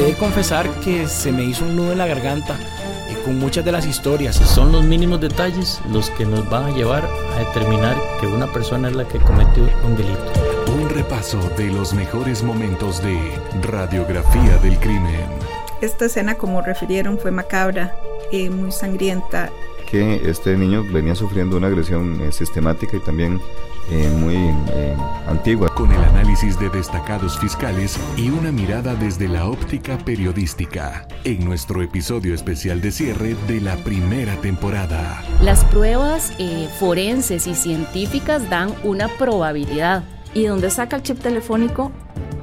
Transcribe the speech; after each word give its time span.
He 0.00 0.04
de 0.04 0.14
confesar 0.14 0.66
que 0.80 1.06
se 1.06 1.30
me 1.30 1.44
hizo 1.44 1.62
un 1.62 1.76
nudo 1.76 1.92
en 1.92 1.98
la 1.98 2.06
garganta 2.06 2.56
eh, 3.10 3.18
con 3.22 3.38
muchas 3.38 3.66
de 3.66 3.72
las 3.72 3.84
historias. 3.84 4.34
Son 4.34 4.72
los 4.72 4.82
mínimos 4.82 5.20
detalles 5.20 5.78
los 5.92 6.08
que 6.08 6.24
nos 6.24 6.48
van 6.48 6.64
a 6.64 6.70
llevar 6.74 7.04
a 7.04 7.40
determinar 7.40 7.98
que 8.18 8.26
una 8.26 8.50
persona 8.50 8.88
es 8.88 8.96
la 8.96 9.06
que 9.06 9.18
cometió 9.18 9.62
un 9.84 9.96
delito. 9.98 10.32
Un 10.74 10.88
repaso 10.88 11.38
de 11.58 11.66
los 11.66 11.92
mejores 11.92 12.42
momentos 12.42 13.02
de 13.02 13.38
radiografía 13.60 14.56
del 14.62 14.78
crimen. 14.78 15.26
Esta 15.82 16.06
escena, 16.06 16.36
como 16.36 16.62
refirieron, 16.62 17.18
fue 17.18 17.30
macabra, 17.30 17.94
y 18.32 18.48
muy 18.48 18.72
sangrienta. 18.72 19.50
Que 19.90 20.30
este 20.30 20.56
niño 20.56 20.84
venía 20.84 21.16
sufriendo 21.16 21.56
una 21.56 21.66
agresión 21.66 22.20
eh, 22.20 22.30
sistemática 22.30 22.96
y 22.96 23.00
también 23.00 23.40
eh, 23.90 24.08
muy 24.20 24.36
eh, 24.36 24.94
antigua. 25.26 25.68
Con 25.74 25.90
el 25.90 26.04
análisis 26.04 26.56
de 26.60 26.70
destacados 26.70 27.36
fiscales 27.40 27.98
y 28.16 28.30
una 28.30 28.52
mirada 28.52 28.94
desde 28.94 29.26
la 29.26 29.46
óptica 29.46 29.98
periodística, 29.98 31.08
en 31.24 31.44
nuestro 31.44 31.82
episodio 31.82 32.34
especial 32.34 32.80
de 32.80 32.92
cierre 32.92 33.34
de 33.48 33.60
la 33.60 33.74
primera 33.78 34.36
temporada. 34.36 35.24
Las 35.42 35.64
pruebas 35.64 36.32
forenses 36.78 37.48
y 37.48 37.56
científicas 37.56 38.48
dan 38.48 38.72
una 38.84 39.08
probabilidad. 39.08 40.04
Y 40.34 40.44
donde 40.44 40.70
saca 40.70 40.94
el 40.94 41.02
chip 41.02 41.18
telefónico, 41.18 41.90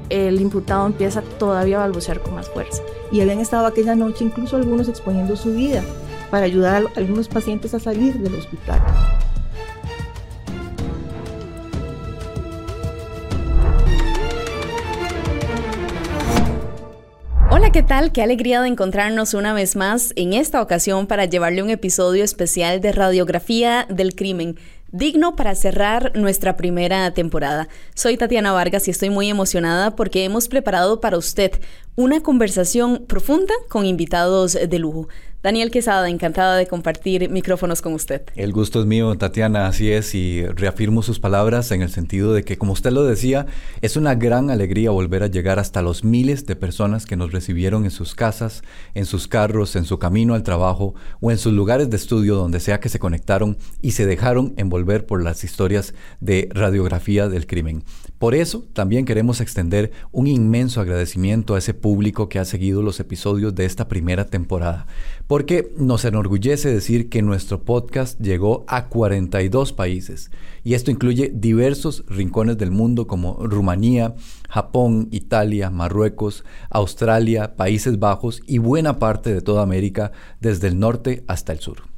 el 0.10 0.42
imputado 0.42 0.86
empieza 0.86 1.22
todavía 1.22 1.78
a 1.78 1.80
balbucear 1.80 2.20
con 2.20 2.36
más 2.36 2.50
fuerza. 2.50 2.84
Y 3.10 3.22
habían 3.22 3.40
estado 3.40 3.66
aquella 3.68 3.96
noche 3.96 4.26
incluso 4.26 4.58
algunos 4.58 4.90
exponiendo 4.90 5.38
su 5.38 5.54
vida 5.54 5.82
para 6.30 6.46
ayudar 6.46 6.84
a 6.84 7.00
algunos 7.00 7.28
pacientes 7.28 7.74
a 7.74 7.80
salir 7.80 8.20
del 8.20 8.36
hospital. 8.36 8.82
Hola, 17.50 17.72
¿qué 17.72 17.82
tal? 17.82 18.12
Qué 18.12 18.22
alegría 18.22 18.62
de 18.62 18.68
encontrarnos 18.68 19.34
una 19.34 19.54
vez 19.54 19.76
más 19.76 20.14
en 20.16 20.34
esta 20.34 20.62
ocasión 20.62 21.08
para 21.08 21.26
llevarle 21.26 21.64
un 21.64 21.70
episodio 21.70 22.24
especial 22.24 22.82
de 22.82 22.92
radiografía 22.92 23.86
del 23.90 24.16
crimen 24.16 24.58
digno 24.92 25.36
para 25.36 25.56
cerrar 25.56 26.12
nuestra 26.16 26.56
primera 26.56 27.14
temporada. 27.14 27.68
Soy 27.94 28.18
Tatiana 28.18 28.52
Vargas 28.52 28.88
y 28.88 28.92
estoy 28.92 29.10
muy 29.10 29.30
emocionada 29.30 29.96
porque 29.96 30.24
hemos 30.24 30.48
preparado 30.48 31.02
para 31.02 31.18
usted 31.18 31.52
una 31.96 32.22
conversación 32.22 33.06
profunda 33.08 33.54
con 33.70 33.86
invitados 33.86 34.54
de 34.54 34.80
lujo. 34.80 35.08
Daniel 35.48 35.72
Quesada, 35.72 36.10
encantada 36.10 36.58
de 36.58 36.68
compartir 36.68 37.30
micrófonos 37.30 37.82
con 37.82 37.94
usted. 37.94 38.22
El 38.36 38.52
gusto 38.52 38.82
es 38.82 38.86
mío, 38.86 39.18
Tatiana, 39.18 39.68
así 39.68 39.90
es, 39.90 40.14
y 40.14 40.46
reafirmo 40.46 41.02
sus 41.02 41.22
palabras 41.22 41.72
en 41.72 41.82
el 41.82 41.90
sentido 41.90 42.34
de 42.34 42.44
que, 42.44 42.58
como 42.58 42.74
usted 42.74 42.92
lo 42.92 43.06
decía, 43.06 43.46
es 43.82 43.96
una 43.96 44.14
gran 44.14 44.50
alegría 44.50 44.92
volver 44.92 45.24
a 45.24 45.28
llegar 45.28 45.58
hasta 45.58 45.82
los 45.82 46.04
miles 46.04 46.46
de 46.48 46.58
personas 46.58 47.06
que 47.06 47.16
nos 47.16 47.32
recibieron 47.32 47.86
en 47.86 47.92
sus 47.92 48.14
casas, 48.14 48.62
en 48.94 49.06
sus 49.06 49.30
carros, 49.30 49.78
en 49.78 49.86
su 49.86 50.00
camino 50.00 50.34
al 50.34 50.44
trabajo 50.44 50.96
o 51.22 51.32
en 51.32 51.38
sus 51.38 51.54
lugares 51.54 51.90
de 51.90 51.96
estudio, 51.96 52.36
donde 52.36 52.60
sea 52.60 52.82
que 52.82 52.90
se 52.90 53.00
conectaron 53.00 53.58
y 53.82 53.92
se 53.92 54.06
dejaron 54.06 54.54
envolver 54.58 55.06
por 55.06 55.24
las 55.24 55.46
historias 55.46 55.94
de 56.20 56.50
radiografía 56.52 57.30
del 57.30 57.48
crimen. 57.48 57.86
Por 58.20 58.34
eso 58.34 58.66
también 58.74 59.06
queremos 59.06 59.42
extender 59.42 59.92
un 60.12 60.26
inmenso 60.26 60.82
agradecimiento 60.82 61.54
a 61.54 61.60
ese 61.60 61.76
público 61.76 62.30
que 62.30 62.40
ha 62.40 62.46
seguido 62.46 62.82
los 62.82 63.00
episodios 63.00 63.54
de 63.54 63.66
esta 63.66 63.88
primera 63.88 64.26
temporada, 64.26 64.88
porque 65.28 65.72
nos 65.78 66.04
enorgullece 66.04 66.74
decir 66.74 67.10
que 67.10 67.22
nuestro 67.22 67.62
podcast 67.64 68.20
llegó 68.20 68.66
a 68.68 68.88
42 68.88 69.72
países 69.74 70.32
y 70.64 70.74
esto 70.74 70.90
incluye 70.90 71.32
diversos 71.34 72.06
rincones 72.08 72.58
del 72.58 72.72
mundo 72.72 73.06
como 73.06 73.36
Rumanía, 73.36 74.16
Japón, 74.50 75.10
Italia, 75.12 75.70
Marruecos, 75.70 76.44
Australia, 76.72 77.56
Países 77.56 78.00
Bajos 78.00 78.42
y 78.48 78.58
buena 78.58 78.98
parte 78.98 79.32
de 79.34 79.42
toda 79.42 79.62
América 79.62 80.12
desde 80.42 80.70
el 80.70 80.80
norte 80.80 81.24
hasta 81.28 81.54
el 81.54 81.60
sur. 81.60 81.97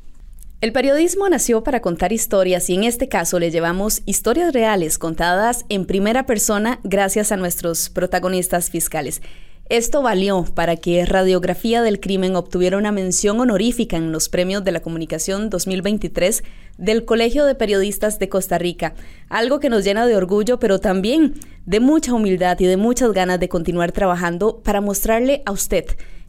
El 0.61 0.73
periodismo 0.73 1.29
nació 1.29 1.63
para 1.63 1.79
contar 1.79 2.11
historias 2.11 2.69
y 2.69 2.73
en 2.73 2.83
este 2.83 3.07
caso 3.07 3.39
le 3.39 3.49
llevamos 3.49 4.01
historias 4.05 4.51
reales 4.51 4.97
contadas 4.97 5.65
en 5.69 5.85
primera 5.85 6.25
persona 6.25 6.81
gracias 6.83 7.31
a 7.31 7.37
nuestros 7.37 7.89
protagonistas 7.89 8.69
fiscales. 8.69 9.21
Esto 9.69 10.01
valió 10.01 10.43
para 10.43 10.75
que 10.75 11.05
Radiografía 11.05 11.81
del 11.81 12.01
Crimen 12.01 12.35
obtuviera 12.35 12.77
una 12.77 12.91
mención 12.91 13.39
honorífica 13.39 13.95
en 13.95 14.11
los 14.11 14.27
premios 14.27 14.65
de 14.65 14.73
la 14.73 14.81
comunicación 14.81 15.49
2023 15.49 16.43
del 16.77 17.05
Colegio 17.05 17.45
de 17.45 17.55
Periodistas 17.55 18.19
de 18.19 18.27
Costa 18.27 18.57
Rica, 18.57 18.95
algo 19.29 19.61
que 19.61 19.69
nos 19.69 19.85
llena 19.85 20.07
de 20.07 20.17
orgullo, 20.17 20.59
pero 20.59 20.79
también 20.79 21.35
de 21.65 21.79
mucha 21.79 22.13
humildad 22.13 22.59
y 22.59 22.65
de 22.65 22.75
muchas 22.75 23.13
ganas 23.13 23.39
de 23.39 23.47
continuar 23.47 23.93
trabajando 23.93 24.59
para 24.61 24.81
mostrarle 24.81 25.41
a 25.45 25.53
usted 25.53 25.85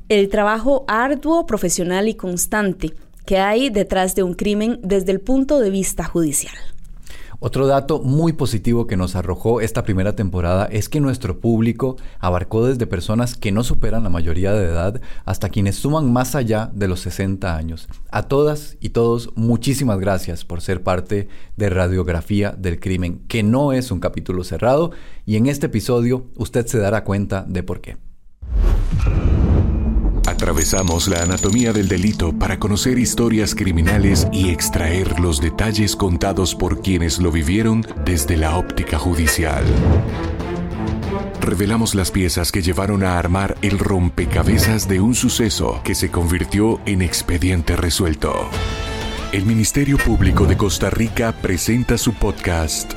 el 0.08 0.28
trabajo 0.28 0.84
arduo, 0.86 1.46
profesional 1.46 2.06
y 2.06 2.14
constante 2.14 2.94
que 3.24 3.38
hay 3.38 3.70
detrás 3.70 4.14
de 4.14 4.22
un 4.22 4.34
crimen 4.34 4.80
desde 4.82 5.12
el 5.12 5.20
punto 5.20 5.60
de 5.60 5.70
vista 5.70 6.04
judicial. 6.04 6.54
Otro 7.42 7.66
dato 7.66 8.02
muy 8.02 8.34
positivo 8.34 8.86
que 8.86 8.98
nos 8.98 9.16
arrojó 9.16 9.62
esta 9.62 9.82
primera 9.82 10.14
temporada 10.14 10.66
es 10.66 10.90
que 10.90 11.00
nuestro 11.00 11.40
público 11.40 11.96
abarcó 12.18 12.66
desde 12.66 12.86
personas 12.86 13.34
que 13.34 13.50
no 13.50 13.64
superan 13.64 14.02
la 14.02 14.10
mayoría 14.10 14.52
de 14.52 14.66
edad 14.66 15.00
hasta 15.24 15.48
quienes 15.48 15.76
suman 15.76 16.12
más 16.12 16.34
allá 16.34 16.70
de 16.74 16.86
los 16.86 17.00
60 17.00 17.56
años. 17.56 17.88
A 18.10 18.24
todas 18.24 18.76
y 18.78 18.90
todos, 18.90 19.30
muchísimas 19.36 19.98
gracias 19.98 20.44
por 20.44 20.60
ser 20.60 20.82
parte 20.82 21.28
de 21.56 21.70
Radiografía 21.70 22.52
del 22.52 22.78
Crimen, 22.78 23.22
que 23.26 23.42
no 23.42 23.72
es 23.72 23.90
un 23.90 24.00
capítulo 24.00 24.44
cerrado 24.44 24.90
y 25.24 25.36
en 25.36 25.46
este 25.46 25.64
episodio 25.66 26.26
usted 26.36 26.66
se 26.66 26.78
dará 26.78 27.04
cuenta 27.04 27.46
de 27.48 27.62
por 27.62 27.80
qué. 27.80 27.96
Atravesamos 30.40 31.06
la 31.06 31.20
anatomía 31.20 31.74
del 31.74 31.86
delito 31.86 32.32
para 32.32 32.58
conocer 32.58 32.98
historias 32.98 33.54
criminales 33.54 34.26
y 34.32 34.48
extraer 34.48 35.20
los 35.20 35.38
detalles 35.38 35.94
contados 35.94 36.54
por 36.54 36.80
quienes 36.80 37.18
lo 37.18 37.30
vivieron 37.30 37.86
desde 38.06 38.38
la 38.38 38.56
óptica 38.56 38.98
judicial. 38.98 39.62
Revelamos 41.42 41.94
las 41.94 42.10
piezas 42.10 42.52
que 42.52 42.62
llevaron 42.62 43.04
a 43.04 43.18
armar 43.18 43.58
el 43.60 43.78
rompecabezas 43.78 44.88
de 44.88 45.02
un 45.02 45.14
suceso 45.14 45.82
que 45.84 45.94
se 45.94 46.10
convirtió 46.10 46.80
en 46.86 47.02
expediente 47.02 47.76
resuelto. 47.76 48.48
El 49.32 49.44
Ministerio 49.44 49.98
Público 49.98 50.46
de 50.46 50.56
Costa 50.56 50.88
Rica 50.88 51.32
presenta 51.32 51.98
su 51.98 52.14
podcast 52.14 52.90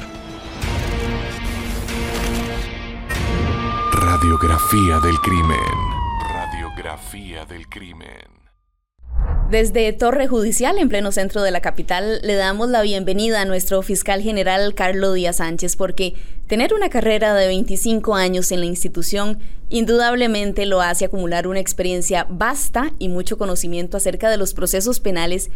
Radiografía 3.91 5.01
del 5.01 5.17
Crimen 5.17 5.92
del 7.45 7.67
crimen. 7.67 8.43
Desde 9.49 9.93
Torre 9.93 10.27
Judicial, 10.27 10.77
en 10.79 10.89
pleno 10.89 11.11
centro 11.11 11.43
de 11.43 11.51
la 11.51 11.61
capital, 11.61 12.21
le 12.23 12.33
damos 12.33 12.69
la 12.69 12.81
bienvenida 12.81 13.41
a 13.41 13.45
nuestro 13.45 13.81
fiscal 13.83 14.21
general 14.21 14.73
Carlos 14.73 15.13
Díaz 15.13 15.35
Sánchez, 15.37 15.75
porque 15.75 16.15
tener 16.47 16.73
una 16.73 16.89
carrera 16.89 17.35
de 17.35 17.47
25 17.47 18.15
años 18.15 18.51
en 18.51 18.61
la 18.61 18.65
institución 18.65 19.39
indudablemente 19.69 20.65
lo 20.65 20.81
hace 20.81 21.05
acumular 21.05 21.47
una 21.47 21.59
experiencia 21.59 22.25
vasta 22.29 22.93
y 22.97 23.09
mucho 23.09 23.37
conocimiento 23.37 23.97
acerca 23.97 24.29
de 24.29 24.37
los 24.37 24.53
procesos 24.53 24.99
penales 24.99 25.51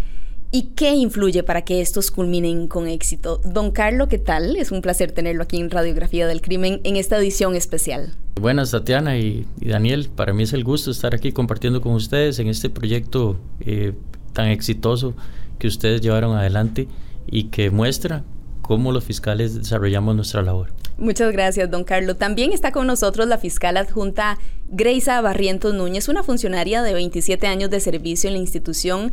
¿Y 0.50 0.69
qué 0.75 0.96
influye 0.96 1.44
para 1.44 1.63
que 1.63 1.81
estos 1.81 2.09
culminen 2.09 2.68
con 2.68 2.88
éxito? 2.88 3.41
Don 3.44 3.72
Carlos, 3.72 4.08
¿qué 4.08 4.18
tal? 4.18 4.56
Es 4.56 4.72
un 4.72 4.81
placer 4.81 5.12
tenerlo 5.12 5.44
aquí 5.44 5.59
en 5.59 5.69
Radiografía 5.69 6.25
del 6.25 6.41
Crimen 6.41 6.80
en 6.85 6.96
esta 6.96 7.18
edición 7.18 7.53
especial. 7.53 8.13
Buenas, 8.40 8.72
Tatiana 8.72 9.18
y, 9.18 9.46
Daniel. 9.57 10.09
Para 10.16 10.34
mí 10.34 10.44
es 10.44 10.53
el 10.53 10.63
gusto 10.63 10.90
estar 10.90 11.13
aquí 11.13 11.34
compartiendo 11.34 11.81
con 11.81 11.91
ustedes 11.94 12.40
en 12.40 12.47
este 12.47 12.69
proyecto 12.69 13.38
eh, 13.59 13.94
tan 14.31 14.47
exitoso 14.47 15.16
que 15.59 15.68
ustedes 15.68 16.00
llevaron 16.00 16.38
adelante 16.38 16.88
y 17.30 17.46
que 17.46 17.69
muestra 17.69 18.24
cómo 18.62 18.94
los 18.94 19.03
fiscales 19.03 19.53
desarrollamos 19.53 20.16
nuestra 20.16 20.44
labor. 20.44 20.72
Muchas 20.97 21.34
gracias, 21.34 21.69
don 21.69 21.84
Carlos. 21.84 22.18
También 22.18 22.53
está 22.53 22.72
con 22.72 22.88
nosotros 22.88 23.28
la 23.28 23.38
fiscal 23.38 23.75
adjunta 23.75 24.38
Greisa 24.69 25.19
Barrientos 25.19 25.74
Núñez, 25.74 26.07
una 26.07 26.24
funcionaria 26.24 26.83
de 26.83 26.94
27 26.94 27.48
años 27.48 27.69
de 27.69 27.81
servicio 27.81 28.30
en 28.30 28.36
la 28.36 28.39
institución 28.39 29.12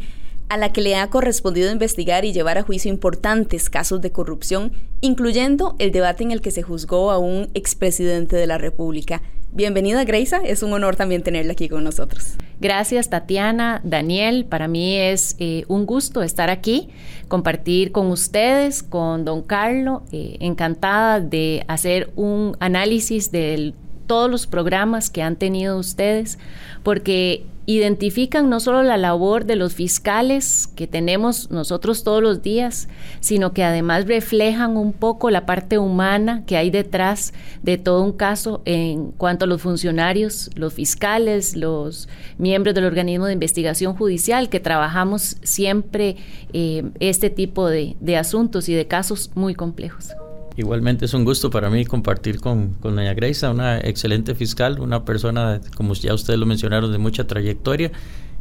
a 0.49 0.56
la 0.56 0.73
que 0.73 0.81
le 0.81 0.96
ha 0.96 1.08
correspondido 1.08 1.73
investigar 1.73 2.25
y 2.25 2.32
llevar 2.32 2.58
a 2.58 2.62
juicio 2.62 2.91
importantes 2.91 3.70
casos 3.70 4.00
de 4.00 4.12
corrupción, 4.12 4.73
incluyendo 5.00 5.75
el 5.79 5.91
debate 5.91 6.23
en 6.23 6.31
el 6.31 6.41
que 6.41 6.50
se 6.50 6.62
juzgó 6.62 7.11
a 7.11 7.19
un 7.19 7.50
expresidente 7.55 8.37
de 8.37 8.46
la 8.46 8.58
República. 8.58 9.23
Bienvenida, 9.52 10.02
Greisa. 10.02 10.38
Es 10.44 10.64
un 10.64 10.73
honor 10.73 10.96
también 10.96 11.23
tenerla 11.23 11.52
aquí 11.52 11.69
con 11.69 11.85
nosotros. 11.85 12.35
Gracias, 12.61 13.08
Tatiana, 13.08 13.81
Daniel. 13.85 14.46
Para 14.46 14.67
mí 14.67 14.96
es 14.96 15.37
eh, 15.38 15.64
un 15.69 15.87
gusto 15.87 16.23
estar 16.23 16.50
aquí, 16.50 16.88
compartir 17.29 17.93
con 17.93 18.08
ustedes, 18.08 18.82
con 18.82 19.25
don 19.25 19.43
Carlos. 19.43 20.02
Eh, 20.11 20.38
encantada 20.40 21.20
de 21.20 21.64
hacer 21.69 22.11
un 22.17 22.56
análisis 22.58 23.31
del 23.31 23.75
todos 24.06 24.31
los 24.31 24.47
programas 24.47 25.08
que 25.08 25.23
han 25.23 25.37
tenido 25.37 25.79
ustedes, 25.79 26.38
porque 26.82 27.47
identifican 27.66 28.50
no 28.50 28.61
solo 28.61 28.82
la 28.82 28.96
labor 28.96 29.44
de 29.44 29.56
los 29.56 29.75
fiscales 29.75 30.69
que 30.75 30.87
tenemos 30.87 31.50
nosotros 31.50 32.05
todos 32.05 32.22
los 32.22 32.43
días, 32.43 32.88
sino 33.20 33.52
que 33.52 33.64
además 33.64 34.06
reflejan 34.06 34.76
un 34.76 34.93
poco 34.93 35.31
la 35.31 35.46
parte 35.46 35.78
humana 35.78 36.44
que 36.46 36.56
hay 36.56 36.70
detrás 36.70 37.32
de 37.62 37.78
todo 37.78 38.02
un 38.02 38.12
caso 38.12 38.62
en 38.64 39.12
cuanto 39.12 39.44
a 39.44 39.49
los 39.49 39.62
funcionarios, 39.62 40.50
los 40.55 40.75
fiscales, 40.75 41.56
los 41.56 42.08
miembros 42.38 42.75
del 42.75 42.84
organismo 42.84 43.26
de 43.26 43.32
investigación 43.32 43.94
judicial, 43.94 44.49
que 44.49 44.61
trabajamos 44.61 45.37
siempre 45.43 46.16
eh, 46.52 46.84
este 47.00 47.31
tipo 47.31 47.69
de, 47.69 47.96
de 48.00 48.16
asuntos 48.16 48.69
y 48.69 48.75
de 48.75 48.87
casos 48.87 49.31
muy 49.34 49.55
complejos. 49.55 50.11
Igualmente 50.56 51.06
es 51.06 51.15
un 51.15 51.25
gusto 51.25 51.51
para 51.51 51.69
mí 51.69 51.85
compartir 51.85 52.41
con, 52.41 52.75
con 52.75 52.95
doña 52.95 53.12
Greisa, 53.15 53.51
una 53.51 53.79
excelente 53.79 54.37
fiscal, 54.37 54.79
una 54.79 55.05
persona, 55.05 55.61
como 55.77 55.95
ya 55.95 56.15
ustedes 56.15 56.39
lo 56.39 56.47
mencionaron, 56.47 56.93
de 56.93 56.99
mucha 56.99 57.27
trayectoria 57.27 57.91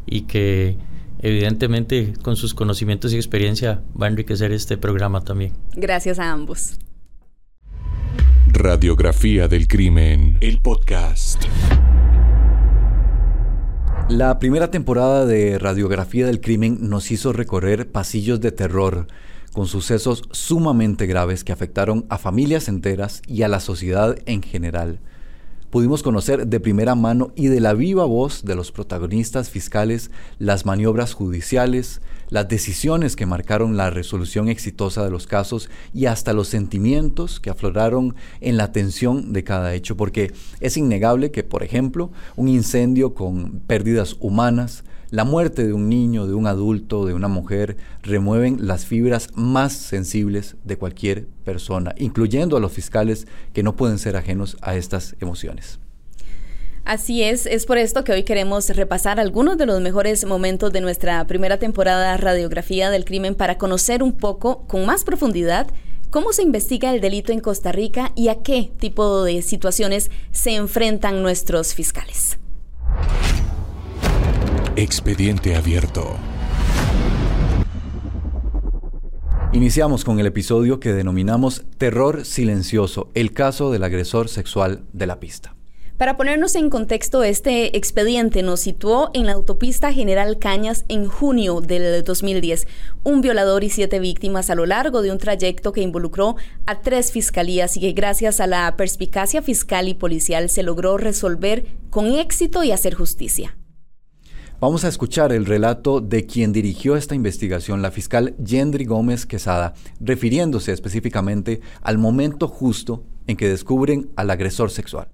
y 0.06 0.22
que 0.22 0.78
evidentemente 1.20 2.14
con 2.22 2.36
sus 2.36 2.54
conocimientos 2.54 3.14
y 3.14 3.16
experiencia 3.16 3.82
va 4.00 4.06
a 4.06 4.10
enriquecer 4.10 4.52
este 4.52 4.78
programa 4.78 5.22
también. 5.22 5.54
Gracias 5.76 6.20
a 6.20 6.32
ambos. 6.32 6.78
Radiografía 8.48 9.48
del 9.48 9.68
crimen, 9.68 10.38
el 10.42 10.60
podcast. 10.60 11.44
La 14.10 14.38
primera 14.38 14.70
temporada 14.70 15.26
de 15.26 15.58
Radiografía 15.58 16.28
del 16.28 16.42
crimen 16.42 16.78
nos 16.90 17.10
hizo 17.10 17.34
recorrer 17.34 17.92
pasillos 17.92 18.40
de 18.42 18.52
terror 18.52 19.08
con 19.54 19.68
sucesos 19.68 20.24
sumamente 20.32 21.06
graves 21.06 21.44
que 21.44 21.54
afectaron 21.54 22.06
a 22.10 22.18
familias 22.18 22.68
enteras 22.68 23.22
y 23.28 23.44
a 23.44 23.48
la 23.48 23.60
sociedad 23.60 24.18
en 24.26 24.42
general. 24.42 25.00
Pudimos 25.74 26.04
conocer 26.04 26.46
de 26.46 26.60
primera 26.60 26.94
mano 26.94 27.32
y 27.36 27.48
de 27.48 27.60
la 27.60 27.74
viva 27.74 28.06
voz 28.06 28.46
de 28.46 28.54
los 28.54 28.72
protagonistas 28.72 29.50
fiscales 29.50 30.12
las 30.38 30.68
maniobras 30.68 31.16
judiciales, 31.16 32.00
las 32.30 32.48
decisiones 32.48 33.16
que 33.16 33.26
marcaron 33.26 33.76
la 33.76 33.90
resolución 33.90 34.50
exitosa 34.50 35.04
de 35.04 35.10
los 35.10 35.26
casos 35.26 35.72
y 35.92 36.06
hasta 36.06 36.34
los 36.34 36.48
sentimientos 36.48 37.40
que 37.40 37.50
afloraron 37.50 38.16
en 38.40 38.58
la 38.58 38.72
tensión 38.72 39.34
de 39.34 39.44
cada 39.44 39.74
hecho, 39.74 39.98
porque 39.98 40.32
es 40.60 40.78
innegable 40.78 41.32
que, 41.32 41.44
por 41.44 41.64
ejemplo, 41.64 42.12
un 42.36 42.50
incendio 42.50 43.16
con 43.16 43.60
pérdidas 43.66 44.16
humanas, 44.20 44.84
la 45.14 45.26
muerte 45.26 45.64
de 45.64 45.74
un 45.74 45.90
niño, 45.90 46.26
de 46.26 46.34
un 46.34 46.48
adulto, 46.48 47.06
de 47.06 47.14
una 47.14 47.28
mujer, 47.28 47.78
remueven 48.02 48.66
las 48.66 48.88
fibras 48.88 49.28
más 49.36 49.72
sensibles 49.74 50.56
de 50.64 50.76
cualquier 50.76 51.28
persona, 51.46 51.94
incluyendo 52.00 52.58
a 52.58 52.60
los 52.60 52.72
fiscales 52.72 53.28
que 53.54 53.62
no 53.62 53.76
pueden 53.76 54.00
ser 54.00 54.16
ajenos 54.16 54.58
a 54.62 54.76
estas 54.76 55.16
emociones. 55.20 55.78
Así 56.84 57.22
es, 57.22 57.46
es 57.46 57.68
por 57.68 57.78
esto 57.78 58.04
que 58.04 58.12
hoy 58.12 58.24
queremos 58.24 58.68
repasar 58.70 59.20
algunos 59.20 59.56
de 59.60 59.68
los 59.68 59.80
mejores 59.82 60.26
momentos 60.26 60.74
de 60.74 60.82
nuestra 60.82 61.28
primera 61.28 61.60
temporada 61.60 62.18
Radiografía 62.18 62.90
del 62.90 63.06
Crimen 63.06 63.36
para 63.36 63.60
conocer 63.60 64.02
un 64.02 64.14
poco 64.14 64.66
con 64.66 64.84
más 64.88 65.04
profundidad 65.04 65.68
cómo 66.10 66.34
se 66.34 66.42
investiga 66.42 66.92
el 66.92 67.02
delito 67.02 67.32
en 67.32 67.40
Costa 67.40 67.72
Rica 67.72 68.12
y 68.16 68.30
a 68.30 68.42
qué 68.42 68.72
tipo 68.80 69.24
de 69.24 69.44
situaciones 69.44 70.10
se 70.32 70.56
enfrentan 70.56 71.22
nuestros 71.22 71.76
fiscales. 71.76 72.40
Expediente 74.76 75.56
abierto. 75.56 76.18
Iniciamos 79.52 80.04
con 80.04 80.20
el 80.20 80.26
episodio 80.26 80.80
que 80.80 80.94
denominamos 80.94 81.64
Terror 81.78 82.26
Silencioso, 82.26 83.12
el 83.14 83.34
caso 83.34 83.72
del 83.72 83.84
agresor 83.84 84.30
sexual 84.30 84.86
de 84.92 85.06
la 85.06 85.20
pista. 85.20 85.56
Para 85.98 86.18
ponernos 86.18 86.56
en 86.56 86.72
contexto, 86.72 87.24
este 87.24 87.78
expediente 87.78 88.42
nos 88.42 88.62
situó 88.62 89.12
en 89.14 89.28
la 89.28 89.34
autopista 89.34 89.94
General 89.94 90.40
Cañas 90.40 90.86
en 90.88 91.08
junio 91.08 91.62
del 91.62 92.04
2010. 92.04 92.66
Un 93.04 93.22
violador 93.22 93.64
y 93.64 93.70
siete 93.70 94.00
víctimas 94.00 94.50
a 94.50 94.56
lo 94.56 94.66
largo 94.66 95.04
de 95.04 95.12
un 95.12 95.20
trayecto 95.20 95.72
que 95.72 95.82
involucró 95.82 96.36
a 96.66 96.82
tres 96.82 97.12
fiscalías 97.12 97.78
y 97.78 97.80
que 97.80 97.92
gracias 97.92 98.40
a 98.40 98.48
la 98.48 98.76
perspicacia 98.76 99.44
fiscal 99.44 99.88
y 99.88 99.94
policial 99.94 100.50
se 100.50 100.64
logró 100.64 100.98
resolver 100.98 101.64
con 101.92 102.08
éxito 102.08 102.64
y 102.64 102.72
hacer 102.72 102.96
justicia. 102.96 103.56
Vamos 104.64 104.86
a 104.86 104.88
escuchar 104.88 105.34
el 105.34 105.46
relato 105.46 106.00
de 106.00 106.26
quien 106.26 106.54
dirigió 106.54 106.96
esta 106.96 107.16
investigación, 107.16 107.82
la 107.82 107.92
fiscal 107.92 108.34
Yendri 108.38 108.86
Gómez 108.86 109.26
Quesada, 109.26 109.74
refiriéndose 110.00 110.72
específicamente 110.72 111.60
al 111.82 111.98
momento 111.98 112.48
justo 112.48 113.04
en 113.28 113.36
que 113.36 113.50
descubren 113.50 114.12
al 114.16 114.30
agresor 114.30 114.72
sexual. 114.72 115.10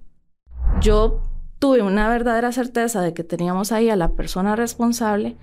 Yo 0.82 1.24
tuve 1.58 1.82
una 1.82 2.08
verdadera 2.10 2.52
certeza 2.52 3.02
de 3.02 3.16
que 3.16 3.24
teníamos 3.24 3.72
ahí 3.72 3.90
a 3.90 3.96
la 3.96 4.12
persona 4.12 4.56
responsable 4.56 5.36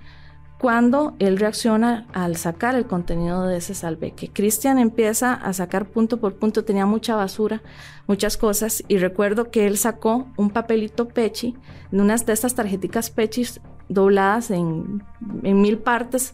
cuando 0.57 1.17
él 1.19 1.37
reacciona 1.37 2.07
al 2.13 2.37
sacar 2.37 2.75
el 2.75 2.87
contenido 2.87 3.45
de 3.45 3.57
ese 3.57 3.75
salveque. 3.75 4.29
Cristian 4.29 4.79
empieza 4.79 5.33
a 5.33 5.51
sacar 5.51 5.85
punto 5.85 6.21
por 6.21 6.35
punto, 6.35 6.63
tenía 6.63 6.85
mucha 6.85 7.17
basura, 7.17 7.61
muchas 8.07 8.37
cosas, 8.37 8.85
y 8.87 8.99
recuerdo 8.99 9.51
que 9.51 9.67
él 9.67 9.77
sacó 9.77 10.27
un 10.37 10.49
papelito 10.49 11.09
pechi, 11.09 11.57
unas 11.91 12.25
de 12.25 12.31
estas 12.31 12.55
tarjeticas 12.55 13.09
pechis 13.09 13.59
dobladas 13.89 14.51
en, 14.51 15.03
mil 15.19 15.77
partes 15.77 16.33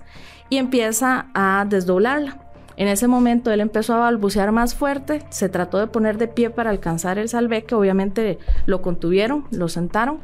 y 0.49 0.57
empieza 0.57 1.27
a 1.33 1.65
desdoblarla. 1.67 2.39
En 2.75 2.87
ese 2.87 3.07
momento 3.07 3.51
él 3.51 3.61
empezó 3.61 3.93
a 3.93 3.99
balbucear 3.99 4.51
más 4.51 4.73
fuerte, 4.73 5.21
se 5.29 5.47
trató 5.47 5.77
de 5.77 5.87
poner 5.87 6.17
de 6.17 6.27
pie 6.27 6.49
para 6.49 6.71
alcanzar 6.71 7.19
el 7.19 7.29
salveque, 7.29 7.75
obviamente 7.75 8.39
lo 8.65 8.81
contuvieron, 8.81 9.45
lo 9.51 9.69
sentaron 9.69 10.19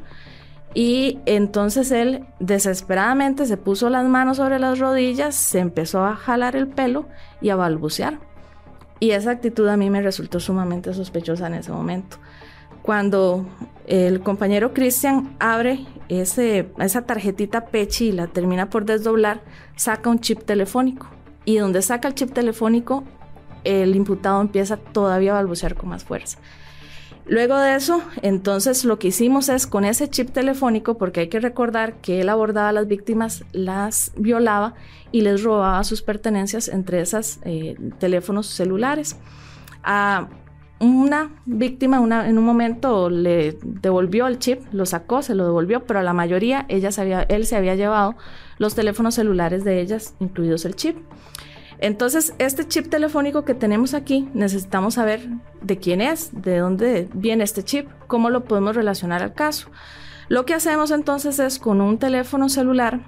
y 0.74 1.20
entonces 1.26 1.92
él 1.92 2.26
desesperadamente 2.40 3.46
se 3.46 3.58
puso 3.58 3.90
las 3.90 4.06
manos 4.06 4.38
sobre 4.38 4.60
las 4.60 4.78
rodillas, 4.80 5.36
se 5.36 5.60
empezó 5.60 6.06
a 6.06 6.16
jalar 6.16 6.56
el 6.56 6.68
pelo 6.68 7.08
y 7.42 7.50
a 7.50 7.56
balbucear. 7.56 8.20
Y 9.00 9.12
esa 9.12 9.32
actitud 9.32 9.68
a 9.68 9.78
mí 9.78 9.90
me 9.90 10.02
resultó 10.02 10.40
sumamente 10.40 10.94
sospechosa 10.94 11.48
en 11.48 11.56
ese 11.56 11.72
momento. 11.72 12.18
Cuando 12.82 13.46
el 13.86 14.22
compañero 14.22 14.74
Christian 14.74 15.36
abre 15.40 15.86
ese, 16.10 16.72
esa 16.80 17.04
tarjetita 17.04 17.66
Pechi 17.68 18.10
y 18.10 18.12
la 18.12 18.28
termina 18.28 18.70
por 18.70 18.86
desdoblar, 18.86 19.42
saca 19.76 20.10
un 20.10 20.20
chip 20.20 20.44
telefónico. 20.44 21.08
Y 21.46 21.58
donde 21.58 21.82
saca 21.82 22.08
el 22.08 22.16
chip 22.16 22.34
telefónico, 22.34 23.04
el 23.64 23.96
imputado 23.96 24.42
empieza 24.42 24.78
todavía 24.78 25.32
a 25.32 25.36
balbucear 25.36 25.76
con 25.76 25.90
más 25.90 26.04
fuerza. 26.04 26.38
Luego 27.30 27.58
de 27.58 27.76
eso, 27.76 28.02
entonces 28.24 28.86
lo 28.86 28.98
que 28.98 29.10
hicimos 29.10 29.50
es 29.50 29.68
con 29.68 29.86
ese 29.86 30.10
chip 30.10 30.32
telefónico, 30.32 30.98
porque 30.98 31.20
hay 31.22 31.30
que 31.30 31.40
recordar 31.40 31.94
que 32.02 32.22
él 32.22 32.30
abordaba 32.30 32.70
a 32.70 32.72
las 32.72 32.88
víctimas, 32.88 33.46
las 33.52 34.12
violaba 34.18 34.74
y 35.12 35.22
les 35.22 35.44
robaba 35.44 35.84
sus 35.84 36.02
pertenencias 36.02 36.68
entre 36.70 37.02
esos 37.02 37.38
eh, 37.44 37.76
teléfonos 38.00 38.48
celulares. 38.48 39.16
A 39.84 40.28
una 40.80 41.32
víctima 41.46 41.98
en 42.26 42.38
un 42.38 42.46
momento 42.46 43.10
le 43.10 43.58
devolvió 43.64 44.28
el 44.28 44.40
chip, 44.40 44.62
lo 44.72 44.86
sacó, 44.86 45.22
se 45.22 45.36
lo 45.36 45.46
devolvió, 45.46 45.86
pero 45.86 46.00
a 46.00 46.04
la 46.04 46.14
mayoría 46.14 46.66
ella 46.70 46.90
él 47.28 47.46
se 47.46 47.56
había 47.56 47.76
llevado 47.76 48.16
los 48.58 48.76
teléfonos 48.76 49.16
celulares 49.16 49.64
de 49.64 49.82
ellas, 49.82 50.16
incluidos 50.20 50.66
el 50.66 50.76
chip. 50.76 50.98
Entonces, 51.80 52.34
este 52.40 52.68
chip 52.68 52.90
telefónico 52.90 53.46
que 53.46 53.54
tenemos 53.54 53.94
aquí, 53.94 54.28
necesitamos 54.34 54.96
saber 54.96 55.30
de 55.62 55.78
quién 55.78 56.02
es, 56.02 56.30
de 56.34 56.58
dónde 56.58 57.08
viene 57.14 57.46
este 57.46 57.64
chip, 57.64 57.88
cómo 58.08 58.30
lo 58.30 58.44
podemos 58.44 58.76
relacionar 58.76 59.24
al 59.24 59.34
caso. 59.34 59.70
Lo 60.28 60.46
que 60.46 60.54
hacemos 60.54 60.92
entonces 60.92 61.40
es 61.40 61.58
con 61.58 61.80
un 61.80 61.98
teléfono 61.98 62.50
celular 62.50 63.00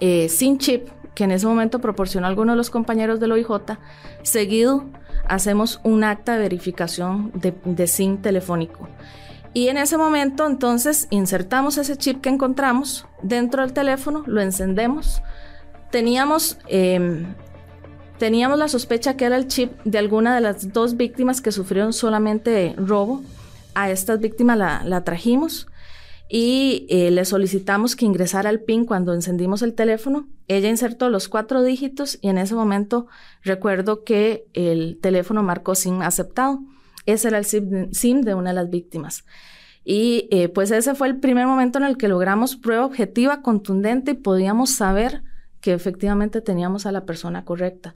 eh, 0.00 0.28
sin 0.30 0.58
chip, 0.58 0.88
que 1.14 1.24
en 1.24 1.32
ese 1.32 1.46
momento 1.46 1.80
proporcionó 1.80 2.26
alguno 2.26 2.52
de 2.52 2.56
los 2.56 2.70
compañeros 2.70 3.20
del 3.20 3.32
OIJ, 3.32 3.50
seguido 4.22 4.86
hacemos 5.28 5.80
un 5.82 6.04
acta 6.04 6.34
de 6.34 6.40
verificación 6.40 7.30
de, 7.34 7.54
de 7.64 7.86
SIM 7.86 8.18
telefónico. 8.18 8.88
Y 9.54 9.68
en 9.68 9.76
ese 9.76 9.98
momento 9.98 10.46
entonces 10.46 11.08
insertamos 11.10 11.76
ese 11.76 11.96
chip 11.96 12.20
que 12.22 12.30
encontramos 12.30 13.06
dentro 13.22 13.62
del 13.62 13.72
teléfono, 13.72 14.24
lo 14.26 14.40
encendemos. 14.40 15.22
Teníamos, 15.90 16.58
em, 16.68 17.34
teníamos 18.18 18.58
la 18.58 18.68
sospecha 18.68 19.16
que 19.16 19.26
era 19.26 19.36
el 19.36 19.48
chip 19.48 19.72
de 19.84 19.98
alguna 19.98 20.34
de 20.34 20.40
las 20.40 20.72
dos 20.72 20.96
víctimas 20.96 21.42
que 21.42 21.52
sufrieron 21.52 21.92
solamente 21.92 22.74
robo. 22.78 23.22
A 23.74 23.90
estas 23.90 24.20
víctimas 24.20 24.58
la, 24.58 24.82
la 24.84 25.02
trajimos 25.02 25.66
y 26.34 26.86
eh, 26.88 27.10
le 27.10 27.26
solicitamos 27.26 27.94
que 27.94 28.06
ingresara 28.06 28.48
el 28.48 28.62
PIN 28.62 28.86
cuando 28.86 29.12
encendimos 29.12 29.60
el 29.60 29.74
teléfono. 29.74 30.30
Ella 30.48 30.70
insertó 30.70 31.10
los 31.10 31.28
cuatro 31.28 31.62
dígitos 31.62 32.18
y 32.22 32.30
en 32.30 32.38
ese 32.38 32.54
momento 32.54 33.06
recuerdo 33.42 34.02
que 34.02 34.46
el 34.54 34.98
teléfono 35.02 35.42
marcó 35.42 35.74
SIM 35.74 36.00
aceptado. 36.00 36.60
Ese 37.04 37.28
era 37.28 37.36
el 37.36 37.44
SIM 37.44 38.22
de 38.22 38.34
una 38.34 38.48
de 38.48 38.54
las 38.54 38.70
víctimas. 38.70 39.26
Y 39.84 40.28
eh, 40.30 40.48
pues 40.48 40.70
ese 40.70 40.94
fue 40.94 41.08
el 41.08 41.20
primer 41.20 41.46
momento 41.46 41.78
en 41.78 41.84
el 41.84 41.98
que 41.98 42.08
logramos 42.08 42.56
prueba 42.56 42.86
objetiva, 42.86 43.42
contundente 43.42 44.12
y 44.12 44.14
podíamos 44.14 44.70
saber 44.70 45.22
que 45.60 45.74
efectivamente 45.74 46.40
teníamos 46.40 46.86
a 46.86 46.92
la 46.92 47.04
persona 47.04 47.44
correcta. 47.44 47.94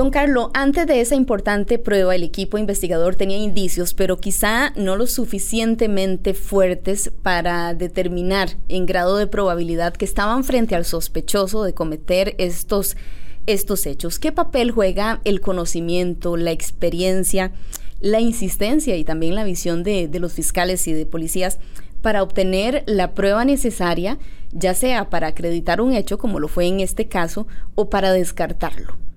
Don 0.00 0.10
Carlos, 0.10 0.48
antes 0.54 0.86
de 0.86 1.02
esa 1.02 1.14
importante 1.14 1.78
prueba, 1.78 2.14
el 2.14 2.22
equipo 2.22 2.56
investigador 2.56 3.16
tenía 3.16 3.36
indicios, 3.36 3.92
pero 3.92 4.18
quizá 4.18 4.72
no 4.74 4.96
lo 4.96 5.06
suficientemente 5.06 6.32
fuertes 6.32 7.12
para 7.22 7.74
determinar 7.74 8.56
en 8.70 8.86
grado 8.86 9.18
de 9.18 9.26
probabilidad 9.26 9.92
que 9.92 10.06
estaban 10.06 10.42
frente 10.42 10.74
al 10.74 10.86
sospechoso 10.86 11.64
de 11.64 11.74
cometer 11.74 12.34
estos, 12.38 12.96
estos 13.44 13.84
hechos. 13.84 14.18
¿Qué 14.18 14.32
papel 14.32 14.70
juega 14.70 15.20
el 15.24 15.42
conocimiento, 15.42 16.38
la 16.38 16.52
experiencia, 16.52 17.52
la 18.00 18.20
insistencia 18.20 18.96
y 18.96 19.04
también 19.04 19.34
la 19.34 19.44
visión 19.44 19.82
de 19.82 20.08
los 20.18 20.32
fiscales 20.32 20.88
y 20.88 20.94
de 20.94 21.04
policías 21.04 21.58
para 22.00 22.22
obtener 22.22 22.84
la 22.86 23.12
prueba 23.12 23.44
necesaria, 23.44 24.18
ya 24.50 24.72
sea 24.72 25.10
para 25.10 25.26
acreditar 25.26 25.82
un 25.82 25.92
hecho, 25.92 26.16
como 26.16 26.40
lo 26.40 26.48
fue 26.48 26.68
en 26.68 26.80
este 26.80 27.06
caso, 27.06 27.46
o 27.74 27.90
para 27.90 28.12
descartarlo? 28.12 29.09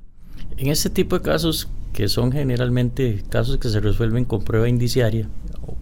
En 0.57 0.67
este 0.67 0.89
tipo 0.89 1.17
de 1.17 1.23
casos, 1.23 1.67
que 1.93 2.07
son 2.07 2.31
generalmente 2.31 3.23
casos 3.29 3.57
que 3.57 3.69
se 3.69 3.79
resuelven 3.79 4.25
con 4.25 4.43
prueba 4.43 4.69
indiciaria, 4.69 5.27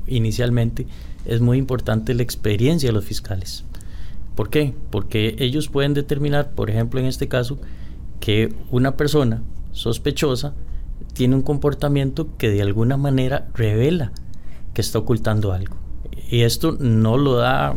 inicialmente, 0.08 0.88
es 1.26 1.42
muy 1.42 1.58
importante 1.58 2.14
la 2.14 2.24
experiencia 2.24 2.90
de 2.90 2.94
los 2.94 3.06
fiscales. 3.06 3.64
¿Por 4.36 4.50
qué? 4.50 4.74
Porque 4.90 5.36
ellos 5.40 5.68
pueden 5.68 5.94
determinar, 5.94 6.52
por 6.52 6.70
ejemplo, 6.70 7.00
en 7.00 7.06
este 7.06 7.28
caso, 7.28 7.60
que 8.20 8.54
una 8.70 8.96
persona 8.96 9.42
sospechosa 9.72 10.54
tiene 11.14 11.36
un 11.36 11.42
comportamiento 11.42 12.30
que 12.38 12.50
de 12.50 12.62
alguna 12.62 12.98
manera 12.98 13.50
revela 13.54 14.12
que 14.74 14.82
está 14.82 15.00
ocultando 15.00 15.52
algo. 15.52 15.76
Y 16.30 16.42
esto 16.42 16.78
no 16.80 17.18
lo 17.18 17.36
da 17.36 17.76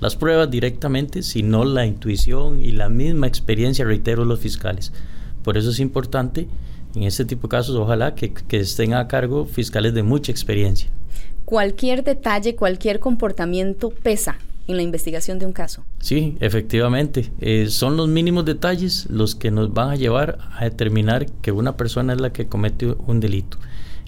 las 0.00 0.16
pruebas 0.16 0.50
directamente, 0.50 1.22
sino 1.22 1.64
la 1.64 1.86
intuición 1.86 2.60
y 2.60 2.72
la 2.72 2.88
misma 2.88 3.26
experiencia, 3.26 3.84
reitero, 3.84 4.24
los 4.24 4.40
fiscales. 4.40 4.92
Por 5.42 5.56
eso 5.56 5.70
es 5.70 5.80
importante 5.80 6.48
en 6.94 7.04
este 7.04 7.24
tipo 7.24 7.48
de 7.48 7.50
casos, 7.50 7.76
ojalá 7.76 8.14
que, 8.14 8.32
estén 8.50 8.94
a 8.94 9.08
cargo 9.08 9.46
fiscales 9.46 9.94
de 9.94 10.02
mucha 10.02 10.30
experiencia. 10.30 10.90
Cualquier 11.44 12.04
detalle, 12.04 12.54
cualquier 12.54 13.00
comportamiento 13.00 13.90
pesa 13.90 14.36
en 14.68 14.76
la 14.76 14.82
investigación 14.82 15.38
de 15.38 15.46
un 15.46 15.52
caso. 15.52 15.84
Sí, 15.98 16.36
efectivamente. 16.40 17.30
Eh, 17.40 17.66
son 17.68 17.96
los 17.96 18.08
mínimos 18.08 18.44
detalles 18.44 19.06
los 19.10 19.34
que 19.34 19.50
nos 19.50 19.72
van 19.72 19.90
a 19.90 19.96
llevar 19.96 20.38
a 20.56 20.64
determinar 20.64 21.26
que 21.42 21.52
una 21.52 21.76
persona 21.76 22.12
es 22.12 22.20
la 22.20 22.32
que 22.32 22.46
comete 22.46 22.94
un 23.06 23.20
delito. 23.20 23.58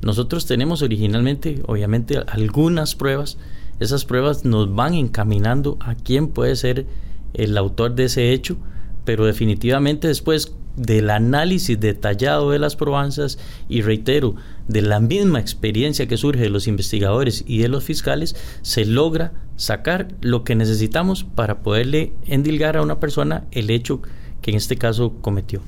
Nosotros 0.03 0.47
tenemos 0.47 0.83
originalmente, 0.83 1.63
obviamente, 1.67 2.19
algunas 2.27 2.95
pruebas. 2.95 3.39
Esas 3.81 4.05
pruebas 4.05 4.45
nos 4.45 4.75
van 4.75 4.95
encaminando 4.95 5.79
a 5.81 5.95
quién 5.95 6.29
puede 6.29 6.55
ser 6.57 6.87
el 7.33 7.57
autor 7.57 7.95
de 7.95 8.05
ese 8.05 8.33
hecho, 8.33 8.57
pero 9.05 9.25
definitivamente 9.25 10.07
después 10.07 10.55
del 10.77 11.11
análisis 11.11 11.79
detallado 11.79 12.51
de 12.51 12.59
las 12.59 12.77
probanzas 12.77 13.39
y 13.69 13.83
reitero, 13.83 14.35
de 14.69 14.83
la 14.83 15.01
misma 15.01 15.41
experiencia 15.41 16.07
que 16.07 16.17
surge 16.17 16.43
de 16.43 16.51
los 16.51 16.67
investigadores 16.67 17.45
y 17.47 17.59
de 17.59 17.69
los 17.69 17.85
fiscales, 17.85 18.35
se 18.63 18.85
logra 18.85 19.33
sacar 19.57 20.09
lo 20.21 20.43
que 20.45 20.55
necesitamos 20.55 21.25
para 21.25 21.59
poderle 21.59 22.13
endilgar 22.27 22.77
a 22.77 22.83
una 22.83 22.99
persona 22.99 23.45
el 23.53 23.71
hecho 23.71 24.01
que 24.43 24.51
en 24.51 24.57
este 24.57 24.77
caso 24.77 25.15
cometió. 25.21 25.61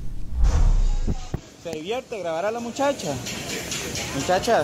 Se 1.63 1.71
divierte 1.71 2.19
grabar 2.19 2.45
a 2.45 2.51
la 2.51 2.59
muchacha. 2.59 3.13
Muchacha, 4.15 4.63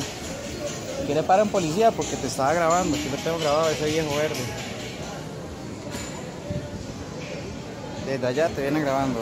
quiere 1.06 1.24
parar 1.24 1.46
en 1.46 1.52
policía 1.52 1.92
porque 1.92 2.16
te 2.16 2.28
estaba 2.28 2.54
grabando. 2.54 2.96
Aquí 2.96 3.10
lo 3.10 3.18
tengo 3.18 3.40
grabado 3.40 3.70
ese 3.70 3.90
viejo 3.90 4.16
verde. 4.16 4.36
Desde 8.06 8.28
allá 8.28 8.50
te 8.50 8.62
viene 8.62 8.82
grabando. 8.82 9.20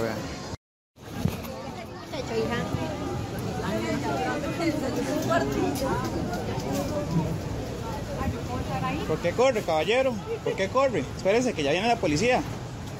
¿Por 9.08 9.18
qué 9.20 9.32
corre, 9.32 9.62
caballero? 9.62 10.14
¿Por 10.44 10.54
qué 10.54 10.68
corre? 10.68 11.04
Espérese 11.18 11.54
que 11.54 11.64
ya 11.64 11.72
viene 11.72 11.88
la 11.88 11.96
policía. 11.96 12.42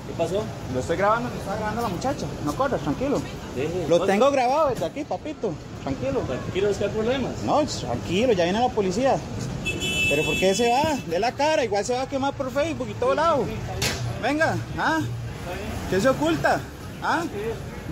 ¿Qué 0.08 0.14
pasó? 0.18 0.44
Lo 0.74 0.80
estoy 0.80 0.98
grabando, 0.98 1.30
lo 1.30 1.36
está 1.36 1.56
grabando 1.56 1.82
la 1.82 1.88
muchacha. 1.90 2.26
No 2.44 2.54
corre, 2.54 2.78
tranquilo. 2.78 3.22
lo 3.88 4.06
tengo 4.06 4.32
grabado 4.32 4.70
desde 4.70 4.86
aquí, 4.86 5.04
papito. 5.04 5.54
Tranquilo. 5.84 6.22
¿Quiere 6.52 6.68
buscar 6.70 6.90
problemas? 6.90 7.44
No, 7.44 7.66
tranquilo, 7.66 8.34
ya 8.34 8.46
viene 8.46 8.60
la 8.60 8.70
policía. 8.70 9.18
Pero 10.10 10.24
¿por 10.24 10.38
qué 10.38 10.54
se 10.56 10.70
va? 10.70 10.98
De 11.08 11.20
la 11.20 11.32
cara, 11.32 11.64
igual 11.64 11.86
se 11.86 11.94
va 11.94 12.04
a 12.04 12.10
quemar 12.10 12.34
por 12.34 12.52
Facebook 12.52 12.88
y 12.90 12.94
todo 12.96 13.14
lado. 13.14 13.46
Venga, 14.22 14.58
¿ah? 14.78 15.00
¿Qué 15.90 16.00
se 16.00 16.10
oculta? 16.10 16.60
¿Ah? 17.04 17.24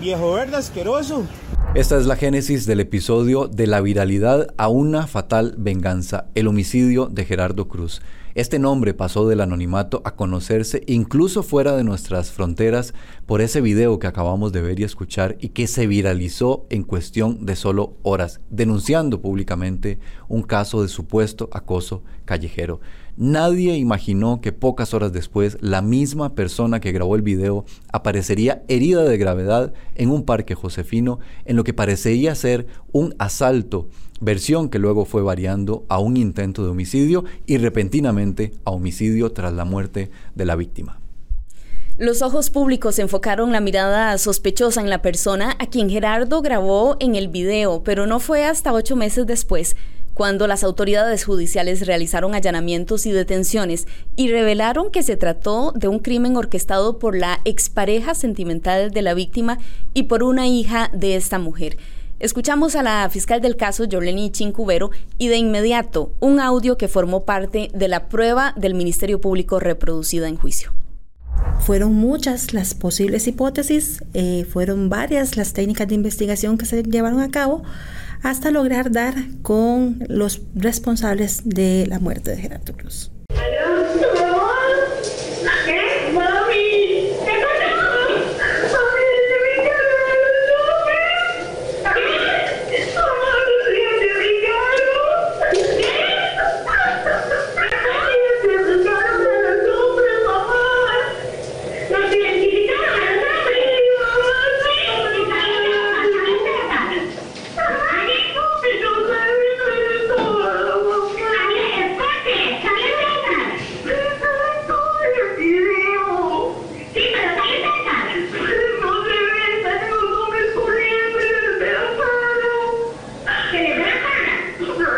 Viejo 0.00 0.32
verde 0.32 0.56
asqueroso. 0.56 1.26
Esta 1.74 1.98
es 1.98 2.06
la 2.06 2.16
génesis 2.16 2.64
del 2.64 2.80
episodio 2.80 3.48
de 3.48 3.66
la 3.66 3.82
viralidad 3.82 4.54
a 4.56 4.68
una 4.68 5.06
fatal 5.06 5.54
venganza, 5.58 6.26
el 6.34 6.48
homicidio 6.48 7.06
de 7.06 7.26
Gerardo 7.26 7.68
Cruz. 7.68 8.00
Este 8.34 8.58
nombre 8.58 8.94
pasó 8.94 9.28
del 9.28 9.40
anonimato 9.40 10.00
a 10.04 10.16
conocerse 10.16 10.82
incluso 10.86 11.42
fuera 11.42 11.76
de 11.76 11.84
nuestras 11.84 12.30
fronteras 12.30 12.94
por 13.26 13.42
ese 13.42 13.60
video 13.60 13.98
que 13.98 14.06
acabamos 14.06 14.52
de 14.52 14.62
ver 14.62 14.80
y 14.80 14.84
escuchar 14.84 15.36
y 15.38 15.50
que 15.50 15.66
se 15.66 15.86
viralizó 15.86 16.66
en 16.70 16.82
cuestión 16.82 17.44
de 17.44 17.54
solo 17.54 17.96
horas, 18.02 18.40
denunciando 18.48 19.20
públicamente 19.20 19.98
un 20.28 20.42
caso 20.42 20.80
de 20.80 20.88
supuesto 20.88 21.50
acoso 21.52 22.04
callejero. 22.24 22.80
Nadie 23.22 23.76
imaginó 23.76 24.40
que 24.40 24.50
pocas 24.50 24.94
horas 24.94 25.12
después 25.12 25.58
la 25.60 25.82
misma 25.82 26.34
persona 26.34 26.80
que 26.80 26.90
grabó 26.90 27.16
el 27.16 27.20
video 27.20 27.66
aparecería 27.92 28.62
herida 28.66 29.04
de 29.04 29.18
gravedad 29.18 29.74
en 29.94 30.10
un 30.10 30.24
parque 30.24 30.54
josefino 30.54 31.18
en 31.44 31.56
lo 31.56 31.62
que 31.62 31.74
parecería 31.74 32.34
ser 32.34 32.66
un 32.92 33.14
asalto, 33.18 33.90
versión 34.22 34.70
que 34.70 34.78
luego 34.78 35.04
fue 35.04 35.20
variando 35.20 35.84
a 35.90 35.98
un 35.98 36.16
intento 36.16 36.64
de 36.64 36.70
homicidio 36.70 37.24
y 37.44 37.58
repentinamente 37.58 38.52
a 38.64 38.70
homicidio 38.70 39.32
tras 39.32 39.52
la 39.52 39.66
muerte 39.66 40.10
de 40.34 40.46
la 40.46 40.56
víctima. 40.56 40.98
Los 41.98 42.22
ojos 42.22 42.48
públicos 42.48 42.98
enfocaron 42.98 43.52
la 43.52 43.60
mirada 43.60 44.16
sospechosa 44.16 44.80
en 44.80 44.88
la 44.88 45.02
persona 45.02 45.56
a 45.58 45.66
quien 45.66 45.90
Gerardo 45.90 46.40
grabó 46.40 46.96
en 47.00 47.14
el 47.16 47.28
video, 47.28 47.82
pero 47.84 48.06
no 48.06 48.18
fue 48.18 48.46
hasta 48.46 48.72
ocho 48.72 48.96
meses 48.96 49.26
después 49.26 49.76
cuando 50.20 50.46
las 50.46 50.64
autoridades 50.64 51.24
judiciales 51.24 51.86
realizaron 51.86 52.34
allanamientos 52.34 53.06
y 53.06 53.10
detenciones 53.10 53.86
y 54.16 54.28
revelaron 54.28 54.90
que 54.90 55.02
se 55.02 55.16
trató 55.16 55.72
de 55.74 55.88
un 55.88 55.98
crimen 55.98 56.36
orquestado 56.36 56.98
por 56.98 57.16
la 57.16 57.40
expareja 57.46 58.14
sentimental 58.14 58.90
de 58.90 59.00
la 59.00 59.14
víctima 59.14 59.56
y 59.94 60.02
por 60.02 60.22
una 60.22 60.46
hija 60.46 60.90
de 60.92 61.16
esta 61.16 61.38
mujer. 61.38 61.78
Escuchamos 62.18 62.76
a 62.76 62.82
la 62.82 63.08
fiscal 63.08 63.40
del 63.40 63.56
caso, 63.56 63.86
Joleni 63.90 64.30
Chincubero, 64.30 64.90
y 65.16 65.28
de 65.28 65.38
inmediato 65.38 66.12
un 66.20 66.38
audio 66.38 66.76
que 66.76 66.88
formó 66.88 67.24
parte 67.24 67.70
de 67.72 67.88
la 67.88 68.10
prueba 68.10 68.52
del 68.58 68.74
Ministerio 68.74 69.22
Público 69.22 69.58
reproducida 69.58 70.28
en 70.28 70.36
juicio. 70.36 70.74
Fueron 71.60 71.94
muchas 71.94 72.52
las 72.52 72.74
posibles 72.74 73.26
hipótesis, 73.26 74.04
eh, 74.12 74.44
fueron 74.44 74.90
varias 74.90 75.38
las 75.38 75.54
técnicas 75.54 75.88
de 75.88 75.94
investigación 75.94 76.58
que 76.58 76.66
se 76.66 76.82
llevaron 76.82 77.20
a 77.20 77.30
cabo 77.30 77.62
hasta 78.22 78.50
lograr 78.50 78.90
dar 78.90 79.14
con 79.42 80.04
los 80.08 80.42
responsables 80.54 81.42
de 81.44 81.86
la 81.88 81.98
muerte 81.98 82.30
de 82.32 82.36
Gerardo 82.38 82.72
Cruz. 82.74 83.10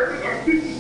Sure. 0.03 0.72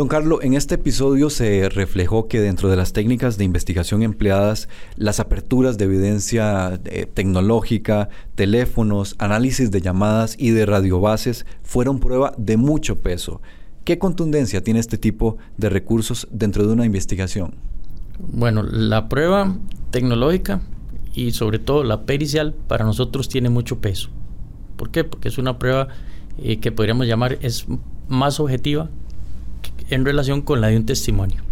Don 0.00 0.08
Carlos, 0.08 0.38
en 0.42 0.54
este 0.54 0.76
episodio 0.76 1.28
se 1.28 1.68
reflejó 1.68 2.26
que 2.26 2.40
dentro 2.40 2.70
de 2.70 2.76
las 2.78 2.94
técnicas 2.94 3.36
de 3.36 3.44
investigación 3.44 4.02
empleadas, 4.02 4.70
las 4.96 5.20
aperturas 5.20 5.76
de 5.76 5.84
evidencia 5.84 6.80
eh, 6.86 7.04
tecnológica, 7.04 8.08
teléfonos, 8.34 9.14
análisis 9.18 9.70
de 9.70 9.82
llamadas 9.82 10.36
y 10.38 10.52
de 10.52 10.64
radiobases 10.64 11.44
fueron 11.62 12.00
prueba 12.00 12.32
de 12.38 12.56
mucho 12.56 13.02
peso. 13.02 13.42
¿Qué 13.84 13.98
contundencia 13.98 14.64
tiene 14.64 14.80
este 14.80 14.96
tipo 14.96 15.36
de 15.58 15.68
recursos 15.68 16.26
dentro 16.30 16.66
de 16.66 16.72
una 16.72 16.86
investigación? 16.86 17.56
Bueno, 18.18 18.62
la 18.62 19.06
prueba 19.10 19.54
tecnológica 19.90 20.62
y 21.12 21.32
sobre 21.32 21.58
todo 21.58 21.84
la 21.84 22.06
pericial 22.06 22.54
para 22.68 22.86
nosotros 22.86 23.28
tiene 23.28 23.50
mucho 23.50 23.80
peso. 23.82 24.08
¿Por 24.78 24.92
qué? 24.92 25.04
Porque 25.04 25.28
es 25.28 25.36
una 25.36 25.58
prueba 25.58 25.88
eh, 26.38 26.58
que 26.58 26.72
podríamos 26.72 27.06
llamar 27.06 27.36
es 27.42 27.66
más 28.08 28.40
objetiva 28.40 28.88
en 29.90 30.04
relación 30.04 30.42
con 30.42 30.60
la 30.60 30.68
de 30.68 30.76
un 30.76 30.86
testimonio. 30.86 31.42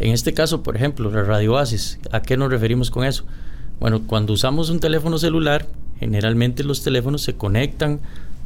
En 0.00 0.12
este 0.12 0.34
caso, 0.34 0.62
por 0.62 0.76
ejemplo, 0.76 1.10
la 1.10 1.22
radiobasis, 1.22 1.98
¿a 2.10 2.22
qué 2.22 2.36
nos 2.36 2.50
referimos 2.50 2.90
con 2.90 3.04
eso? 3.04 3.24
Bueno, 3.80 4.02
cuando 4.06 4.32
usamos 4.32 4.70
un 4.70 4.80
teléfono 4.80 5.18
celular, 5.18 5.66
generalmente 6.00 6.64
los 6.64 6.82
teléfonos 6.82 7.22
se 7.22 7.34
conectan 7.34 8.00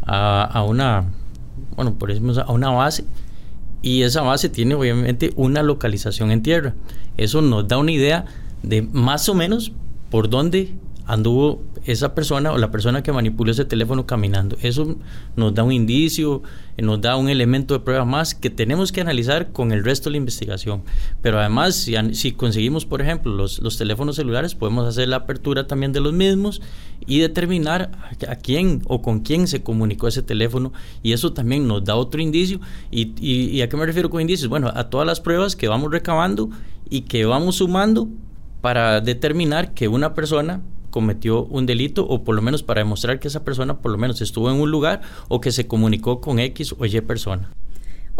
a, 0.05 0.63
una, 0.67 1.05
bueno, 1.77 1.95
por 1.95 2.11
ejemplo, 2.11 2.41
a 2.41 2.53
una 2.53 2.71
base 2.71 3.05
y 3.83 4.03
esa 4.03 4.23
base 4.23 4.49
tiene 4.49 4.75
obviamente 4.75 5.33
una 5.37 5.63
localización 5.63 6.31
en 6.31 6.43
tierra. 6.43 6.75
Eso 7.17 7.43
nos 7.43 7.69
da 7.69 7.79
una 7.79 7.93
idea 7.93 8.25
de 8.63 8.83
más 8.83 9.29
o 9.29 9.35
menos 9.35 9.73
por 10.11 10.31
dónde 10.31 10.73
anduvo 11.09 11.63
esa 11.87 12.15
persona 12.15 12.53
o 12.53 12.59
la 12.59 12.71
persona 12.71 13.03
que 13.03 13.13
manipuló 13.13 13.51
ese 13.51 13.65
teléfono 13.65 14.07
caminando. 14.07 14.59
Eso 14.61 14.99
nos 15.37 15.55
da 15.55 15.63
un 15.63 15.73
indicio, 15.73 16.43
nos 16.77 17.01
da 17.01 17.17
un 17.17 17.31
elemento 17.31 17.73
de 17.73 17.81
prueba 17.81 18.05
más 18.05 18.35
que 18.35 18.51
tenemos 18.51 18.93
que 18.93 19.01
analizar 19.01 19.51
con 19.51 19.73
el 19.73 19.83
resto 19.83 20.11
de 20.11 20.13
la 20.13 20.17
investigación. 20.19 20.83
Pero 21.23 21.41
además, 21.41 21.77
si, 21.77 21.95
si 22.15 22.33
conseguimos, 22.33 22.85
por 22.85 23.01
ejemplo, 23.01 23.33
los, 23.33 23.59
los, 23.61 23.79
teléfonos 23.79 24.17
celulares, 24.17 24.55
podemos 24.55 24.87
hacer 24.87 25.09
la 25.09 25.17
apertura 25.17 25.67
también 25.67 25.95
de 25.95 26.01
los 26.01 26.13
mismos 26.13 26.61
y 27.07 27.21
determinar 27.21 27.91
a, 28.29 28.37
quién 28.37 28.83
o 28.87 29.01
con 29.01 29.21
quién 29.21 29.49
se 29.49 29.63
comunicó 29.63 30.09
ese 30.09 30.23
teléfono. 30.23 30.75
Y 31.03 31.15
eso 31.15 31.33
también 31.33 31.67
nos 31.67 31.85
da 31.85 31.97
otro 31.97 32.21
indicio. 32.21 32.61
¿Y 32.91 33.63
a 33.63 33.69
qué 33.71 33.77
me 33.79 33.87
refiero 33.87 34.11
con 34.11 34.21
indicios? 34.21 34.51
Bueno, 34.51 34.71
a 34.75 34.91
todas 34.91 35.07
las 35.07 35.21
pruebas 35.21 35.57
que 35.57 35.69
vamos 35.69 35.91
recabando 35.91 36.51
y 36.91 37.03
que 37.03 37.25
vamos 37.25 37.57
sumando 37.57 38.09
para 38.61 39.01
determinar 39.01 39.73
que 39.73 39.89
una 39.89 40.13
persona 40.13 40.61
cometió 40.91 41.45
un 41.45 41.67
delito 41.67 42.07
o 42.07 42.25
por 42.25 42.35
lo 42.35 42.43
menos 42.43 42.63
para 42.63 42.81
demostrar 42.81 43.21
que 43.21 43.29
esa 43.29 43.45
persona 43.45 43.79
por 43.79 43.93
lo 43.93 43.99
menos 43.99 44.21
estuvo 44.21 44.51
en 44.51 44.61
un 44.61 44.71
lugar 44.71 45.03
o 45.29 45.41
que 45.41 45.53
se 45.53 45.67
comunicó 45.67 46.21
con 46.21 46.39
X 46.39 46.75
o 46.79 46.87
Y 46.87 47.01
persona. 47.01 47.51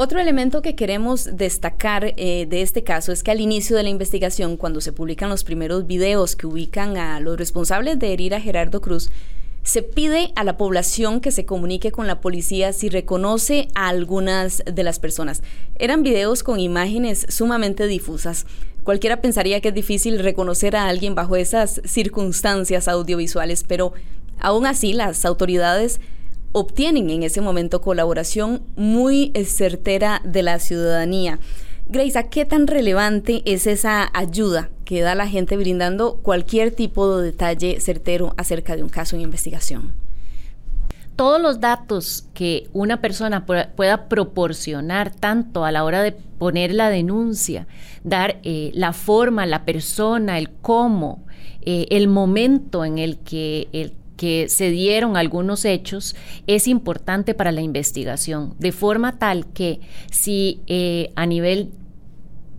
Otro 0.01 0.21
elemento 0.21 0.63
que 0.63 0.77
queremos 0.77 1.29
destacar 1.37 2.15
eh, 2.17 2.47
de 2.49 2.63
este 2.63 2.85
caso 2.85 3.11
es 3.11 3.25
que 3.25 3.33
al 3.33 3.41
inicio 3.41 3.77
de 3.77 3.83
la 3.83 3.89
investigación, 3.89 4.57
cuando 4.57 4.81
se 4.81 4.93
publican 4.93 5.29
los 5.29 5.43
primeros 5.43 5.89
videos 5.89 6.37
que 6.37 6.47
ubican 6.47 6.97
a 6.97 7.19
los 7.19 7.37
responsables 7.37 7.99
de 7.99 8.13
herir 8.13 8.33
a 8.33 8.41
Gerardo 8.41 8.81
Cruz, 8.81 9.11
se 9.65 9.83
pide 9.83 10.33
a 10.37 10.45
la 10.45 10.57
población 10.57 11.21
que 11.21 11.33
se 11.33 11.45
comunique 11.45 11.93
con 11.93 12.07
la 12.07 12.21
policía 12.21 12.73
si 12.73 12.89
reconoce 12.89 13.69
a 13.75 13.89
algunas 13.89 14.63
de 14.65 14.83
las 14.85 14.99
personas. 14.99 15.43
Eran 15.81 16.03
videos 16.03 16.43
con 16.43 16.61
imágenes 16.61 17.27
sumamente 17.29 17.87
difusas. 17.87 18.47
Cualquiera 18.85 19.21
pensaría 19.21 19.61
que 19.61 19.69
es 19.69 19.75
difícil 19.75 20.19
reconocer 20.19 20.77
a 20.77 20.89
alguien 20.89 21.15
bajo 21.15 21.37
esas 21.37 21.81
circunstancias 21.85 22.89
audiovisuales, 22.89 23.65
pero 23.65 23.93
aún 24.41 24.67
así 24.67 24.93
las 24.93 25.25
autoridades 25.25 26.01
obtienen 26.53 27.11
en 27.11 27.23
ese 27.23 27.41
momento 27.41 27.81
colaboración 27.81 28.63
muy 28.77 29.33
certera 29.45 30.23
de 30.25 30.43
la 30.43 30.59
ciudadanía. 30.59 31.39
Grace, 31.91 32.29
¿qué 32.31 32.45
tan 32.45 32.67
relevante 32.67 33.43
es 33.45 33.67
esa 33.67 34.11
ayuda 34.13 34.71
que 34.85 35.01
da 35.01 35.15
la 35.15 35.27
gente 35.27 35.57
brindando 35.57 36.17
cualquier 36.17 36.71
tipo 36.71 37.17
de 37.17 37.27
detalle 37.27 37.81
certero 37.81 38.35
acerca 38.37 38.77
de 38.77 38.83
un 38.83 38.89
caso 38.89 39.17
en 39.17 39.23
investigación? 39.23 39.95
Todos 41.19 41.43
los 41.43 41.59
datos 41.59 42.29
que 42.33 42.69
una 42.73 43.01
persona 43.01 43.45
pueda 43.45 44.09
proporcionar, 44.09 45.11
tanto 45.11 45.65
a 45.65 45.73
la 45.73 45.83
hora 45.83 46.01
de 46.01 46.13
poner 46.13 46.73
la 46.73 46.91
denuncia, 46.91 47.67
dar 48.05 48.39
eh, 48.45 48.71
la 48.73 48.93
forma, 48.93 49.45
la 49.45 49.65
persona, 49.65 50.39
el 50.39 50.49
cómo, 50.49 51.27
eh, 51.63 51.89
el 51.91 52.07
momento 52.07 52.85
en 52.85 52.99
el 52.99 53.19
que, 53.19 53.97
se 54.49 54.71
dieron 54.71 55.17
algunos 55.17 55.65
hechos, 55.65 56.15
es 56.47 56.69
importante 56.69 57.35
para 57.35 57.51
la 57.51 57.63
investigación, 57.63 58.55
de 58.61 58.71
forma 58.71 59.19
tal 59.19 59.47
que 59.47 59.81
si 60.13 60.61
eh, 60.69 61.11
a 61.17 61.27
nivel 61.27 61.73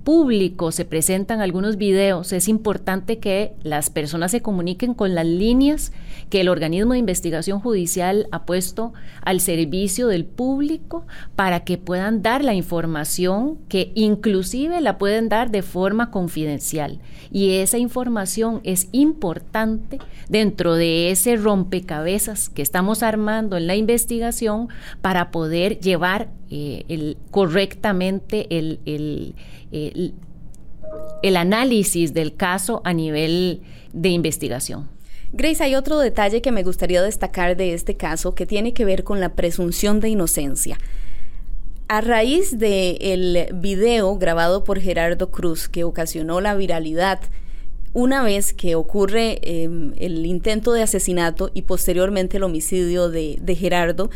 público 0.09 0.71
se 0.71 0.85
presentan 0.85 1.39
algunos 1.39 1.77
videos, 1.77 2.33
es 2.33 2.47
importante 2.47 3.19
que 3.19 3.53
las 3.61 3.91
personas 3.91 4.31
se 4.31 4.41
comuniquen 4.41 4.95
con 4.95 5.13
las 5.13 5.27
líneas 5.27 5.91
que 6.31 6.41
el 6.41 6.49
organismo 6.49 6.93
de 6.93 6.97
investigación 6.97 7.59
judicial 7.59 8.27
ha 8.31 8.43
puesto 8.43 8.91
al 9.21 9.39
servicio 9.39 10.07
del 10.07 10.25
público 10.25 11.05
para 11.35 11.59
que 11.59 11.77
puedan 11.77 12.23
dar 12.23 12.43
la 12.43 12.55
información 12.55 13.59
que 13.69 13.91
inclusive 13.93 14.81
la 14.81 14.97
pueden 14.97 15.29
dar 15.29 15.51
de 15.51 15.61
forma 15.61 16.09
confidencial. 16.09 16.99
Y 17.31 17.57
esa 17.57 17.77
información 17.77 18.61
es 18.63 18.89
importante 18.91 19.99
dentro 20.27 20.73
de 20.73 21.11
ese 21.11 21.35
rompecabezas 21.35 22.49
que 22.49 22.63
estamos 22.63 23.03
armando 23.03 23.57
en 23.57 23.67
la 23.67 23.75
investigación 23.75 24.69
para 25.03 25.29
poder 25.29 25.79
llevar 25.79 26.29
eh, 26.51 27.15
correctamente 27.29 28.57
el, 28.57 28.79
el, 28.85 29.35
el 29.71 31.37
análisis 31.37 32.13
del 32.13 32.35
caso 32.35 32.81
a 32.83 32.93
nivel 32.93 33.61
de 33.93 34.09
investigación. 34.09 34.89
Grace, 35.31 35.63
hay 35.63 35.75
otro 35.75 35.99
detalle 35.99 36.41
que 36.41 36.51
me 36.51 36.63
gustaría 36.63 37.03
destacar 37.03 37.55
de 37.55 37.73
este 37.73 37.95
caso 37.95 38.33
que 38.33 38.47
tiene 38.47 38.73
que 38.73 38.83
ver 38.83 39.03
con 39.03 39.19
la 39.19 39.35
presunción 39.35 39.99
de 39.99 40.09
inocencia. 40.09 40.79
A 41.87 42.01
raíz 42.01 42.57
del 42.57 43.47
video 43.53 44.17
grabado 44.17 44.63
por 44.63 44.79
Gerardo 44.79 45.29
Cruz 45.29 45.69
que 45.69 45.83
ocasionó 45.83 46.41
la 46.41 46.55
viralidad, 46.55 47.19
una 47.93 48.23
vez 48.23 48.53
que 48.53 48.75
ocurre 48.75 49.39
em, 49.41 49.93
el 49.97 50.25
intento 50.25 50.73
de 50.73 50.83
asesinato 50.83 51.49
y 51.53 51.63
posteriormente 51.63 52.37
el 52.37 52.43
homicidio 52.43 53.09
de, 53.09 53.37
de, 53.41 53.55
Gerardo, 53.55 54.09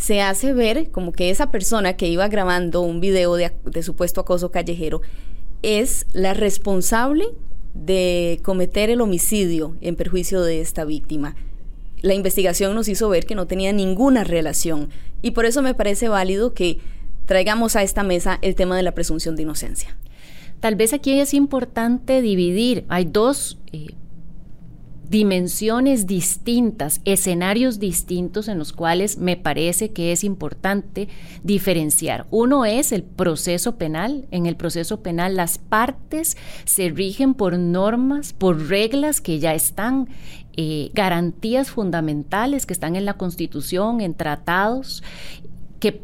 se 0.00 0.22
hace 0.22 0.54
ver 0.54 0.90
como 0.90 1.12
que 1.12 1.28
esa 1.28 1.50
persona 1.50 1.92
que 1.94 2.08
iba 2.08 2.26
grabando 2.28 2.80
un 2.80 3.00
video 3.00 3.34
de, 3.34 3.52
supuesto 3.82 4.22
acoso 4.22 4.50
callejero 4.50 5.02
es 5.62 6.06
la 6.14 6.32
responsable 6.32 7.26
de 7.74 8.40
cometer 8.42 8.88
el 8.88 9.02
homicidio 9.02 9.76
en 9.82 9.96
perjuicio 9.96 10.40
de 10.40 10.62
esta 10.62 10.86
víctima. 10.86 11.36
La 12.00 12.14
investigación 12.14 12.74
nos 12.74 12.88
hizo 12.88 13.10
ver 13.10 13.26
que 13.26 13.34
no 13.34 13.46
tenía 13.46 13.74
ninguna 13.74 14.24
relación 14.24 14.88
y 15.20 15.32
por 15.32 15.44
eso 15.44 15.60
me 15.60 15.74
parece 15.74 16.08
válido 16.08 16.54
que 16.54 16.78
traigamos 17.26 17.76
a 17.76 17.82
esta 17.82 18.02
mesa 18.02 18.38
el 18.40 18.54
tema 18.54 18.78
de 18.78 18.82
la 18.82 18.92
presunción 18.92 19.36
de 19.36 19.42
inocencia. 19.42 19.98
Tal 20.60 20.76
vez 20.76 20.94
aquí 20.94 21.20
es 21.20 21.34
importante 21.34 22.22
dividir, 22.22 22.86
hay 22.88 23.04
dos 23.04 23.58
eh, 23.72 23.88
dimensiones 25.10 26.06
distintas, 26.06 27.00
escenarios 27.04 27.80
distintos 27.80 28.46
en 28.46 28.58
los 28.58 28.72
cuales 28.72 29.18
me 29.18 29.36
parece 29.36 29.90
que 29.90 30.12
es 30.12 30.22
importante 30.22 31.08
diferenciar. 31.42 32.26
Uno 32.30 32.64
es 32.64 32.92
el 32.92 33.02
proceso 33.02 33.76
penal. 33.76 34.28
En 34.30 34.46
el 34.46 34.54
proceso 34.54 35.02
penal 35.02 35.34
las 35.34 35.58
partes 35.58 36.36
se 36.64 36.90
rigen 36.90 37.34
por 37.34 37.58
normas, 37.58 38.32
por 38.32 38.68
reglas 38.68 39.20
que 39.20 39.40
ya 39.40 39.52
están, 39.52 40.08
eh, 40.56 40.90
garantías 40.94 41.70
fundamentales 41.70 42.64
que 42.64 42.72
están 42.72 42.94
en 42.94 43.04
la 43.04 43.14
Constitución, 43.14 44.00
en 44.00 44.14
tratados, 44.14 45.02
que 45.80 46.02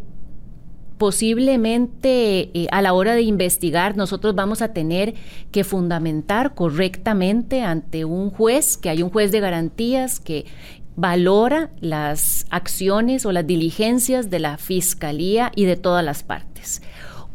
posiblemente 0.98 2.50
eh, 2.54 2.68
a 2.70 2.82
la 2.82 2.92
hora 2.92 3.14
de 3.14 3.22
investigar 3.22 3.96
nosotros 3.96 4.34
vamos 4.34 4.62
a 4.62 4.72
tener 4.72 5.14
que 5.50 5.64
fundamentar 5.64 6.54
correctamente 6.54 7.62
ante 7.62 8.04
un 8.04 8.30
juez, 8.30 8.76
que 8.76 8.90
hay 8.90 9.02
un 9.02 9.10
juez 9.10 9.32
de 9.32 9.40
garantías 9.40 10.20
que 10.20 10.46
valora 10.96 11.70
las 11.80 12.46
acciones 12.50 13.26
o 13.26 13.32
las 13.32 13.46
diligencias 13.46 14.30
de 14.30 14.38
la 14.38 14.56
fiscalía 14.58 15.52
y 15.54 15.66
de 15.66 15.76
todas 15.76 16.04
las 16.04 16.22
partes. 16.22 16.82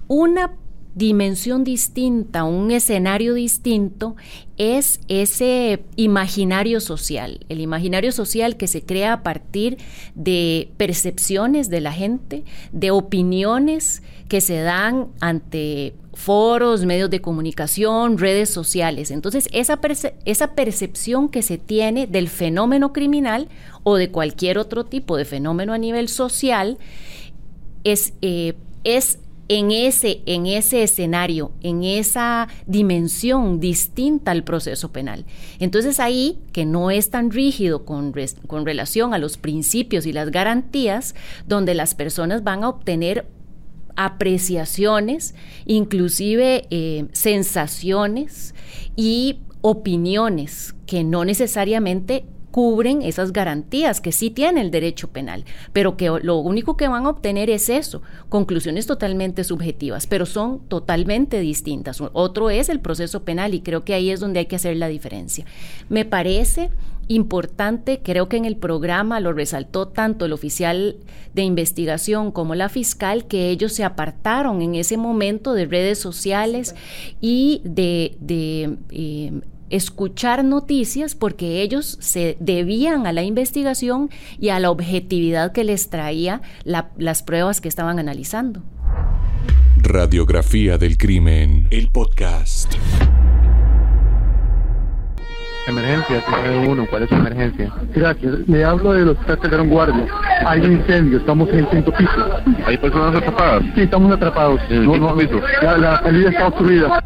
Una 0.07 0.51
dimensión 0.95 1.63
distinta, 1.63 2.43
un 2.43 2.71
escenario 2.71 3.33
distinto, 3.33 4.15
es 4.57 4.99
ese 5.07 5.83
imaginario 5.95 6.81
social, 6.81 7.45
el 7.49 7.61
imaginario 7.61 8.11
social 8.11 8.57
que 8.57 8.67
se 8.67 8.83
crea 8.83 9.13
a 9.13 9.23
partir 9.23 9.77
de 10.15 10.71
percepciones 10.77 11.69
de 11.69 11.81
la 11.81 11.93
gente, 11.93 12.43
de 12.71 12.91
opiniones 12.91 14.03
que 14.27 14.41
se 14.41 14.61
dan 14.61 15.07
ante 15.19 15.95
foros, 16.13 16.85
medios 16.85 17.09
de 17.09 17.21
comunicación, 17.21 18.17
redes 18.17 18.49
sociales. 18.49 19.11
Entonces, 19.11 19.47
esa, 19.53 19.79
esa 20.25 20.53
percepción 20.53 21.29
que 21.29 21.41
se 21.41 21.57
tiene 21.57 22.05
del 22.05 22.27
fenómeno 22.29 22.93
criminal 22.93 23.47
o 23.83 23.95
de 23.95 24.11
cualquier 24.11 24.57
otro 24.57 24.85
tipo 24.85 25.17
de 25.17 25.25
fenómeno 25.25 25.73
a 25.73 25.77
nivel 25.77 26.09
social 26.09 26.77
es, 27.83 28.13
eh, 28.21 28.53
es 28.83 29.19
en 29.51 29.69
ese, 29.69 30.21
en 30.27 30.45
ese 30.45 30.81
escenario, 30.81 31.51
en 31.59 31.83
esa 31.83 32.47
dimensión 32.67 33.59
distinta 33.59 34.31
al 34.31 34.45
proceso 34.45 34.93
penal. 34.93 35.25
Entonces 35.59 35.99
ahí, 35.99 36.39
que 36.53 36.65
no 36.65 36.89
es 36.89 37.09
tan 37.09 37.31
rígido 37.31 37.83
con, 37.83 38.13
con 38.47 38.65
relación 38.65 39.13
a 39.13 39.17
los 39.17 39.35
principios 39.35 40.05
y 40.05 40.13
las 40.13 40.31
garantías, 40.31 41.15
donde 41.47 41.75
las 41.75 41.95
personas 41.95 42.45
van 42.45 42.63
a 42.63 42.69
obtener 42.69 43.27
apreciaciones, 43.97 45.35
inclusive 45.65 46.65
eh, 46.69 47.07
sensaciones 47.11 48.55
y 48.95 49.39
opiniones 49.59 50.75
que 50.85 51.03
no 51.03 51.25
necesariamente 51.25 52.23
cubren 52.51 53.01
esas 53.01 53.33
garantías 53.33 54.01
que 54.01 54.11
sí 54.11 54.29
tiene 54.29 54.61
el 54.61 54.71
derecho 54.71 55.09
penal, 55.09 55.45
pero 55.73 55.97
que 55.97 56.09
lo 56.21 56.37
único 56.37 56.77
que 56.77 56.87
van 56.87 57.05
a 57.05 57.09
obtener 57.09 57.49
es 57.49 57.69
eso, 57.69 58.01
conclusiones 58.29 58.85
totalmente 58.85 59.43
subjetivas, 59.43 60.05
pero 60.07 60.25
son 60.25 60.59
totalmente 60.67 61.39
distintas. 61.39 62.01
Otro 62.13 62.49
es 62.49 62.69
el 62.69 62.79
proceso 62.79 63.23
penal 63.23 63.53
y 63.53 63.61
creo 63.61 63.83
que 63.83 63.93
ahí 63.93 64.09
es 64.09 64.19
donde 64.19 64.39
hay 64.39 64.45
que 64.45 64.57
hacer 64.57 64.75
la 64.77 64.87
diferencia. 64.87 65.45
Me 65.89 66.05
parece 66.05 66.69
importante, 67.07 68.01
creo 68.03 68.29
que 68.29 68.37
en 68.37 68.45
el 68.45 68.55
programa 68.55 69.19
lo 69.19 69.33
resaltó 69.33 69.87
tanto 69.87 70.25
el 70.25 70.33
oficial 70.33 70.97
de 71.33 71.43
investigación 71.43 72.31
como 72.31 72.55
la 72.55 72.69
fiscal, 72.69 73.25
que 73.25 73.49
ellos 73.49 73.73
se 73.73 73.83
apartaron 73.83 74.61
en 74.61 74.75
ese 74.75 74.97
momento 74.97 75.53
de 75.53 75.65
redes 75.65 75.99
sociales 75.99 76.75
y 77.19 77.61
de... 77.63 78.15
Eh, 78.91 79.41
escuchar 79.71 80.43
noticias 80.43 81.15
porque 81.15 81.61
ellos 81.61 81.97
se 81.99 82.37
debían 82.39 83.07
a 83.07 83.13
la 83.13 83.23
investigación 83.23 84.09
y 84.39 84.49
a 84.49 84.59
la 84.59 84.69
objetividad 84.69 85.51
que 85.51 85.63
les 85.63 85.89
traía 85.89 86.41
las 86.63 87.23
pruebas 87.23 87.61
que 87.61 87.67
estaban 87.67 87.97
analizando. 87.99 88.61
Radiografía 89.77 90.77
del 90.77 90.97
crimen, 90.97 91.67
el 91.71 91.89
podcast. 91.89 92.75
Emergencia, 95.67 96.23
uno, 96.67 96.87
¿cuál 96.89 97.03
es 97.03 97.09
su 97.09 97.15
emergencia? 97.15 97.71
Gracias, 97.95 98.47
le 98.47 98.63
hablo 98.63 98.93
de 98.93 99.05
los 99.05 99.17
Calderón 99.19 99.69
Guardia. 99.69 100.07
Hay 100.45 100.59
un 100.61 100.73
incendio, 100.73 101.19
estamos 101.19 101.49
en 101.49 101.59
el 101.59 101.67
quinto 101.69 101.93
piso. 101.93 102.11
¿Hay 102.65 102.77
personas 102.77 103.15
atrapadas? 103.15 103.63
Sí, 103.75 103.81
estamos 103.81 104.11
atrapados. 104.11 104.59
¿En 104.69 104.85
no, 104.85 104.97
no, 104.97 105.15
piso? 105.15 105.39
La, 105.61 105.77
la 105.77 106.01
salida 106.01 106.29
está 106.29 106.47
obstruida. 106.47 107.03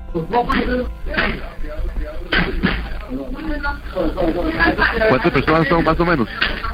¿Cuántas 5.10 5.32
personas 5.32 5.68
son 5.68 5.84
más 5.84 6.00
o 6.00 6.06
menos? 6.06 6.28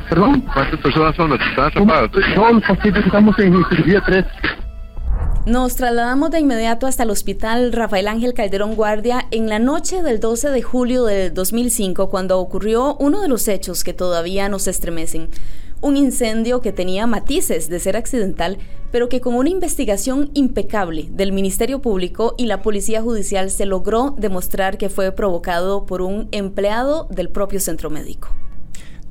¿Perdón? 0.10 0.42
¿Cuántas 0.54 0.80
personas 0.80 1.16
son 1.16 1.30
las 1.30 1.40
que 1.40 1.50
están 1.50 1.66
atrapadas? 1.66 2.12
Todos 2.36 2.54
los 2.54 2.64
pacientes 2.64 3.06
estamos 3.06 3.40
en 3.40 3.66
cirugía 3.70 4.02
3. 4.06 4.26
Nos 5.46 5.76
trasladamos 5.76 6.30
de 6.30 6.40
inmediato 6.40 6.86
hasta 6.86 7.02
el 7.02 7.10
hospital 7.10 7.74
Rafael 7.74 8.08
Ángel 8.08 8.36
Calderón 8.36 8.76
Guardia 8.76 9.26
en 9.32 9.50
la 9.50 9.58
noche 9.58 10.04
del 10.04 10.20
12 10.20 10.50
de 10.50 10.62
julio 10.62 11.06
del 11.06 11.34
2005 11.34 12.12
cuando 12.12 12.40
ocurrió 12.40 12.96
uno 13.00 13.22
de 13.22 13.28
los 13.28 13.48
hechos 13.48 13.84
que 13.84 13.94
todavía 13.94 14.50
nos 14.50 14.68
estremecen 14.68 15.30
un 15.82 15.98
incendio 15.98 16.62
que 16.62 16.72
tenía 16.72 17.08
matices 17.08 17.70
de 17.70 17.80
ser 17.80 17.98
accidental, 17.98 18.58
pero 18.91 19.10
que 19.10 19.22
con 19.22 19.36
una 19.36 19.50
investigación 19.50 20.30
impecable 20.34 21.08
del 21.12 21.32
Ministerio 21.32 21.82
Público 21.82 22.36
y 22.38 22.46
la 22.46 22.62
Policía 22.62 23.02
Judicial 23.02 23.50
se 23.50 23.65
logró 23.65 24.15
demostrar 24.17 24.78
que 24.78 24.89
fue 24.89 25.12
provocado 25.12 25.86
por 25.86 26.02
un 26.02 26.28
empleado 26.32 27.08
del 27.10 27.30
propio 27.30 27.60
centro 27.60 27.89
médico. 27.89 28.30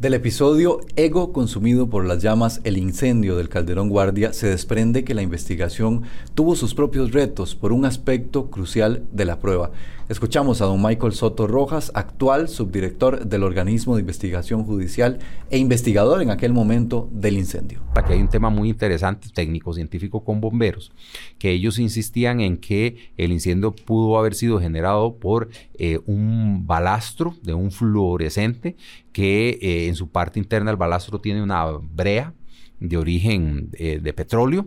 Del 0.01 0.15
episodio 0.15 0.81
Ego 0.97 1.31
consumido 1.31 1.91
por 1.91 2.07
las 2.07 2.23
llamas, 2.23 2.63
el 2.65 2.79
incendio 2.79 3.37
del 3.37 3.51
Calderón 3.51 3.91
Guardia, 3.91 4.33
se 4.33 4.47
desprende 4.47 5.05
que 5.05 5.13
la 5.13 5.21
investigación 5.21 6.05
tuvo 6.35 6.57
sus 6.57 6.75
propios 6.75 7.13
retos 7.13 7.55
por 7.55 7.71
un 7.75 7.85
aspecto 7.85 8.49
crucial 8.51 9.05
de 9.13 9.27
la 9.27 9.41
prueba. 9.41 9.73
Escuchamos 10.11 10.61
a 10.61 10.65
don 10.65 10.83
Michael 10.83 11.13
Soto 11.13 11.47
Rojas, 11.47 11.93
actual 11.95 12.49
subdirector 12.49 13.27
del 13.27 13.45
organismo 13.45 13.95
de 13.95 14.01
investigación 14.01 14.65
judicial 14.65 15.21
e 15.51 15.59
investigador 15.59 16.21
en 16.21 16.31
aquel 16.31 16.53
momento 16.53 17.09
del 17.13 17.39
incendio. 17.39 17.81
Aquí 17.95 18.15
hay 18.15 18.21
un 18.21 18.29
tema 18.29 18.51
muy 18.51 18.71
interesante, 18.71 19.29
técnico, 19.33 19.73
científico 19.73 20.25
con 20.25 20.41
bomberos, 20.41 20.91
que 21.39 21.53
ellos 21.53 21.79
insistían 21.79 22.41
en 22.41 22.57
que 22.57 23.13
el 23.17 23.31
incendio 23.31 23.71
pudo 23.71 24.19
haber 24.19 24.35
sido 24.35 24.59
generado 24.59 25.15
por 25.15 25.49
eh, 25.75 26.01
un 26.07 26.67
balastro 26.67 27.37
de 27.45 27.55
un 27.55 27.71
fluorescente 27.71 28.75
que 29.13 29.61
eh, 29.63 29.87
en 29.87 29.95
su 29.95 30.09
parte 30.09 30.41
interna 30.41 30.73
el 30.73 30.77
balastro 30.77 31.21
tiene 31.21 31.41
una 31.41 31.67
brea 31.67 32.35
de 32.81 32.97
origen 32.97 33.71
eh, 33.75 34.01
de 34.03 34.13
petróleo, 34.13 34.67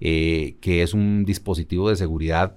que 0.00 0.56
es 0.82 0.94
un 0.94 1.26
dispositivo 1.26 1.90
de 1.90 1.96
seguridad 1.96 2.56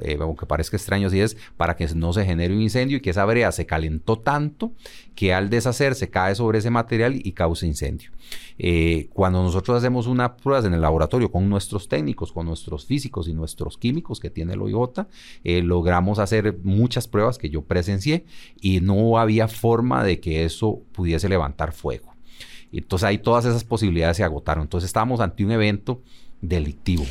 eh, 0.00 0.16
aunque 0.20 0.46
parezca 0.46 0.76
extraño 0.76 1.08
así 1.08 1.20
es, 1.20 1.36
para 1.56 1.76
que 1.76 1.86
no 1.94 2.12
se 2.12 2.24
genere 2.24 2.54
un 2.54 2.62
incendio 2.62 2.98
y 2.98 3.00
que 3.00 3.10
esa 3.10 3.24
brea 3.24 3.52
se 3.52 3.66
calentó 3.66 4.18
tanto 4.18 4.72
que 5.14 5.32
al 5.32 5.50
deshacerse 5.50 6.10
cae 6.10 6.34
sobre 6.34 6.58
ese 6.58 6.70
material 6.70 7.14
y 7.16 7.32
causa 7.32 7.66
incendio. 7.66 8.10
Eh, 8.58 9.08
cuando 9.12 9.42
nosotros 9.42 9.76
hacemos 9.76 10.06
unas 10.06 10.30
pruebas 10.42 10.64
en 10.64 10.74
el 10.74 10.80
laboratorio 10.80 11.30
con 11.30 11.48
nuestros 11.48 11.88
técnicos, 11.88 12.32
con 12.32 12.46
nuestros 12.46 12.86
físicos 12.86 13.28
y 13.28 13.34
nuestros 13.34 13.78
químicos 13.78 14.20
que 14.20 14.30
tiene 14.30 14.54
el 14.54 14.62
OIJ, 14.62 15.06
eh, 15.44 15.62
logramos 15.62 16.18
hacer 16.18 16.58
muchas 16.62 17.08
pruebas 17.08 17.38
que 17.38 17.50
yo 17.50 17.62
presencié 17.62 18.24
y 18.60 18.80
no 18.80 19.18
había 19.18 19.48
forma 19.48 20.04
de 20.04 20.20
que 20.20 20.44
eso 20.44 20.82
pudiese 20.92 21.28
levantar 21.28 21.72
fuego. 21.72 22.14
Entonces 22.72 23.06
ahí 23.06 23.18
todas 23.18 23.44
esas 23.44 23.64
posibilidades 23.64 24.16
se 24.16 24.24
agotaron. 24.24 24.62
Entonces 24.62 24.88
estábamos 24.88 25.20
ante 25.20 25.44
un 25.44 25.52
evento 25.52 26.02
delictivo. 26.40 27.04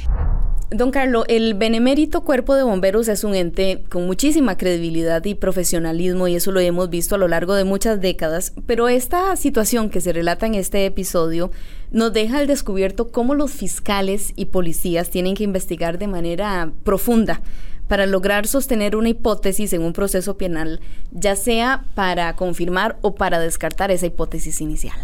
Don 0.71 0.89
Carlos, 0.89 1.25
el 1.27 1.53
Benemérito 1.53 2.23
Cuerpo 2.23 2.55
de 2.55 2.63
Bomberos 2.63 3.07
es 3.07 3.23
un 3.23 3.35
ente 3.35 3.83
con 3.87 4.07
muchísima 4.07 4.57
credibilidad 4.57 5.23
y 5.23 5.35
profesionalismo 5.35 6.27
y 6.27 6.35
eso 6.35 6.51
lo 6.51 6.59
hemos 6.59 6.89
visto 6.89 7.15
a 7.15 7.17
lo 7.19 7.27
largo 7.27 7.53
de 7.53 7.63
muchas 7.63 8.01
décadas, 8.01 8.51
pero 8.65 8.89
esta 8.89 9.35
situación 9.35 9.91
que 9.91 10.01
se 10.01 10.11
relata 10.11 10.47
en 10.47 10.55
este 10.55 10.85
episodio 10.85 11.51
nos 11.91 12.13
deja 12.13 12.39
al 12.39 12.47
descubierto 12.47 13.11
cómo 13.11 13.35
los 13.35 13.51
fiscales 13.51 14.33
y 14.35 14.45
policías 14.45 15.11
tienen 15.11 15.35
que 15.35 15.43
investigar 15.43 15.99
de 15.99 16.07
manera 16.07 16.71
profunda 16.83 17.41
para 17.87 18.07
lograr 18.07 18.47
sostener 18.47 18.95
una 18.95 19.09
hipótesis 19.09 19.71
en 19.73 19.83
un 19.83 19.93
proceso 19.93 20.37
penal, 20.37 20.79
ya 21.11 21.35
sea 21.35 21.85
para 21.93 22.35
confirmar 22.35 22.97
o 23.01 23.13
para 23.13 23.39
descartar 23.39 23.91
esa 23.91 24.07
hipótesis 24.07 24.61
inicial. 24.61 24.97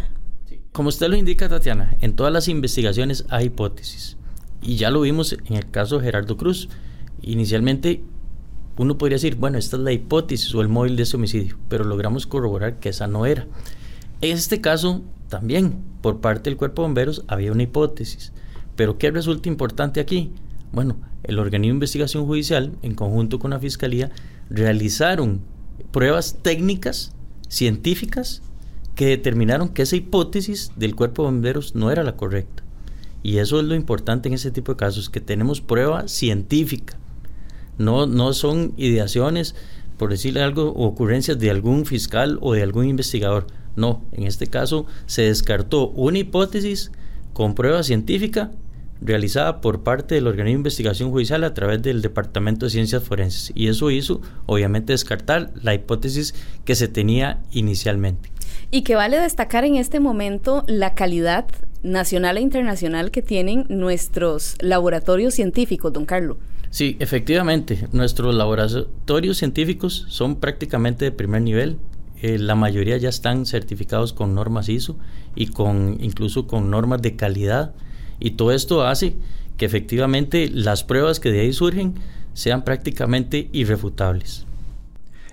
Como 0.72 0.88
usted 0.88 1.10
lo 1.10 1.18
indica, 1.18 1.50
Tatiana, 1.50 1.98
en 2.00 2.16
todas 2.16 2.32
las 2.32 2.48
investigaciones 2.48 3.26
hay 3.30 3.48
hipótesis. 3.48 4.16
Y 4.62 4.78
ya 4.78 4.90
lo 4.90 5.02
vimos 5.02 5.34
en 5.34 5.56
el 5.56 5.70
caso 5.70 5.98
de 5.98 6.06
Gerardo 6.06 6.38
Cruz. 6.38 6.70
Inicialmente 7.22 8.02
uno 8.78 8.98
podría 8.98 9.18
decir, 9.18 9.36
bueno, 9.36 9.58
esta 9.58 9.76
es 9.76 9.84
la 9.84 9.92
hipótesis 9.92 10.56
o 10.56 10.62
el 10.62 10.70
móvil 10.70 10.96
de 10.96 11.04
ese 11.04 11.18
homicidio, 11.18 11.58
pero 11.68 11.84
logramos 11.84 12.26
corroborar 12.26 12.80
que 12.80 12.90
esa 12.90 13.06
no 13.06 13.26
era. 13.26 13.48
En 14.22 14.38
este 14.38 14.62
caso, 14.62 15.02
también, 15.28 15.84
por 16.02 16.22
parte 16.22 16.50
del 16.50 16.58
cuerpo 16.58 16.82
de 16.82 16.88
bomberos, 16.88 17.26
había 17.28 17.52
una 17.52 17.64
hipótesis. 17.64 18.32
Pero 18.78 18.98
¿qué 18.98 19.12
resulta 19.12 19.50
importante 19.50 20.00
aquí? 20.00 20.32
Bueno, 20.72 20.98
el 21.24 21.38
organismo 21.38 21.74
de 21.74 21.76
investigación 21.76 22.26
judicial, 22.26 22.72
en 22.82 22.96
conjunto 22.96 23.40
con 23.40 23.52
la 23.52 23.60
fiscalía, 23.60 24.10
realizaron 24.50 25.42
pruebas 25.92 26.38
técnicas, 26.42 27.14
científicas, 27.50 28.42
que 28.96 29.08
determinaron 29.08 29.70
que 29.70 29.84
esa 29.84 29.96
hipótesis 29.96 30.72
del 30.76 30.96
cuerpo 30.96 31.24
de 31.24 31.32
bomberos 31.32 31.76
no 31.76 31.92
era 31.92 32.04
la 32.04 32.16
correcta. 32.16 32.64
Y 33.24 33.38
eso 33.38 33.60
es 33.60 33.66
lo 33.66 33.76
importante 33.76 34.28
en 34.28 34.34
ese 34.34 34.52
tipo 34.52 34.74
de 34.74 34.78
casos, 34.78 35.10
que 35.10 35.22
tenemos 35.22 35.62
prueba 35.62 36.08
científica. 36.08 36.98
No, 37.78 38.06
no 38.06 38.34
son 38.34 38.74
ideaciones, 38.78 39.56
por 39.98 40.10
decirle 40.10 40.42
algo, 40.42 40.72
o 40.72 40.86
ocurrencias 40.86 41.40
de 41.40 41.52
algún 41.52 41.86
fiscal 41.86 42.38
o 42.42 42.54
de 42.54 42.64
algún 42.64 42.88
investigador. 42.88 43.48
No, 43.76 44.04
en 44.12 44.24
este 44.24 44.48
caso 44.48 44.86
se 45.06 45.24
descartó 45.24 45.90
una 45.90 46.20
hipótesis 46.20 46.92
con 47.34 47.56
prueba 47.56 47.84
científica 47.84 48.52
realizada 49.02 49.62
por 49.62 49.82
parte 49.82 50.16
del 50.16 50.28
organismo 50.28 50.58
de 50.58 50.60
investigación 50.60 51.12
judicial 51.12 51.44
a 51.44 51.54
través 51.54 51.82
del 51.82 52.02
Departamento 52.02 52.66
de 52.66 52.72
Ciencias 52.72 53.04
Forenses. 53.04 53.52
Y 53.56 53.68
eso 53.68 53.90
hizo, 53.90 54.22
obviamente, 54.46 54.94
descartar 54.94 55.52
la 55.62 55.74
hipótesis 55.74 56.36
que 56.66 56.76
se 56.76 56.88
tenía 56.88 57.42
inicialmente. 57.52 58.31
Y 58.72 58.84
que 58.84 58.96
vale 58.96 59.20
destacar 59.20 59.66
en 59.66 59.76
este 59.76 60.00
momento 60.00 60.64
la 60.66 60.96
calidad 60.96 61.46
nacional 61.84 62.38
e 62.38 62.42
internacional 62.42 63.12
que 63.12 63.22
tienen 63.22 63.66
nuestros 63.68 64.56
laboratorios 64.62 65.34
científicos, 65.34 65.92
don 65.92 66.06
Carlos. 66.06 66.38
Sí, 66.70 66.96
efectivamente, 67.00 67.90
nuestros 67.92 68.34
laboratorios 68.34 69.38
científicos 69.38 70.06
son 70.08 70.38
prácticamente 70.38 71.04
de 71.04 71.12
primer 71.12 71.42
nivel. 71.42 71.78
Eh, 72.22 72.40
la 72.40 72.56
mayoría 72.56 72.96
ya 72.96 73.10
están 73.10 73.46
certificados 73.46 74.14
con 74.14 74.34
normas 74.34 74.70
ISO 74.70 74.98
y 75.36 75.48
con 75.48 75.98
incluso 76.00 76.48
con 76.48 76.70
normas 76.70 77.02
de 77.02 77.18
calidad 77.18 77.74
y 78.22 78.32
todo 78.32 78.54
esto 78.54 78.86
hace 78.86 79.16
que 79.58 79.66
efectivamente 79.66 80.50
las 80.50 80.86
pruebas 80.86 81.20
que 81.20 81.32
de 81.32 81.42
ahí 81.42 81.52
surgen 81.52 81.96
sean 82.34 82.64
prácticamente 82.64 83.50
irrefutables. 83.52 84.46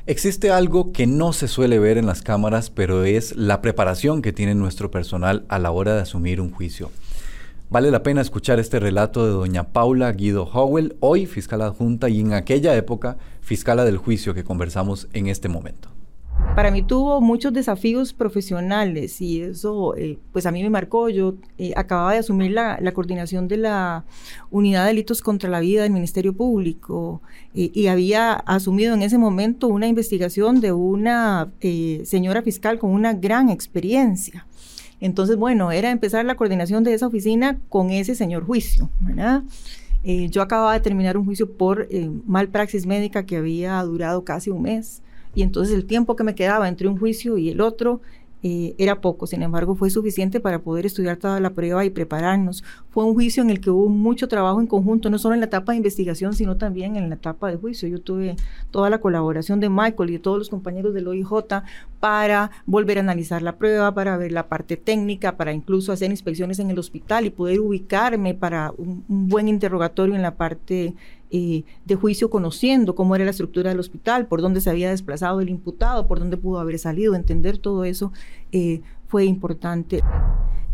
Existe 0.09 0.51
algo 0.51 0.91
que 0.91 1.07
no 1.07 1.35
se 1.35 1.49
suele 1.49 1.79
ver 1.79 1.99
en 1.99 2.07
las 2.07 2.23
cámaras, 2.23 2.71
pero 2.71 3.05
es 3.05 3.37
la 3.37 3.61
preparación 3.61 4.23
que 4.23 4.33
tiene 4.33 4.55
nuestro 4.55 4.91
personal 4.91 5.45
a 5.51 5.59
la 5.59 5.71
hora 5.71 5.95
de 5.95 6.01
asumir 6.01 6.41
un 6.41 6.51
juicio. 6.51 6.91
Vale 7.69 7.91
la 7.91 8.03
pena 8.03 8.23
escuchar 8.23 8.59
este 8.59 8.81
relato 8.81 9.27
de 9.27 9.33
doña 9.33 9.65
Paula 9.65 10.11
Guido 10.13 10.45
Howell, 10.51 10.97
hoy 11.01 11.27
fiscal 11.27 11.61
adjunta 11.61 12.09
y 12.09 12.21
en 12.21 12.33
aquella 12.33 12.75
época 12.75 13.19
fiscala 13.43 13.85
del 13.85 13.99
juicio 13.99 14.33
que 14.33 14.45
conversamos 14.45 15.09
en 15.13 15.27
este 15.27 15.51
momento. 15.51 15.91
Para 16.55 16.71
mí 16.71 16.83
tuvo 16.83 17.21
muchos 17.21 17.53
desafíos 17.53 18.13
profesionales 18.13 19.21
y 19.21 19.43
eso 19.43 19.95
eh, 19.97 20.19
pues 20.33 20.45
a 20.47 20.51
mí 20.51 20.63
me 20.63 20.71
marcó. 20.71 21.09
Yo 21.09 21.35
eh, 21.57 21.73
acababa 21.77 22.13
de 22.13 22.19
asumir 22.19 22.51
la, 22.51 22.79
coordinación 22.93 23.47
de 23.47 23.59
la 23.59 24.05
Unidad 24.51 24.83
de 24.83 24.89
Delitos 24.89 25.23
contra 25.23 25.49
la 25.49 25.61
Vida 25.61 25.85
del 25.85 25.93
Ministerio 25.93 26.33
Público 26.33 27.23
eh, 27.55 27.71
y 27.73 27.87
había 27.87 28.33
asumido 28.33 28.95
en 28.95 29.03
ese 29.03 29.19
momento 29.19 29.69
una 29.69 29.87
investigación 29.87 30.61
de 30.61 30.73
una 30.73 31.53
señora 32.05 32.43
fiscal 32.43 32.79
con 32.79 32.91
una 32.91 33.13
gran 33.13 33.51
experiencia. 33.51 34.47
Entonces, 35.01 35.37
bueno, 35.37 35.71
era 35.71 35.91
empezar 35.91 36.25
la 36.25 36.35
coordinación 36.35 36.83
de 36.83 36.95
esa 36.95 37.07
oficina 37.07 37.59
con 37.69 37.91
ese 37.91 38.15
señor 38.15 38.45
juicio, 38.45 38.91
¿verdad? 39.01 39.43
Eh, 40.05 40.29
yo 40.31 40.43
acababa 40.43 40.75
de 40.75 40.81
terminar 40.81 41.17
un 41.17 41.25
juicio 41.25 41.53
por 41.53 41.89
eh, 41.91 42.11
mal 42.27 42.49
praxis 42.49 42.87
médica 42.87 43.27
que 43.27 43.37
había 43.37 43.83
durado 43.83 44.25
casi 44.25 44.51
un 44.51 44.63
mes 44.63 45.03
y 45.35 45.43
entonces 45.43 45.75
el 45.75 45.85
tiempo 45.85 46.17
que 46.17 46.25
me 46.25 46.35
quedaba 46.35 46.69
entre 46.69 46.89
un 46.89 46.99
juicio 46.99 47.39
y 47.39 47.49
el 47.51 47.61
otro 47.61 48.01
eh, 48.45 48.77
era 48.79 49.01
poco, 49.01 49.27
sin 49.27 49.43
embargo 49.43 49.75
fue 49.75 49.91
suficiente 49.91 50.39
para 50.39 50.61
poder 50.61 50.87
estudiar 50.87 51.17
toda 51.17 51.41
la 51.41 51.51
prueba 51.51 51.85
y 51.85 51.91
prepararnos. 51.91 52.63
Fue 52.91 53.05
un 53.05 53.15
juicio 53.15 53.43
en 53.43 53.51
el 53.51 53.61
que 53.61 53.71
hubo 53.71 53.89
mucho 53.89 54.29
trabajo 54.29 54.61
en 54.61 54.69
conjunto, 54.69 55.11
no 55.11 55.19
solo 55.19 55.35
en 55.35 55.41
la 55.41 55.47
etapa 55.47 55.73
de 55.73 55.79
investigación, 55.79 56.35
sino 56.35 56.57
también 56.57 56.95
en 56.95 57.09
la 57.09 57.17
etapa 57.17 57.51
de 57.51 57.57
juicio. 57.57 57.89
Yo 57.89 58.01
tuve 58.01 58.37
toda 58.71 58.91
la 58.91 59.01
colaboración 59.01 59.59
de 59.59 59.69
Michael 59.69 60.11
y 60.11 60.13
de 60.15 60.19
todos 60.21 60.39
los 60.39 60.51
compañeros 60.51 60.95
del 60.95 61.09
OIJ 61.09 61.29
para 61.99 62.53
volver 62.65 62.99
a 62.99 63.01
analizar 63.01 63.43
la 63.43 63.57
prueba, 63.57 63.93
para 63.93 64.17
ver 64.17 64.31
la 64.31 64.47
parte 64.47 64.77
técnica, 64.77 65.37
para 65.37 65.53
incluso 65.53 65.91
hacer 65.91 66.13
inspecciones 66.13 66.61
en 66.61 66.71
el 66.71 66.79
hospital 66.79 67.27
y 67.27 67.31
poder 67.31 67.59
ubicarme 67.59 68.35
para 68.35 68.73
un, 68.79 69.05
un 69.09 69.29
buen 69.29 69.49
interrogatorio 69.49 70.15
en 70.15 70.23
la 70.23 70.37
parte 70.37 70.95
eh, 71.31 71.65
de 71.85 71.95
juicio 71.95 72.31
conociendo 72.31 72.95
cómo 72.95 73.15
era 73.15 73.25
la 73.25 73.31
estructura 73.31 73.71
del 73.71 73.81
hospital, 73.81 74.27
por 74.27 74.41
dónde 74.41 74.61
se 74.61 74.71
había 74.71 74.91
desplazado 74.91 75.41
el 75.41 75.49
imputado, 75.49 76.07
por 76.07 76.19
dónde 76.19 76.37
pudo 76.37 76.59
haber 76.59 76.79
salido, 76.79 77.15
entender 77.15 77.59
todo 77.59 77.85
eso 77.85 78.13
eh, 78.53 78.81
fue 79.09 79.25
importante. 79.25 80.03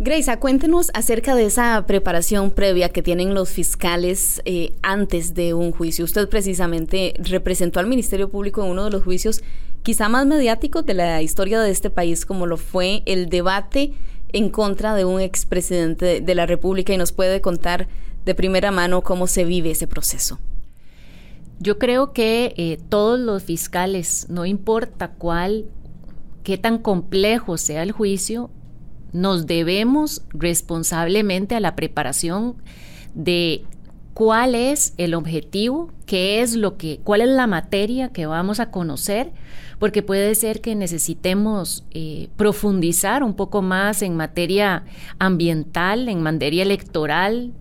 Grace, 0.00 0.36
cuéntenos 0.38 0.90
acerca 0.92 1.36
de 1.36 1.46
esa 1.46 1.84
preparación 1.86 2.50
previa 2.50 2.88
que 2.88 3.00
tienen 3.00 3.32
los 3.32 3.50
fiscales 3.50 4.42
eh, 4.44 4.72
antes 4.82 5.34
de 5.34 5.54
un 5.54 5.70
juicio. 5.70 6.04
Usted 6.04 6.28
precisamente 6.28 7.14
representó 7.18 7.78
al 7.78 7.86
Ministerio 7.86 8.28
Público 8.28 8.64
en 8.64 8.70
uno 8.72 8.84
de 8.84 8.90
los 8.90 9.04
juicios 9.04 9.42
quizá 9.84 10.08
más 10.08 10.26
mediáticos 10.26 10.84
de 10.84 10.94
la 10.94 11.22
historia 11.22 11.60
de 11.60 11.70
este 11.70 11.90
país, 11.90 12.26
como 12.26 12.46
lo 12.46 12.56
fue 12.56 13.04
el 13.06 13.28
debate 13.28 13.92
en 14.32 14.48
contra 14.48 14.96
de 14.96 15.04
un 15.04 15.20
expresidente 15.20 16.20
de 16.20 16.34
la 16.34 16.46
República 16.46 16.92
y 16.92 16.96
nos 16.96 17.12
puede 17.12 17.40
contar 17.40 17.86
de 18.24 18.34
primera 18.34 18.70
mano 18.70 19.02
cómo 19.02 19.26
se 19.26 19.44
vive 19.44 19.70
ese 19.70 19.86
proceso. 19.86 20.38
Yo 21.60 21.78
creo 21.78 22.12
que 22.12 22.54
eh, 22.56 22.78
todos 22.88 23.18
los 23.18 23.42
fiscales, 23.42 24.26
no 24.28 24.44
importa 24.44 25.12
cuál, 25.12 25.66
qué 26.42 26.58
tan 26.58 26.78
complejo 26.78 27.56
sea 27.56 27.82
el 27.82 27.92
juicio, 27.92 28.50
nos 29.12 29.46
debemos 29.46 30.22
responsablemente 30.30 31.54
a 31.54 31.60
la 31.60 31.76
preparación 31.76 32.56
de 33.14 33.64
cuál 34.14 34.54
es 34.54 34.94
el 34.96 35.12
objetivo, 35.14 35.90
qué 36.06 36.40
es 36.40 36.54
lo 36.54 36.76
que, 36.76 37.00
cuál 37.02 37.20
es 37.20 37.28
la 37.28 37.46
materia 37.46 38.08
que 38.08 38.26
vamos 38.26 38.60
a 38.60 38.70
conocer, 38.70 39.32
porque 39.80 40.02
puede 40.02 40.34
ser 40.36 40.60
que 40.60 40.76
necesitemos 40.76 41.84
eh, 41.90 42.28
profundizar 42.36 43.24
un 43.24 43.34
poco 43.34 43.60
más 43.60 44.02
en 44.02 44.16
materia 44.16 44.84
ambiental, 45.18 46.08
en 46.08 46.22
materia 46.22 46.62
electoral, 46.62 47.52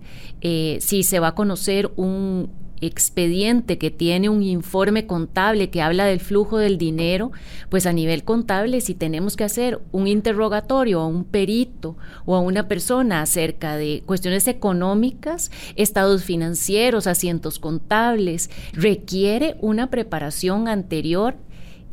eh, 0.41 0.77
si 0.79 1.03
se 1.03 1.19
va 1.19 1.29
a 1.29 1.35
conocer 1.35 1.91
un 1.95 2.49
expediente 2.83 3.77
que 3.77 3.91
tiene 3.91 4.29
un 4.29 4.43
informe 4.43 5.07
contable 5.07 5.69
que 5.69 5.81
habla 5.81 6.05
del 6.05 6.19
flujo 6.19 6.57
del 6.57 6.77
dinero, 6.77 7.31
pues 7.69 7.85
a 7.85 7.93
nivel 7.93 8.23
contable, 8.23 8.81
si 8.81 8.95
tenemos 8.95 9.35
que 9.35 9.43
hacer 9.43 9.79
un 9.91 10.07
interrogatorio 10.07 10.99
a 10.99 11.07
un 11.07 11.23
perito 11.23 11.97
o 12.25 12.35
a 12.35 12.39
una 12.39 12.67
persona 12.67 13.21
acerca 13.21 13.77
de 13.77 14.03
cuestiones 14.05 14.47
económicas, 14.47 15.51
estados 15.75 16.23
financieros, 16.23 17.07
asientos 17.07 17.59
contables, 17.59 18.49
requiere 18.73 19.55
una 19.61 19.89
preparación 19.89 20.67
anterior 20.67 21.35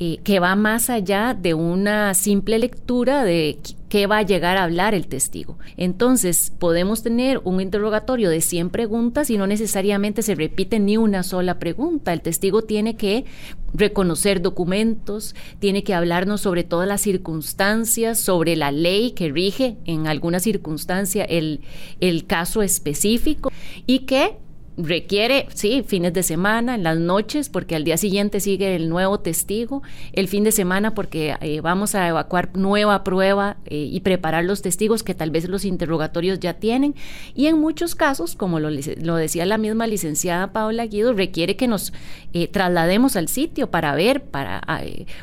eh, 0.03 0.19
que 0.25 0.41
va 0.41 0.57
más 0.57 0.89
allá 0.89 1.37
de 1.39 1.53
una 1.53 2.15
simple 2.15 2.59
lectura 2.59 3.23
de 3.23 3.59
qué 3.91 4.07
va 4.07 4.17
a 4.17 4.23
llegar 4.23 4.57
a 4.57 4.65
hablar 4.65 4.95
el 4.95 5.09
testigo. 5.09 5.59
Entonces, 5.77 6.55
podemos 6.59 7.03
tener 7.03 7.43
un 7.45 7.61
interrogatorio 7.61 8.31
de 8.31 8.41
100 8.41 8.71
preguntas 8.71 9.29
y 9.29 9.37
no 9.37 9.47
necesariamente 9.47 10.23
se 10.23 10.35
repite 10.35 10.79
ni 10.79 10.97
una 10.97 11.23
sola 11.23 11.59
pregunta. 11.59 12.15
El 12.15 12.23
testigo 12.23 12.63
tiene 12.63 12.97
que 12.97 13.27
reconocer 13.75 14.41
documentos, 14.41 15.35
tiene 15.59 15.85
que 15.85 15.93
hablarnos 15.93 16.41
sobre 16.41 16.65
todas 16.65 16.89
las 16.89 17.03
circunstancias, 17.03 18.19
sobre 18.19 18.57
la 18.57 18.73
ley 18.73 19.11
que 19.11 19.29
rige 19.29 19.77
en 19.85 20.07
alguna 20.07 20.41
circunstancia 20.41 21.25
el, 21.25 21.61
el 22.01 22.27
caso 22.27 22.63
específico 22.63 23.53
y 23.87 24.07
que 24.07 24.39
requiere, 24.85 25.47
sí, 25.55 25.85
fines 25.87 26.13
de 26.13 26.23
semana, 26.23 26.75
en 26.75 26.83
las 26.83 26.99
noches, 26.99 27.49
porque 27.49 27.77
al 27.77 27.85
día 27.85 27.97
siguiente 27.97 28.41
sigue 28.41 28.77
el 28.77 28.89
nuevo 28.89 29.21
testigo, 29.21 29.83
el 30.13 30.29
fin 30.29 30.45
de 30.45 30.53
semana 30.53 30.95
porque 30.95 31.35
eh, 31.41 31.61
vamos 31.61 31.95
a 31.95 32.09
evacuar 32.09 32.57
nueva 32.57 33.05
prueba 33.05 33.57
eh, 33.67 33.89
y 33.91 34.01
preparar 34.01 34.45
los 34.45 34.63
testigos 34.63 35.03
que 35.03 35.15
tal 35.15 35.31
vez 35.31 35.49
los 35.49 35.65
interrogatorios 35.65 36.41
ya 36.41 36.55
tienen. 36.55 36.95
Y 37.35 37.47
en 37.47 37.59
muchos 37.59 37.95
casos, 37.95 38.35
como 38.35 38.61
lo, 38.61 38.71
decía 38.71 39.47
la 39.47 39.59
misma 39.59 39.87
licenciada 39.87 40.53
Paola 40.53 40.87
Guido, 40.87 41.13
requiere 41.13 41.57
que 41.57 41.69
nos 41.69 41.93
eh, 42.33 42.49
traslademos 42.49 43.17
al 43.17 43.29
sitio 43.29 43.71
para 43.71 43.95
ver, 43.95 44.23
para 44.23 44.61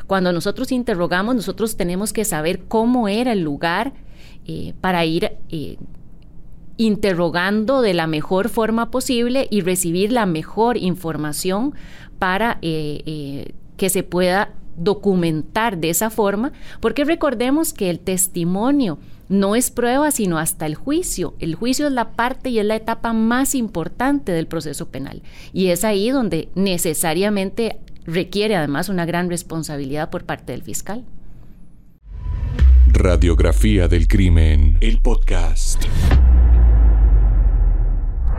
cuando 0.06 0.32
nosotros 0.32 0.72
interrogamos, 0.72 1.34
nosotros 1.34 1.76
tenemos 1.76 2.12
que 2.12 2.24
saber 2.24 2.60
cómo 2.68 3.08
era 3.08 3.32
el 3.32 3.40
lugar 3.40 3.92
para 4.80 5.04
ir 5.04 5.32
interrogando 6.78 7.82
de 7.82 7.92
la 7.92 8.06
mejor 8.06 8.48
forma 8.48 8.90
posible 8.90 9.46
y 9.50 9.60
recibir 9.60 10.12
la 10.12 10.24
mejor 10.24 10.78
información 10.78 11.74
para 12.18 12.58
eh, 12.62 13.02
eh, 13.04 13.52
que 13.76 13.90
se 13.90 14.02
pueda 14.02 14.54
documentar 14.76 15.78
de 15.78 15.90
esa 15.90 16.08
forma, 16.08 16.52
porque 16.80 17.04
recordemos 17.04 17.74
que 17.74 17.90
el 17.90 17.98
testimonio 17.98 18.98
no 19.28 19.56
es 19.56 19.70
prueba, 19.70 20.10
sino 20.10 20.38
hasta 20.38 20.66
el 20.66 20.74
juicio. 20.74 21.34
El 21.40 21.54
juicio 21.54 21.86
es 21.88 21.92
la 21.92 22.12
parte 22.12 22.48
y 22.48 22.60
es 22.60 22.64
la 22.64 22.76
etapa 22.76 23.12
más 23.12 23.54
importante 23.54 24.32
del 24.32 24.46
proceso 24.46 24.88
penal. 24.88 25.22
Y 25.52 25.66
es 25.66 25.84
ahí 25.84 26.10
donde 26.10 26.48
necesariamente 26.54 27.80
requiere 28.06 28.56
además 28.56 28.88
una 28.88 29.04
gran 29.04 29.28
responsabilidad 29.28 30.10
por 30.10 30.24
parte 30.24 30.52
del 30.52 30.62
fiscal. 30.62 31.04
Radiografía 32.86 33.86
del 33.86 34.08
crimen, 34.08 34.78
el 34.80 35.00
podcast. 35.00 35.84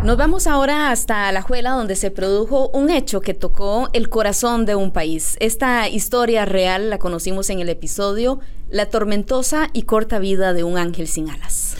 Nos 0.01 0.15
vamos 0.15 0.47
ahora 0.47 0.91
hasta 0.91 1.27
Alajuela, 1.27 1.71
donde 1.71 1.97
se 1.97 2.09
produjo 2.09 2.69
un 2.69 2.89
hecho 2.89 3.19
que 3.19 3.33
tocó 3.33 3.89
el 3.91 4.07
corazón 4.07 4.65
de 4.65 4.73
un 4.73 4.91
país. 4.91 5.35
Esta 5.41 5.89
historia 5.89 6.45
real 6.45 6.89
la 6.89 6.99
conocimos 6.99 7.49
en 7.49 7.59
el 7.59 7.67
episodio 7.67 8.39
La 8.69 8.89
tormentosa 8.89 9.69
y 9.73 9.81
corta 9.81 10.17
vida 10.17 10.53
de 10.53 10.63
un 10.63 10.77
ángel 10.77 11.09
sin 11.09 11.29
alas. 11.29 11.75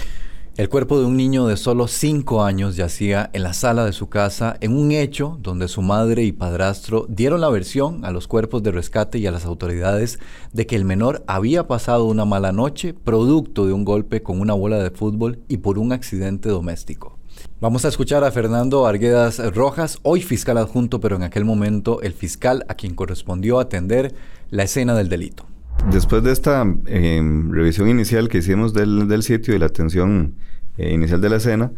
El 0.57 0.67
cuerpo 0.67 0.99
de 0.99 1.05
un 1.05 1.15
niño 1.15 1.47
de 1.47 1.55
solo 1.55 1.87
5 1.87 2.43
años 2.43 2.75
yacía 2.75 3.29
en 3.31 3.43
la 3.43 3.53
sala 3.53 3.85
de 3.85 3.93
su 3.93 4.09
casa 4.09 4.57
en 4.59 4.75
un 4.75 4.91
hecho 4.91 5.37
donde 5.41 5.69
su 5.69 5.81
madre 5.81 6.25
y 6.25 6.33
padrastro 6.33 7.05
dieron 7.07 7.39
la 7.39 7.47
versión 7.47 8.03
a 8.03 8.11
los 8.11 8.27
cuerpos 8.27 8.61
de 8.63 8.73
rescate 8.73 9.19
y 9.19 9.27
a 9.27 9.31
las 9.31 9.45
autoridades 9.45 10.19
de 10.51 10.67
que 10.67 10.75
el 10.75 10.83
menor 10.83 11.23
había 11.25 11.67
pasado 11.67 12.03
una 12.03 12.25
mala 12.25 12.51
noche 12.51 12.93
producto 12.93 13.65
de 13.65 13.71
un 13.71 13.85
golpe 13.85 14.21
con 14.21 14.41
una 14.41 14.53
bola 14.53 14.83
de 14.83 14.91
fútbol 14.91 15.39
y 15.47 15.59
por 15.59 15.79
un 15.79 15.93
accidente 15.93 16.49
doméstico. 16.49 17.18
Vamos 17.61 17.83
a 17.83 17.89
escuchar 17.89 18.23
a 18.23 18.31
Fernando 18.31 18.87
Arguedas 18.87 19.37
Rojas, 19.53 19.99
hoy 20.03 20.21
fiscal 20.21 20.57
adjunto, 20.57 21.01
pero 21.01 21.17
en 21.17 21.23
aquel 21.23 21.43
momento 21.43 22.01
el 22.01 22.13
fiscal 22.13 22.63
a 22.69 22.75
quien 22.75 22.95
correspondió 22.95 23.59
atender 23.59 24.15
la 24.49 24.63
escena 24.63 24.95
del 24.95 25.09
delito. 25.09 25.45
Después 25.91 26.23
de 26.23 26.31
esta 26.31 26.61
em, 26.85 27.51
revisión 27.51 27.89
inicial 27.89 28.29
que 28.29 28.37
hicimos 28.37 28.73
del, 28.73 29.23
sitio 29.23 29.53
y 29.53 29.59
la 29.59 29.65
atención 29.65 30.35
eh, 30.77 30.93
inicial 30.93 31.19
de 31.19 31.29
la 31.29 31.35
escena, 31.35 31.73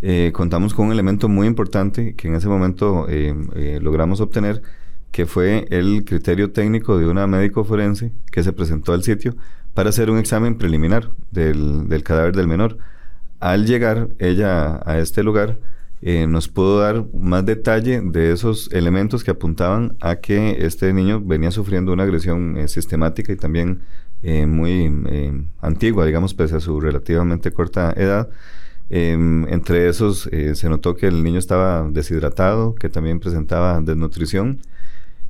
eh, 0.00 0.30
contamos 0.32 0.74
con 0.74 0.86
un 0.86 0.92
elemento 0.92 1.28
muy 1.28 1.48
importante 1.48 2.14
que 2.14 2.28
en 2.28 2.36
ese 2.36 2.46
momento 2.46 3.08
em, 3.08 3.48
eh, 3.56 3.80
logramos 3.82 4.20
obtener, 4.20 4.62
que 5.10 5.26
fue 5.26 5.66
el 5.70 6.04
criterio 6.04 6.52
técnico 6.52 6.98
de 6.98 7.08
una 7.08 7.26
médico 7.26 7.64
forense 7.64 8.12
que 8.30 8.44
se 8.44 8.52
presentó 8.52 8.92
al 8.92 9.02
sitio 9.02 9.34
para 9.74 9.88
hacer 9.88 10.08
un 10.08 10.18
examen 10.18 10.56
preliminar 10.56 11.10
del 11.32 12.02
cadáver 12.04 12.36
del 12.36 12.46
menor 12.46 12.78
al 13.40 13.66
llegar 13.66 14.08
ella 14.18 14.80
a 14.84 14.98
este 14.98 15.22
lugar, 15.22 15.58
eh, 16.02 16.26
nos 16.26 16.48
pudo 16.48 16.80
dar 16.80 17.06
más 17.14 17.44
detalle 17.46 18.00
de 18.02 18.32
esos 18.32 18.70
elementos 18.72 19.24
que 19.24 19.30
apuntaban 19.30 19.96
a 20.00 20.16
que 20.16 20.64
este 20.66 20.92
niño 20.92 21.20
venía 21.20 21.50
sufriendo 21.50 21.92
una 21.92 22.02
agresión 22.02 22.56
eh, 22.58 22.68
sistemática 22.68 23.32
y 23.32 23.36
también 23.36 23.80
eh, 24.22 24.46
muy 24.46 24.92
antigua, 25.60 26.04
digamos, 26.06 26.34
pese 26.34 26.56
a 26.56 26.60
su 26.60 26.80
relativamente 26.80 27.50
corta 27.52 27.92
edad. 27.96 28.28
Entre 28.88 29.88
esos 29.88 30.30
se 30.54 30.68
notó 30.68 30.94
que 30.94 31.08
el 31.08 31.24
niño 31.24 31.40
estaba 31.40 31.88
deshidratado, 31.90 32.76
que 32.76 32.88
también 32.88 33.18
presentaba 33.18 33.80
desnutrición. 33.80 34.60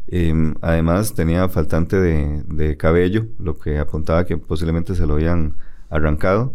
Em, 0.09 0.55
además 0.61 1.15
tenía 1.15 1.49
faltante 1.49 1.97
de, 1.99 2.43
de, 2.49 2.77
cabello, 2.77 3.27
lo 3.39 3.59
que 3.59 3.79
apuntaba 3.79 4.25
que 4.27 4.37
posiblemente 4.39 4.95
se 4.95 5.07
lo 5.07 5.15
habían 5.15 5.57
arrancado. 5.91 6.55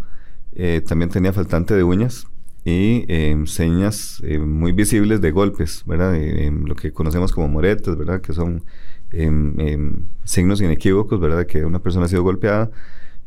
Eh, 0.53 0.81
también 0.85 1.09
tenía 1.09 1.33
faltante 1.33 1.73
de 1.73 1.83
uñas 1.83 2.27
y 2.65 3.05
em, 3.07 3.47
señas 3.47 4.21
eh, 4.23 4.37
muy 4.39 4.71
visibles 4.71 5.21
de 5.21 5.31
golpes, 5.31 5.83
¿verdad? 5.85 6.15
lo 6.65 6.75
que 6.75 6.91
conocemos 6.91 7.31
como 7.31 7.47
moretes, 7.47 7.95
¿verdad? 7.97 8.21
Que 8.21 8.33
son 8.33 8.63
signos 10.23 10.61
inequívocos, 10.61 11.19
¿verdad? 11.19 11.45
Que 11.45 11.65
una 11.65 11.79
persona 11.79 12.05
ha 12.05 12.09
sido 12.09 12.23
golpeada. 12.23 12.71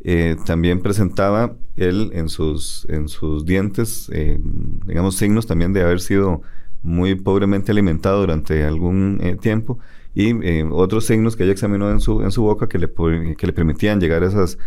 Eh, 0.06 0.37
también 0.44 0.82
presentaba 0.82 1.56
él 1.76 2.10
en 2.12 2.28
sus, 2.28 2.87
en 2.90 3.08
sus 3.08 3.46
dientes, 3.46 4.10
eh, 4.12 4.38
digamos, 4.84 5.16
signos 5.16 5.46
también 5.46 5.72
de 5.72 5.80
haber 5.80 5.98
sido 6.00 6.42
muy 6.82 7.14
pobremente 7.14 7.72
alimentado 7.72 8.20
durante 8.20 8.64
algún 8.64 9.18
eh, 9.22 9.37
tiempo 9.37 9.78
y 10.14 10.34
otros 10.70 11.06
signos 11.06 11.37
que 11.37 11.44
ella 11.44 11.52
examinó 11.52 11.90
en 11.90 12.00
su, 12.00 12.20
en 12.22 12.30
su 12.32 12.42
boca 12.42 12.68
que 12.68 12.78
le, 12.78 12.92
que 13.37 13.46
le 13.46 13.52
permitían 13.54 13.98
llegar 13.98 14.22
a 14.22 14.28
esas, 14.28 14.58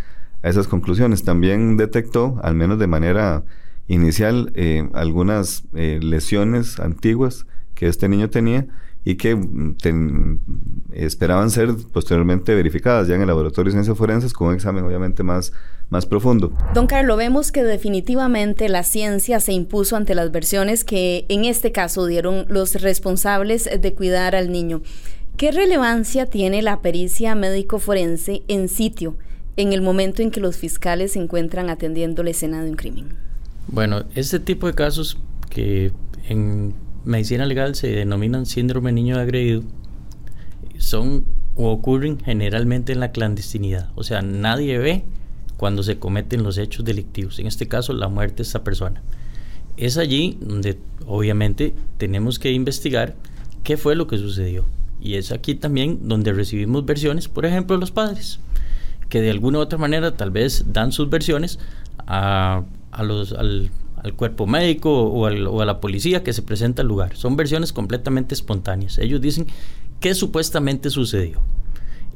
a 0.41 0.49
esas 0.49 0.67
conclusiones. 0.67 1.23
También 1.23 1.77
detectó, 1.77 2.39
al 2.43 2.55
menos 2.55 2.79
de 2.79 2.87
manera 2.87 3.43
inicial, 3.87 4.53
algunas 4.93 5.63
lesiones 5.73 6.79
antiguas 6.79 7.45
que 7.73 7.87
este 7.87 8.09
niño 8.09 8.29
tenía 8.29 8.67
y 9.07 9.15
que 9.15 9.35
mm, 9.35 10.39
esperaban 10.91 11.49
ser 11.49 11.73
posteriormente 11.93 12.53
verificadas 12.53 13.07
ya 13.07 13.15
en 13.15 13.21
el 13.21 13.27
laboratorio 13.27 13.69
de 13.69 13.75
ciencias 13.75 13.97
forenses 13.97 14.33
con 14.33 14.49
un 14.49 14.55
examen 14.55 14.83
obviamente 14.83 15.23
más, 15.23 15.53
más 15.89 16.05
profundo. 16.05 16.51
Don 16.73 16.87
Carlos, 16.87 17.17
vemos 17.17 17.53
que 17.53 17.63
definitivamente 17.63 18.67
la 18.67 18.83
ciencia 18.83 19.39
se 19.39 19.53
impuso 19.53 19.95
ante 19.95 20.13
las 20.13 20.29
versiones 20.33 20.83
que 20.83 21.25
en 21.29 21.45
este 21.45 21.71
caso 21.71 22.05
dieron 22.05 22.47
los 22.49 22.81
responsables 22.81 23.69
de 23.79 23.93
cuidar 23.93 24.35
al 24.35 24.51
niño. 24.51 24.81
¿Qué 25.37 25.53
relevancia 25.53 26.25
tiene 26.25 26.61
la 26.61 26.81
pericia 26.81 27.33
médico 27.33 27.79
forense 27.79 28.41
en 28.49 28.67
sitio 28.67 29.15
en 29.57 29.73
el 29.73 29.81
momento 29.81 30.21
en 30.21 30.31
que 30.31 30.39
los 30.39 30.55
fiscales 30.55 31.13
se 31.13 31.19
encuentran 31.19 31.69
atendiendo 31.69 32.23
la 32.23 32.29
escena 32.29 32.63
de 32.63 32.69
un 32.69 32.75
crimen? 32.75 33.07
Bueno, 33.67 34.05
este 34.15 34.39
tipo 34.39 34.67
de 34.67 34.73
casos 34.73 35.17
que 35.49 35.91
en 36.29 36.73
medicina 37.03 37.45
legal 37.45 37.75
se 37.75 37.87
denominan 37.87 38.45
síndrome 38.45 38.91
niño 38.91 39.17
agredido, 39.17 39.63
son 40.77 41.25
o 41.55 41.71
ocurren 41.71 42.19
generalmente 42.19 42.93
en 42.93 42.99
la 42.99 43.11
clandestinidad. 43.11 43.89
O 43.95 44.03
sea, 44.03 44.21
nadie 44.21 44.77
ve 44.77 45.03
cuando 45.57 45.81
se 45.81 45.97
cometen 45.97 46.43
los 46.43 46.59
hechos 46.59 46.85
delictivos. 46.85 47.39
En 47.39 47.47
este 47.47 47.67
caso, 47.67 47.93
la 47.93 48.09
muerte 48.09 48.37
de 48.37 48.43
esta 48.43 48.63
persona. 48.63 49.01
Es 49.75 49.97
allí 49.97 50.37
donde 50.39 50.77
obviamente 51.07 51.73
tenemos 51.97 52.37
que 52.37 52.51
investigar 52.51 53.15
qué 53.63 53.75
fue 53.75 53.95
lo 53.95 54.05
que 54.05 54.17
sucedió. 54.17 54.65
Y 55.01 55.15
es 55.15 55.31
aquí 55.31 55.55
también 55.55 56.07
donde 56.07 56.31
recibimos 56.31 56.85
versiones, 56.85 57.27
por 57.27 57.45
ejemplo, 57.45 57.77
los 57.77 57.91
padres, 57.91 58.39
que 59.09 59.21
de 59.21 59.31
alguna 59.31 59.59
u 59.59 59.61
otra 59.61 59.77
manera 59.77 60.15
tal 60.15 60.31
vez 60.31 60.65
dan 60.67 60.91
sus 60.91 61.09
versiones 61.09 61.59
a, 61.99 62.63
al 62.91 64.13
cuerpo 64.15 64.47
médico 64.47 65.03
o, 65.03 65.25
a 65.25 65.65
la 65.65 65.79
policía 65.79 66.23
que 66.23 66.33
se 66.33 66.41
presenta 66.41 66.81
al 66.81 66.87
lugar. 66.87 67.15
Son 67.15 67.35
versiones 67.35 67.73
completamente 67.73 68.35
espontáneas. 68.35 68.97
Ellos 68.97 69.21
dicen 69.21 69.47
qué 69.99 70.13
supuestamente 70.15 70.89
sucedió. 70.89 71.41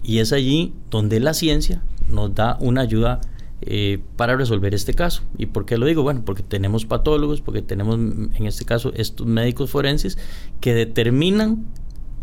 Y 0.03 0.19
es 0.19 0.33
allí 0.33 0.73
donde 0.89 1.19
la 1.19 1.33
ciencia 1.33 1.81
nos 2.09 2.33
da 2.33 2.57
una 2.59 2.81
ayuda 2.81 3.21
eh, 3.61 3.99
para 4.15 4.35
resolver 4.35 4.73
este 4.73 4.93
caso. 4.93 5.21
¿Y 5.37 5.47
por 5.47 5.65
qué 5.65 5.77
lo 5.77 5.85
digo? 5.85 6.01
Bueno, 6.01 6.23
porque 6.25 6.43
tenemos 6.43 6.85
patólogos, 6.85 7.41
porque 7.41 7.61
tenemos 7.61 7.95
en 7.95 8.45
este 8.47 8.65
caso 8.65 8.91
estos 8.95 9.27
médicos 9.27 9.69
forenses 9.69 10.17
que 10.59 10.73
determinan 10.73 11.65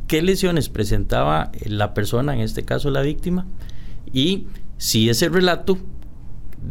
qué 0.09 0.23
lesiones 0.23 0.69
presentaba 0.69 1.53
la 1.65 1.95
persona, 1.95 2.35
en 2.35 2.41
este 2.41 2.65
caso 2.65 2.91
la 2.91 3.03
víctima, 3.03 3.47
y 4.13 4.47
si 4.77 5.09
ese 5.09 5.29
relato 5.29 5.79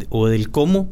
o 0.10 0.28
del 0.28 0.50
cómo 0.50 0.90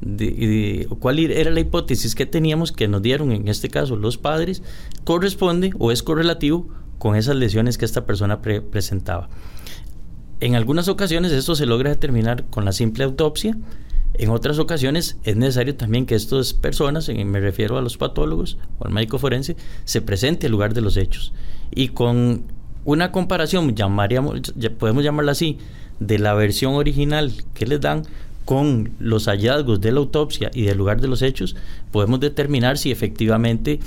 de, 0.00 0.86
cuál 1.00 1.18
era 1.18 1.50
la 1.50 1.60
hipótesis 1.60 2.14
que 2.14 2.26
teníamos 2.26 2.72
que 2.72 2.88
nos 2.88 3.02
dieron 3.02 3.32
en 3.32 3.48
este 3.48 3.68
caso 3.68 3.96
los 3.96 4.16
padres 4.16 4.62
corresponde 5.04 5.72
o 5.78 5.90
es 5.90 6.02
correlativo 6.02 6.68
con 6.98 7.16
esas 7.16 7.36
lesiones 7.36 7.78
que 7.78 7.84
esta 7.84 8.06
persona 8.06 8.42
presentaba. 8.42 9.28
En 10.40 10.54
algunas 10.54 10.88
ocasiones 10.88 11.32
esto 11.32 11.54
se 11.54 11.66
logra 11.66 11.90
determinar 11.90 12.44
con 12.46 12.64
la 12.64 12.72
simple 12.72 13.04
autopsia, 13.04 13.56
en 14.14 14.30
otras 14.30 14.58
ocasiones 14.58 15.16
es 15.22 15.36
necesario 15.36 15.76
también 15.76 16.06
que 16.06 16.14
estas 16.14 16.52
personas, 16.52 17.08
me 17.08 17.40
refiero 17.40 17.78
a 17.78 17.82
los 17.82 17.96
patólogos 17.96 18.58
o 18.78 18.86
al 18.86 18.92
médico 18.92 19.18
forense, 19.18 19.56
se 19.84 20.00
presente 20.00 20.46
al 20.46 20.52
lugar 20.52 20.74
de 20.74 20.80
los 20.80 20.96
hechos. 20.96 21.32
Y 21.70 21.88
con 21.88 22.44
una 22.84 23.12
comparación, 23.12 23.74
llamaríamos, 23.76 24.54
podemos 24.78 25.04
llamarla 25.04 25.32
así, 25.32 25.58
de 26.00 26.18
la 26.18 26.34
versión 26.34 26.74
original 26.74 27.32
que 27.54 27.66
les 27.66 27.80
dan 27.80 28.02
con 28.44 28.92
los 28.98 29.26
hallazgos 29.26 29.80
de 29.80 29.92
la 29.92 29.98
autopsia 29.98 30.50
y 30.54 30.62
del 30.62 30.78
lugar 30.78 31.00
de 31.00 31.08
los 31.08 31.20
hechos, 31.20 31.54
podemos 31.90 32.18
determinar 32.20 32.78
si 32.78 32.90
efectivamente 32.90 33.78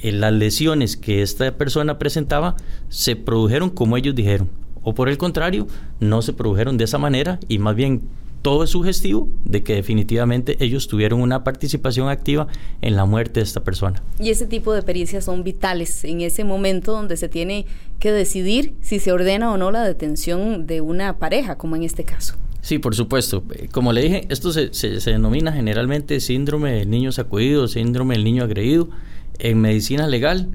eh, 0.00 0.12
las 0.12 0.32
lesiones 0.32 0.96
que 0.96 1.22
esta 1.22 1.56
persona 1.56 1.98
presentaba 1.98 2.56
se 2.90 3.16
produjeron 3.16 3.70
como 3.70 3.96
ellos 3.96 4.14
dijeron, 4.14 4.50
o 4.82 4.94
por 4.94 5.08
el 5.08 5.16
contrario, 5.16 5.66
no 6.00 6.20
se 6.22 6.32
produjeron 6.32 6.76
de 6.76 6.84
esa 6.84 6.98
manera 6.98 7.40
y 7.48 7.58
más 7.58 7.74
bien 7.76 8.02
todo 8.42 8.64
es 8.64 8.70
sugestivo 8.70 9.28
de 9.44 9.62
que 9.62 9.74
definitivamente 9.74 10.56
ellos 10.64 10.88
tuvieron 10.88 11.20
una 11.20 11.44
participación 11.44 12.08
activa 12.08 12.46
en 12.80 12.96
la 12.96 13.04
muerte 13.04 13.40
de 13.40 13.44
esta 13.44 13.62
persona. 13.62 14.02
Y 14.18 14.30
ese 14.30 14.46
tipo 14.46 14.72
de 14.72 14.82
pericias 14.82 15.24
son 15.24 15.44
vitales 15.44 16.04
en 16.04 16.20
ese 16.20 16.44
momento 16.44 16.92
donde 16.92 17.16
se 17.16 17.28
tiene 17.28 17.66
que 17.98 18.12
decidir 18.12 18.74
si 18.80 18.98
se 18.98 19.12
ordena 19.12 19.52
o 19.52 19.56
no 19.56 19.70
la 19.70 19.82
detención 19.84 20.66
de 20.66 20.80
una 20.80 21.18
pareja, 21.18 21.56
como 21.56 21.76
en 21.76 21.82
este 21.82 22.04
caso. 22.04 22.34
Sí, 22.62 22.78
por 22.78 22.94
supuesto. 22.94 23.42
Como 23.72 23.92
le 23.92 24.02
dije, 24.02 24.26
esto 24.28 24.52
se, 24.52 24.72
se, 24.74 24.98
denomina 25.10 25.52
generalmente 25.52 26.20
síndrome 26.20 26.72
del 26.72 26.90
niño 26.90 27.12
sacudido, 27.12 27.68
síndrome 27.68 28.14
del 28.14 28.24
niño 28.24 28.44
agredido. 28.44 28.90
En 29.38 29.60
medicina 29.60 30.06
legal, 30.06 30.50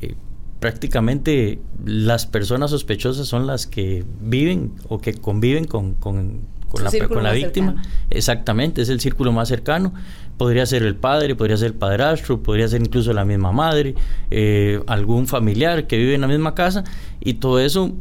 eh, 0.00 0.14
prácticamente 0.60 1.58
las 1.84 2.26
personas 2.26 2.70
sospechosas 2.70 3.26
son 3.26 3.46
las 3.46 3.66
que 3.66 4.04
viven 4.20 4.72
o 4.88 4.98
que 4.98 5.12
conviven 5.14 5.64
con, 5.64 5.94
con, 5.94 6.40
con 6.72 6.84
la, 6.84 7.08
con 7.08 7.22
la 7.22 7.32
víctima. 7.32 7.82
Exactamente, 8.08 8.80
es 8.80 8.88
el 8.88 8.98
círculo 8.98 9.30
más 9.30 9.48
cercano. 9.48 9.92
Podría 10.38 10.64
ser 10.64 10.82
el 10.82 10.96
padre, 10.96 11.36
podría 11.36 11.56
ser 11.58 11.68
el 11.68 11.74
padrastro, 11.74 12.42
podría 12.42 12.66
ser 12.66 12.80
incluso 12.80 13.12
la 13.12 13.24
misma 13.24 13.52
madre, 13.52 13.94
eh, 14.30 14.80
algún 14.86 15.26
familiar 15.26 15.86
que 15.86 15.98
vive 15.98 16.14
en 16.14 16.22
la 16.22 16.28
misma 16.28 16.54
casa 16.54 16.82
y 17.20 17.34
todo 17.34 17.60
eso 17.60 17.92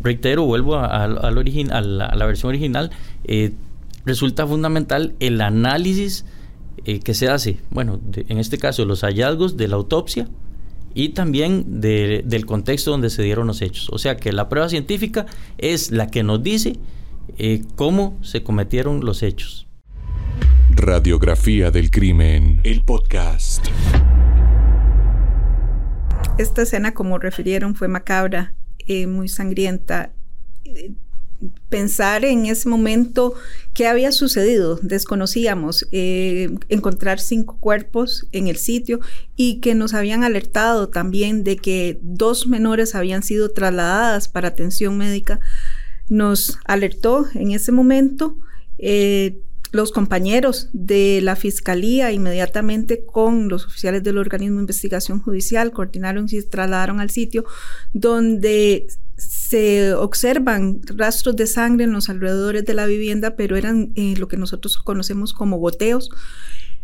reitero, 0.00 0.44
vuelvo 0.44 0.76
a, 0.76 0.86
al 0.86 1.18
a, 1.18 1.80
la, 1.80 2.26
versión 2.26 2.50
original, 2.50 2.92
eh, 3.24 3.52
resulta 4.04 4.46
fundamental 4.46 5.14
el 5.18 5.40
análisis 5.40 6.24
eh, 6.84 7.00
que 7.00 7.12
se 7.12 7.28
hace, 7.28 7.58
bueno, 7.70 7.98
en 8.14 8.38
este 8.38 8.58
caso 8.58 8.84
los 8.84 9.00
hallazgos 9.00 9.56
de 9.56 9.66
la 9.66 9.74
autopsia 9.74 10.28
y 10.94 11.08
también 11.10 11.80
del 11.80 12.46
contexto 12.46 12.92
donde 12.92 13.10
se 13.10 13.22
dieron 13.22 13.48
los 13.48 13.60
hechos. 13.60 13.88
O 13.90 13.98
sea 13.98 14.16
que 14.16 14.32
la 14.32 14.48
prueba 14.48 14.68
científica 14.68 15.26
es 15.58 15.90
la 15.90 16.06
que 16.06 16.22
nos 16.22 16.42
dice 16.42 16.78
eh, 17.38 17.62
cómo 17.74 18.18
se 18.22 18.42
cometieron 18.42 19.04
los 19.04 19.22
hechos. 19.22 19.66
Radiografía 20.70 21.70
del 21.70 21.90
crimen, 21.90 22.60
el 22.64 22.82
podcast. 22.82 23.66
Esta 26.38 26.62
escena, 26.62 26.92
como 26.92 27.18
refirieron, 27.18 27.74
fue 27.74 27.88
macabra 27.88 28.52
eh, 28.86 29.06
muy 29.06 29.28
sangrienta. 29.28 30.12
Pensar 31.68 32.24
en 32.24 32.46
ese 32.46 32.68
momento 32.68 33.34
qué 33.74 33.86
había 33.86 34.10
sucedido, 34.12 34.78
desconocíamos, 34.82 35.86
eh, 35.92 36.50
encontrar 36.68 37.20
cinco 37.20 37.58
cuerpos 37.58 38.26
en 38.32 38.46
el 38.48 38.56
sitio 38.56 39.00
y 39.34 39.60
que 39.60 39.74
nos 39.74 39.92
habían 39.92 40.24
alertado 40.24 40.88
también 40.88 41.44
de 41.44 41.56
que 41.56 41.98
dos 42.02 42.46
menores 42.46 42.94
habían 42.94 43.22
sido 43.22 43.50
trasladadas 43.50 44.28
para 44.28 44.48
atención 44.48 44.96
médica, 44.96 45.40
nos 46.08 46.58
alertó 46.64 47.26
en 47.34 47.52
ese 47.52 47.72
momento. 47.72 48.36
Eh, 48.78 49.38
los 49.72 49.92
compañeros 49.92 50.68
de 50.72 51.20
la 51.22 51.36
Fiscalía 51.36 52.12
inmediatamente 52.12 53.04
con 53.04 53.48
los 53.48 53.66
oficiales 53.66 54.02
del 54.02 54.18
organismo 54.18 54.56
de 54.56 54.62
investigación 54.62 55.20
judicial 55.20 55.72
coordinaron 55.72 56.26
y 56.26 56.40
se 56.40 56.42
trasladaron 56.44 57.00
al 57.00 57.10
sitio 57.10 57.44
donde 57.92 58.86
se 59.16 59.94
observan 59.94 60.80
rastros 60.84 61.36
de 61.36 61.46
sangre 61.46 61.84
en 61.84 61.92
los 61.92 62.08
alrededores 62.08 62.64
de 62.64 62.74
la 62.74 62.86
vivienda, 62.86 63.34
pero 63.34 63.56
eran 63.56 63.92
eh, 63.94 64.14
lo 64.16 64.28
que 64.28 64.36
nosotros 64.36 64.76
conocemos 64.78 65.32
como 65.32 65.58
goteos. 65.58 66.10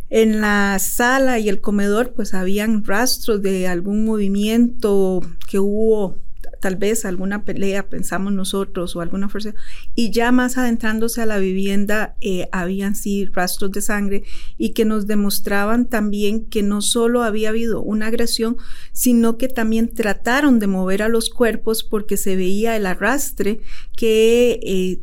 En 0.08 0.40
la 0.40 0.78
sala 0.78 1.38
y 1.38 1.48
el 1.48 1.60
comedor, 1.60 2.12
pues 2.12 2.34
habían 2.34 2.84
rastros 2.84 3.42
de 3.42 3.68
algún 3.68 4.04
movimiento 4.04 5.20
que 5.48 5.58
hubo 5.58 6.18
tal 6.62 6.76
vez 6.76 7.04
alguna 7.04 7.44
pelea, 7.44 7.88
pensamos 7.88 8.32
nosotros, 8.32 8.94
o 8.94 9.00
alguna 9.00 9.28
fuerza, 9.28 9.52
y 9.96 10.12
ya 10.12 10.30
más 10.30 10.56
adentrándose 10.56 11.20
a 11.20 11.26
la 11.26 11.38
vivienda, 11.38 12.14
eh, 12.20 12.48
habían 12.52 12.94
sí 12.94 13.24
rastros 13.26 13.72
de 13.72 13.82
sangre 13.82 14.22
y 14.58 14.70
que 14.70 14.84
nos 14.84 15.08
demostraban 15.08 15.86
también 15.86 16.46
que 16.46 16.62
no 16.62 16.80
solo 16.80 17.24
había 17.24 17.48
habido 17.48 17.82
una 17.82 18.06
agresión, 18.06 18.58
sino 18.92 19.38
que 19.38 19.48
también 19.48 19.92
trataron 19.92 20.60
de 20.60 20.68
mover 20.68 21.02
a 21.02 21.08
los 21.08 21.30
cuerpos 21.30 21.82
porque 21.82 22.16
se 22.16 22.36
veía 22.36 22.76
el 22.76 22.86
arrastre 22.86 23.58
que 23.96 24.60
eh, 24.62 25.00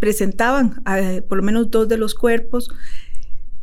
presentaban, 0.00 0.82
eh, 0.86 1.22
por 1.26 1.38
lo 1.38 1.44
menos 1.44 1.70
dos 1.70 1.88
de 1.88 1.96
los 1.96 2.14
cuerpos, 2.14 2.70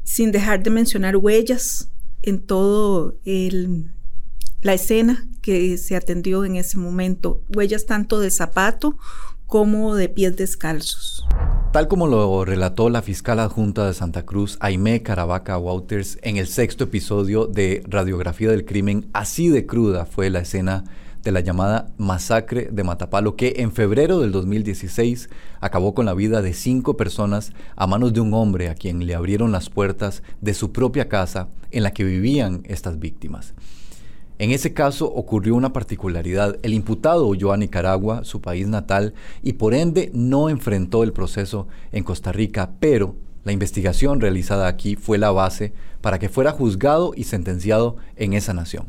sin 0.03 0.31
dejar 0.31 0.63
de 0.63 0.71
mencionar 0.71 1.17
huellas 1.17 1.91
en 2.23 2.39
todo 2.39 3.15
el 3.25 3.91
la 4.63 4.73
escena 4.73 5.27
que 5.48 5.78
se 5.78 5.95
atendió 5.95 6.43
en 6.43 6.58
ese 6.58 6.78
momento, 6.78 7.39
huellas 7.56 7.86
tanto 7.86 8.20
de 8.20 8.32
zapato 8.32 8.98
como 9.45 9.95
de 9.95 10.10
pies 10.10 10.36
descalzos. 10.36 11.26
Tal 11.72 11.88
como 11.88 12.08
lo 12.08 12.43
relató 12.43 12.89
la 12.89 13.02
fiscal 13.02 13.39
adjunta 13.39 13.88
de 13.88 13.93
Santa 13.93 14.26
Cruz, 14.26 14.58
Aimé 14.60 15.04
Caravaca 15.04 15.58
Wouters, 15.58 16.20
en 16.22 16.36
el 16.36 16.48
sexto 16.48 16.84
episodio 16.84 17.48
de 17.48 17.82
Radiografía 17.88 18.50
del 18.50 18.66
Crimen, 18.66 19.08
así 19.14 19.48
de 19.48 19.66
cruda 19.66 20.06
fue 20.06 20.30
la 20.30 20.39
escena 20.39 20.84
de 21.24 21.32
la 21.32 21.39
llamada 21.39 21.93
masacre 21.98 22.68
de 22.70 22.84
Matapalo, 22.84 23.38
que 23.38 23.54
en 23.60 23.72
febrero 23.72 24.20
del 24.20 24.34
2016 24.34 25.30
acabó 25.62 25.93
con 25.93 26.06
la 26.08 26.14
vida 26.14 26.41
de 26.41 26.54
cinco 26.54 26.98
personas 26.98 27.54
a 27.78 27.88
manos 27.88 28.12
de 28.12 28.20
un 28.20 28.34
hombre 28.34 28.68
a 28.68 28.76
quien 28.76 29.08
le 29.08 29.16
abrieron 29.16 29.54
las 29.54 29.70
puertas 29.70 30.24
de 30.41 30.54
su 30.54 30.74
propia 30.74 31.08
casa 31.08 31.48
en 31.72 31.84
la 31.84 31.91
que 31.91 32.04
vivían 32.04 32.64
estas 32.66 33.00
víctimas. 33.00 33.54
En 34.39 34.51
ese 34.51 34.73
caso 34.73 35.11
ocurrió 35.11 35.55
una 35.55 35.73
particularidad. 35.73 36.57
El 36.61 36.75
imputado 36.75 37.25
huyó 37.25 37.51
a 37.51 37.57
Nicaragua, 37.57 38.23
su 38.23 38.39
país 38.39 38.67
natal, 38.67 39.13
y 39.41 39.53
por 39.53 39.73
ende 39.73 40.11
no 40.13 40.49
enfrentó 40.49 41.03
el 41.03 41.11
proceso 41.11 41.67
en 41.91 42.03
Costa 42.03 42.31
Rica, 42.31 42.71
pero 42.79 43.15
la 43.43 43.51
investigación 43.51 44.21
realizada 44.21 44.67
aquí 44.67 44.95
fue 44.95 45.17
la 45.17 45.31
base 45.31 45.73
para 46.01 46.19
que 46.19 46.29
fuera 46.29 46.51
juzgado 46.51 47.13
y 47.15 47.23
sentenciado 47.23 47.97
en 48.15 48.33
esa 48.33 48.53
nación. 48.53 48.85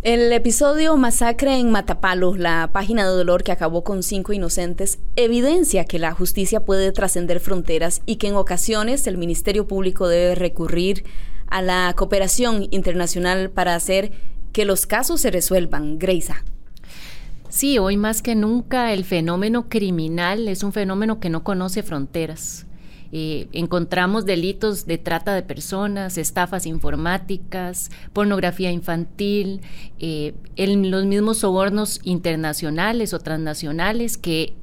El 0.00 0.32
episodio 0.32 0.96
Masacre 0.96 1.58
en 1.58 1.72
Matapalo, 1.72 2.36
la 2.36 2.70
página 2.72 3.02
de 3.02 3.16
dolor 3.16 3.42
que 3.42 3.50
acabó 3.50 3.82
con 3.82 4.04
cinco 4.04 4.32
inocentes, 4.32 5.00
evidencia 5.16 5.84
que 5.84 5.98
la 5.98 6.12
justicia 6.12 6.64
puede 6.64 6.92
trascender 6.92 7.40
fronteras 7.40 8.00
y 8.06 8.16
que 8.16 8.28
en 8.28 8.36
ocasiones 8.36 9.08
el 9.08 9.18
Ministerio 9.18 9.66
Público 9.66 10.06
debe 10.06 10.36
recurrir 10.36 11.04
a 11.50 11.62
la 11.62 11.92
cooperación 11.96 12.66
internacional 12.70 13.50
para 13.50 13.74
hacer 13.74 14.12
que 14.52 14.64
los 14.64 14.86
casos 14.86 15.20
se 15.20 15.30
resuelvan. 15.30 15.98
Greisa. 15.98 16.44
Sí, 17.48 17.78
hoy 17.78 17.96
más 17.96 18.22
que 18.22 18.34
nunca 18.34 18.92
el 18.92 19.04
fenómeno 19.04 19.68
criminal 19.68 20.48
es 20.48 20.62
un 20.62 20.72
fenómeno 20.72 21.18
que 21.18 21.30
no 21.30 21.44
conoce 21.44 21.82
fronteras. 21.82 22.66
Eh, 23.10 23.48
encontramos 23.52 24.26
delitos 24.26 24.84
de 24.86 24.98
trata 24.98 25.34
de 25.34 25.42
personas, 25.42 26.18
estafas 26.18 26.66
informáticas, 26.66 27.90
pornografía 28.12 28.70
infantil, 28.70 29.62
eh, 29.98 30.34
los 30.56 31.06
mismos 31.06 31.38
sobornos 31.38 32.00
internacionales 32.04 33.14
o 33.14 33.18
transnacionales 33.18 34.18
que 34.18 34.54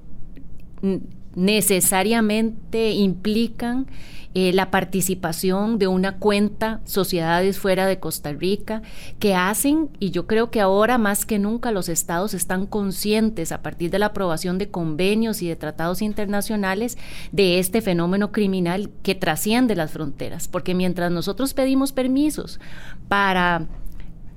necesariamente 1.35 2.91
implican 2.91 3.87
eh, 4.35 4.51
la 4.53 4.69
participación 4.69 5.79
de 5.79 5.87
una 5.87 6.17
cuenta 6.17 6.81
sociedades 6.83 7.57
fuera 7.57 7.87
de 7.87 7.99
Costa 7.99 8.33
Rica 8.33 8.81
que 9.17 9.33
hacen, 9.33 9.89
y 9.99 10.11
yo 10.11 10.27
creo 10.27 10.51
que 10.51 10.59
ahora 10.59 10.97
más 10.97 11.25
que 11.25 11.39
nunca 11.39 11.71
los 11.71 11.87
estados 11.87 12.33
están 12.33 12.67
conscientes 12.67 13.53
a 13.53 13.61
partir 13.61 13.91
de 13.91 13.99
la 13.99 14.07
aprobación 14.07 14.57
de 14.57 14.69
convenios 14.69 15.41
y 15.41 15.47
de 15.47 15.55
tratados 15.55 16.01
internacionales 16.01 16.97
de 17.31 17.59
este 17.59 17.81
fenómeno 17.81 18.33
criminal 18.33 18.91
que 19.03 19.15
trasciende 19.15 19.73
las 19.73 19.91
fronteras, 19.91 20.49
porque 20.49 20.75
mientras 20.75 21.11
nosotros 21.13 21.53
pedimos 21.53 21.93
permisos 21.93 22.59
para 23.07 23.67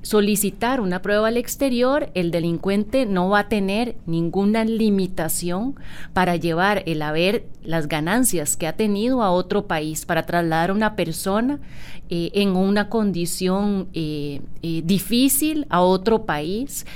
solicitar 0.09 0.81
una 0.81 1.03
prueba 1.03 1.29
al 1.29 1.37
exterior, 1.37 2.09
el 2.15 2.31
delincuente 2.31 3.05
no 3.05 3.29
va 3.29 3.41
a 3.41 3.49
tener 3.51 3.97
ninguna 4.07 4.65
limitación 4.65 5.75
para 6.15 6.35
llevar 6.37 6.83
el 6.87 7.03
haber 7.03 7.45
las 7.63 7.89
ganancias 7.89 8.57
que 8.57 8.67
ha 8.67 8.73
tenido 8.73 9.23
a 9.23 9.31
otro 9.31 9.67
país, 9.67 10.07
para 10.07 10.25
trasladar 10.25 10.71
a 10.71 10.73
una 10.73 10.97
persona 10.97 11.59
eh, 12.11 12.31
en 12.35 12.57
una 12.57 12.89
condición 12.89 13.89
eh, 13.93 14.41
eh, 14.63 14.83
difícil 14.85 15.67
a 15.69 15.83
otro 15.83 16.25
país, 16.25 16.87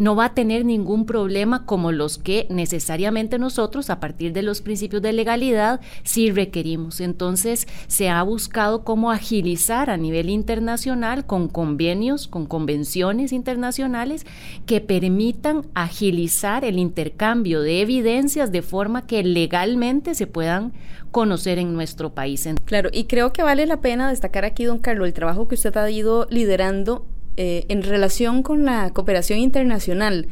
no 0.00 0.16
va 0.16 0.26
a 0.26 0.34
tener 0.34 0.64
ningún 0.64 1.06
problema 1.06 1.66
como 1.66 1.92
los 1.92 2.18
que 2.18 2.46
necesariamente 2.50 3.38
nosotros, 3.38 3.90
a 3.90 4.00
partir 4.00 4.32
de 4.32 4.42
los 4.42 4.62
principios 4.62 5.02
de 5.02 5.12
legalidad, 5.12 5.80
sí 6.02 6.30
requerimos. 6.30 7.00
Entonces, 7.00 7.68
se 7.86 8.08
ha 8.08 8.22
buscado 8.22 8.84
cómo 8.84 9.10
agilizar 9.10 9.90
a 9.90 9.96
nivel 9.96 10.30
internacional 10.30 11.26
con 11.26 11.48
convenios, 11.48 12.26
con 12.26 12.46
convenciones 12.46 13.32
internacionales 13.32 14.26
que 14.66 14.80
permitan 14.80 15.66
agilizar 15.74 16.64
el 16.64 16.78
intercambio 16.78 17.60
de 17.60 17.82
evidencias 17.82 18.50
de 18.50 18.62
forma 18.62 19.06
que 19.06 19.22
legalmente 19.22 20.14
se 20.14 20.26
puedan 20.26 20.72
conocer 21.10 21.58
en 21.58 21.74
nuestro 21.74 22.14
país. 22.14 22.48
Claro, 22.64 22.90
y 22.92 23.04
creo 23.04 23.32
que 23.32 23.42
vale 23.42 23.66
la 23.66 23.80
pena 23.80 24.10
destacar 24.10 24.44
aquí, 24.44 24.64
don 24.64 24.78
Carlos, 24.78 25.06
el 25.06 25.14
trabajo 25.14 25.48
que 25.48 25.54
usted 25.54 25.76
ha 25.76 25.90
ido 25.90 26.26
liderando 26.30 27.06
eh, 27.36 27.64
en 27.68 27.82
relación 27.82 28.42
con 28.42 28.64
la 28.64 28.90
cooperación 28.90 29.38
internacional 29.38 30.28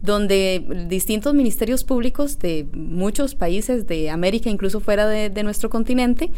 donde 0.00 0.86
distintos 0.88 1.34
ministerios 1.34 1.82
públicos 1.82 2.38
de 2.38 2.68
muchos 2.72 3.34
países 3.34 3.86
de 3.86 4.10
América, 4.10 4.48
incluso 4.48 4.78
fuera 4.80 5.08
de, 5.08 5.28
de, 5.28 5.42
nuestro 5.42 5.70
continente, 5.70 6.30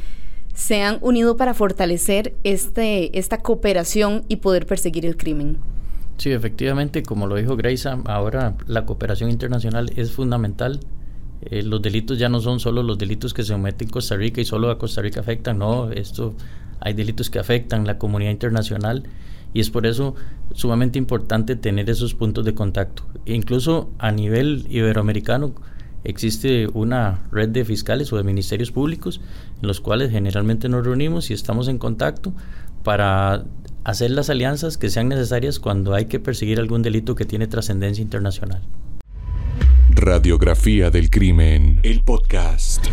se 0.54 0.82
han 0.82 0.98
unido 1.00 1.36
para 1.36 1.54
fortalecer 1.54 2.34
este, 2.44 3.18
esta 3.18 3.38
cooperación 3.38 4.24
y 4.28 4.36
poder 4.36 4.66
perseguir 4.66 5.06
el 5.06 5.16
crimen. 5.16 5.58
Sí, 6.18 6.32
efectivamente, 6.32 7.02
como 7.02 7.26
lo 7.26 7.36
dijo 7.36 7.56
Grace, 7.56 7.88
ahora 8.04 8.54
la 8.66 8.84
cooperación 8.84 9.30
internacional 9.30 9.90
es 9.96 10.12
fundamental 10.12 10.80
eh, 11.42 11.62
los 11.62 11.80
delitos 11.80 12.18
ya 12.18 12.28
no 12.28 12.40
son 12.40 12.60
solo 12.60 12.82
los 12.82 12.98
delitos 12.98 13.32
que 13.32 13.42
se 13.42 13.52
cometen 13.52 13.88
en 13.88 13.92
Costa 13.92 14.16
Rica 14.16 14.40
y 14.40 14.44
solo 14.44 14.70
a 14.70 14.78
Costa 14.78 15.00
Rica 15.00 15.20
afectan, 15.20 15.58
no, 15.58 15.90
esto 15.90 16.34
hay 16.80 16.94
delitos 16.94 17.30
que 17.30 17.38
afectan 17.38 17.86
la 17.86 17.98
comunidad 17.98 18.30
internacional 18.30 19.04
y 19.52 19.60
es 19.60 19.70
por 19.70 19.86
eso 19.86 20.14
sumamente 20.52 20.98
importante 20.98 21.56
tener 21.56 21.88
esos 21.90 22.14
puntos 22.14 22.44
de 22.44 22.54
contacto. 22.54 23.04
Incluso 23.26 23.90
a 23.98 24.12
nivel 24.12 24.66
iberoamericano 24.70 25.54
existe 26.04 26.68
una 26.72 27.26
red 27.30 27.48
de 27.48 27.64
fiscales 27.64 28.12
o 28.12 28.16
de 28.16 28.22
ministerios 28.24 28.70
públicos 28.70 29.20
en 29.60 29.68
los 29.68 29.80
cuales 29.80 30.10
generalmente 30.10 30.68
nos 30.68 30.84
reunimos 30.84 31.30
y 31.30 31.34
estamos 31.34 31.68
en 31.68 31.78
contacto 31.78 32.32
para 32.84 33.44
hacer 33.84 34.10
las 34.10 34.30
alianzas 34.30 34.78
que 34.78 34.90
sean 34.90 35.08
necesarias 35.08 35.58
cuando 35.58 35.94
hay 35.94 36.06
que 36.06 36.20
perseguir 36.20 36.58
algún 36.60 36.82
delito 36.82 37.14
que 37.14 37.24
tiene 37.24 37.46
trascendencia 37.46 38.02
internacional. 38.02 38.62
Radiografía 39.92 40.90
del 40.90 41.10
Crimen, 41.10 41.80
el 41.82 42.02
podcast. 42.02 42.86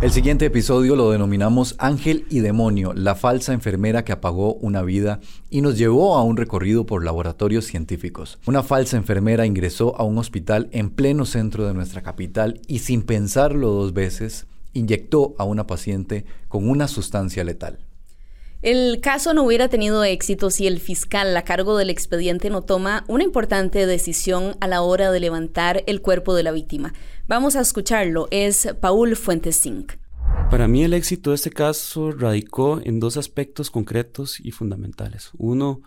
El 0.00 0.10
siguiente 0.10 0.46
episodio 0.46 0.96
lo 0.96 1.10
denominamos 1.10 1.74
Ángel 1.78 2.26
y 2.30 2.40
Demonio, 2.40 2.92
la 2.94 3.14
falsa 3.14 3.52
enfermera 3.52 4.04
que 4.04 4.12
apagó 4.12 4.54
una 4.54 4.82
vida 4.82 5.20
y 5.50 5.60
nos 5.60 5.76
llevó 5.78 6.16
a 6.16 6.24
un 6.24 6.36
recorrido 6.36 6.86
por 6.86 7.04
laboratorios 7.04 7.66
científicos. 7.66 8.38
Una 8.46 8.62
falsa 8.62 8.96
enfermera 8.96 9.46
ingresó 9.46 9.94
a 10.00 10.04
un 10.04 10.18
hospital 10.18 10.68
en 10.72 10.90
pleno 10.90 11.26
centro 11.26 11.66
de 11.66 11.74
nuestra 11.74 12.02
capital 12.02 12.60
y 12.66 12.80
sin 12.80 13.02
pensarlo 13.02 13.70
dos 13.70 13.92
veces, 13.92 14.46
inyectó 14.72 15.34
a 15.38 15.44
una 15.44 15.66
paciente 15.66 16.24
con 16.48 16.68
una 16.68 16.88
sustancia 16.88 17.44
letal. 17.44 17.85
El 18.62 19.00
caso 19.00 19.34
no 19.34 19.44
hubiera 19.44 19.68
tenido 19.68 20.02
éxito 20.02 20.50
si 20.50 20.66
el 20.66 20.80
fiscal 20.80 21.36
a 21.36 21.42
cargo 21.42 21.76
del 21.76 21.90
expediente 21.90 22.48
no 22.48 22.62
toma 22.62 23.04
una 23.06 23.22
importante 23.22 23.86
decisión 23.86 24.56
a 24.60 24.66
la 24.66 24.80
hora 24.80 25.12
de 25.12 25.20
levantar 25.20 25.84
el 25.86 26.00
cuerpo 26.00 26.34
de 26.34 26.42
la 26.42 26.52
víctima. 26.52 26.94
Vamos 27.28 27.54
a 27.54 27.60
escucharlo, 27.60 28.28
es 28.30 28.68
Paul 28.80 29.14
Fuentes 29.14 29.60
Zinc. 29.60 29.92
Para 30.50 30.68
mí 30.68 30.82
el 30.84 30.94
éxito 30.94 31.30
de 31.30 31.36
este 31.36 31.50
caso 31.50 32.12
radicó 32.12 32.80
en 32.82 32.98
dos 32.98 33.18
aspectos 33.18 33.70
concretos 33.70 34.40
y 34.40 34.52
fundamentales. 34.52 35.30
Uno, 35.36 35.82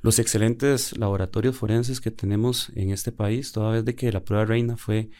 los 0.00 0.18
excelentes 0.18 0.96
laboratorios 0.96 1.56
forenses 1.56 2.00
que 2.00 2.10
tenemos 2.10 2.70
en 2.74 2.90
este 2.90 3.12
país, 3.12 3.52
toda 3.52 3.72
vez 3.72 3.84
de 3.84 3.94
que 3.94 4.10
la 4.10 4.20
prueba 4.20 4.46
reina 4.46 4.76
fue 4.76 5.10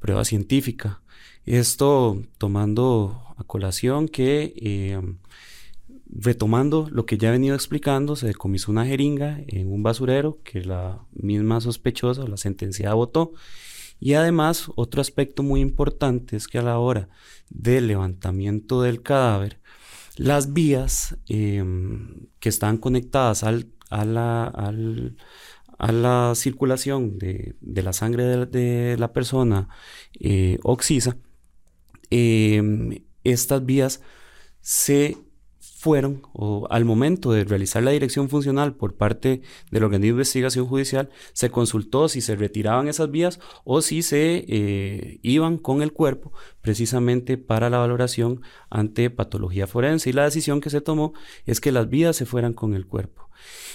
prueba 0.00 0.24
científica. 0.24 1.02
Esto 1.46 2.20
tomando 2.38 3.22
a 3.36 3.44
colación 3.44 4.08
que 4.08 4.54
eh, 4.56 5.00
retomando 6.14 6.88
lo 6.90 7.06
que 7.06 7.18
ya 7.18 7.28
he 7.28 7.32
venido 7.32 7.54
explicando, 7.54 8.16
se 8.16 8.26
decomisó 8.26 8.70
una 8.70 8.86
jeringa 8.86 9.40
en 9.46 9.72
un 9.72 9.82
basurero 9.82 10.40
que 10.44 10.62
la 10.62 11.04
misma 11.12 11.60
sospechosa, 11.60 12.26
la 12.26 12.36
sentenciada, 12.36 12.94
votó. 12.94 13.32
Y 13.98 14.14
además, 14.14 14.70
otro 14.76 15.00
aspecto 15.00 15.42
muy 15.42 15.60
importante 15.60 16.36
es 16.36 16.48
que 16.48 16.58
a 16.58 16.62
la 16.62 16.78
hora 16.78 17.08
del 17.48 17.86
levantamiento 17.86 18.82
del 18.82 19.02
cadáver, 19.02 19.60
las 20.16 20.52
vías 20.52 21.16
em, 21.28 22.26
que 22.40 22.48
están 22.48 22.76
conectadas 22.78 23.44
al, 23.44 23.72
a, 23.90 24.04
la, 24.04 24.44
a 25.78 25.92
la 25.92 26.32
circulación 26.34 27.18
de, 27.18 27.54
la 27.60 27.92
sangre 27.92 28.46
de, 28.46 28.96
la 28.98 29.12
persona 29.12 29.68
eh, 30.20 30.58
oxisa, 30.62 31.16
em, 32.10 33.04
estas 33.24 33.64
vías 33.64 34.02
se 34.60 35.16
fueron, 35.82 36.22
o 36.32 36.68
al 36.70 36.84
momento 36.84 37.32
de 37.32 37.42
realizar 37.42 37.82
la 37.82 37.90
dirección 37.90 38.28
funcional 38.28 38.76
por 38.76 38.94
parte 38.94 39.42
del 39.72 39.82
organismo 39.82 40.14
de 40.14 40.20
investigación 40.20 40.68
judicial, 40.68 41.10
se 41.32 41.50
consultó 41.50 42.08
si 42.08 42.20
se 42.20 42.36
retiraban 42.36 42.86
esas 42.86 43.10
vías 43.10 43.40
o 43.64 43.82
si 43.82 44.02
se 44.02 44.44
eh, 44.46 45.18
iban 45.22 45.58
con 45.58 45.82
el 45.82 45.92
cuerpo 45.92 46.32
precisamente 46.60 47.36
para 47.36 47.68
la 47.68 47.78
valoración 47.78 48.42
ante 48.70 49.10
patología 49.10 49.66
forense. 49.66 50.10
Y 50.10 50.12
la 50.12 50.22
decisión 50.22 50.60
que 50.60 50.70
se 50.70 50.80
tomó 50.80 51.14
es 51.46 51.60
que 51.60 51.72
las 51.72 51.88
vías 51.88 52.14
se 52.14 52.26
fueran 52.26 52.52
con 52.52 52.74
el 52.74 52.86
cuerpo. 52.86 53.28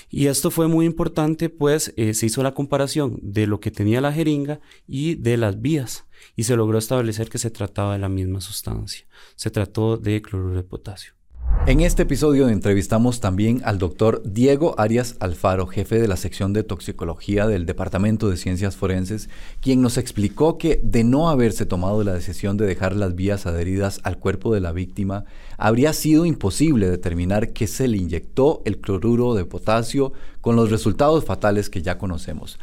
Y 0.09 0.27
esto 0.27 0.49
fue 0.49 0.69
muy 0.69 0.85
importante, 0.85 1.49
pues 1.49 1.93
eh, 1.97 2.13
se 2.13 2.27
hizo 2.27 2.41
la 2.41 2.53
comparación 2.53 3.19
de 3.21 3.47
lo 3.47 3.59
que 3.59 3.69
tenía 3.69 3.99
la 3.99 4.13
jeringa 4.13 4.61
y 4.87 5.15
de 5.15 5.35
las 5.35 5.59
vías 5.59 6.05
y 6.37 6.43
se 6.43 6.55
logró 6.55 6.77
establecer 6.77 7.27
que 7.27 7.37
se 7.37 7.51
trataba 7.51 7.91
de 7.91 7.99
la 7.99 8.07
misma 8.07 8.39
sustancia. 8.39 9.05
Se 9.35 9.51
trató 9.51 9.97
de 9.97 10.21
cloruro 10.21 10.55
de 10.55 10.63
potasio. 10.63 11.16
En 11.65 11.81
este 11.81 12.03
episodio 12.03 12.47
entrevistamos 12.47 13.19
también 13.19 13.61
al 13.65 13.77
doctor 13.77 14.21
Diego 14.23 14.75
Arias 14.77 15.17
Alfaro, 15.19 15.67
jefe 15.67 15.99
de 15.99 16.07
la 16.07 16.15
sección 16.15 16.53
de 16.53 16.63
toxicología 16.63 17.45
del 17.47 17.65
Departamento 17.65 18.29
de 18.29 18.37
Ciencias 18.37 18.77
Forenses, 18.77 19.29
quien 19.59 19.81
nos 19.81 19.97
explicó 19.97 20.57
que 20.57 20.79
de 20.81 21.03
no 21.03 21.29
haberse 21.29 21.65
tomado 21.65 22.03
la 22.03 22.13
decisión 22.13 22.55
de 22.55 22.65
dejar 22.65 22.95
las 22.95 23.15
vías 23.15 23.45
adheridas 23.45 23.99
al 24.03 24.17
cuerpo 24.17 24.53
de 24.53 24.61
la 24.61 24.71
víctima, 24.71 25.25
habría 25.57 25.91
sido 25.91 26.25
imposible 26.25 26.89
determinar 26.89 27.51
que 27.51 27.67
se 27.67 27.87
le 27.89 27.97
inyectó 27.97 28.61
el 28.63 28.79
cloruro 28.79 29.33
de 29.33 29.43
potasio 29.43 30.13
con 30.39 30.55
los 30.55 30.71
resultados 30.71 31.25
fatales 31.25 31.69
que 31.69 31.81
ya 31.81 31.97
conocemos. 31.97 32.59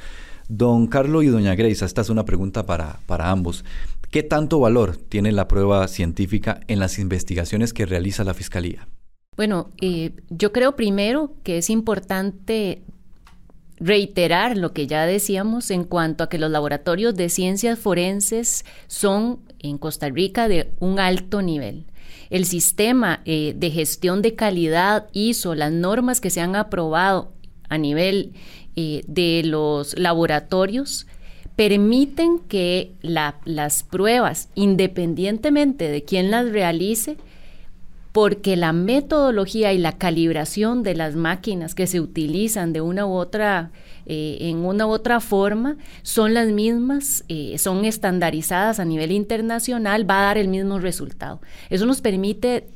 Don 0.48 0.88
Carlos 0.88 1.24
y 1.24 1.28
doña 1.28 1.54
Grace, 1.54 1.84
esta 1.84 2.02
es 2.02 2.10
una 2.10 2.26
pregunta 2.26 2.66
para, 2.66 3.00
para 3.06 3.30
ambos. 3.30 3.64
¿Qué 4.14 4.22
tanto 4.22 4.60
valor 4.60 4.96
tiene 4.96 5.32
la 5.32 5.48
prueba 5.48 5.88
científica 5.88 6.60
en 6.68 6.78
las 6.78 7.00
investigaciones 7.00 7.72
que 7.72 7.84
realiza 7.84 8.22
la 8.22 8.32
Fiscalía? 8.32 8.86
Bueno, 9.36 9.70
eh, 9.80 10.12
yo 10.30 10.52
creo 10.52 10.76
primero 10.76 11.32
que 11.42 11.58
es 11.58 11.68
importante 11.68 12.84
reiterar 13.78 14.56
lo 14.56 14.72
que 14.72 14.86
ya 14.86 15.04
decíamos 15.04 15.72
en 15.72 15.82
cuanto 15.82 16.22
a 16.22 16.28
que 16.28 16.38
los 16.38 16.52
laboratorios 16.52 17.16
de 17.16 17.28
ciencias 17.28 17.76
forenses 17.76 18.64
son 18.86 19.40
en 19.58 19.78
Costa 19.78 20.08
Rica 20.10 20.46
de 20.46 20.70
un 20.78 21.00
alto 21.00 21.42
nivel. 21.42 21.86
El 22.30 22.44
sistema 22.44 23.20
eh, 23.24 23.52
de 23.56 23.70
gestión 23.72 24.22
de 24.22 24.36
calidad 24.36 25.08
ISO, 25.12 25.56
las 25.56 25.72
normas 25.72 26.20
que 26.20 26.30
se 26.30 26.40
han 26.40 26.54
aprobado 26.54 27.32
a 27.68 27.78
nivel 27.78 28.34
eh, 28.76 29.02
de 29.08 29.42
los 29.44 29.98
laboratorios, 29.98 31.08
permiten 31.56 32.40
que 32.40 32.92
las 33.02 33.82
pruebas, 33.84 34.48
independientemente 34.54 35.88
de 35.88 36.02
quién 36.02 36.30
las 36.30 36.50
realice, 36.50 37.16
porque 38.14 38.56
la 38.56 38.72
metodología 38.72 39.72
y 39.72 39.78
la 39.78 39.98
calibración 39.98 40.84
de 40.84 40.94
las 40.94 41.16
máquinas 41.16 41.74
que 41.74 41.88
se 41.88 42.00
utilizan 42.00 42.72
de 42.72 42.80
una 42.80 43.06
u 43.06 43.12
otra, 43.12 43.72
eh, 44.06 44.38
en 44.40 44.58
una 44.58 44.86
u 44.86 44.90
otra 44.90 45.18
forma, 45.18 45.76
son 46.02 46.32
las 46.32 46.48
mismas, 46.48 47.24
eh, 47.28 47.58
son 47.58 47.84
estandarizadas 47.84 48.78
a 48.78 48.84
nivel 48.84 49.10
internacional, 49.10 50.08
va 50.08 50.20
a 50.20 50.24
dar 50.26 50.38
el 50.38 50.46
mismo 50.46 50.78
resultado. 50.78 51.40
Eso 51.70 51.86
nos 51.86 52.00
permite 52.00 52.68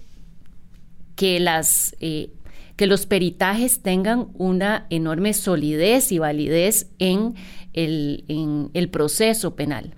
que 1.15 1.39
las 1.39 1.95
eh, 2.01 2.31
que 2.79 2.87
los 2.87 3.05
peritajes 3.07 3.83
tengan 3.83 4.29
una 4.35 4.87
enorme 4.89 5.35
solidez 5.35 6.13
y 6.13 6.19
validez 6.19 6.87
en 6.99 7.35
el 7.75 8.89
proceso 8.91 9.57
penal. 9.57 9.95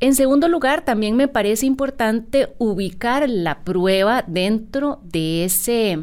En 0.00 0.14
segundo 0.14 0.48
lugar, 0.48 0.86
también 0.86 1.16
me 1.16 1.28
parece 1.28 1.66
importante 1.66 2.48
ubicar 2.56 3.28
la 3.28 3.60
prueba 3.60 4.24
dentro 4.26 5.00
de 5.04 5.44
ese 5.44 5.98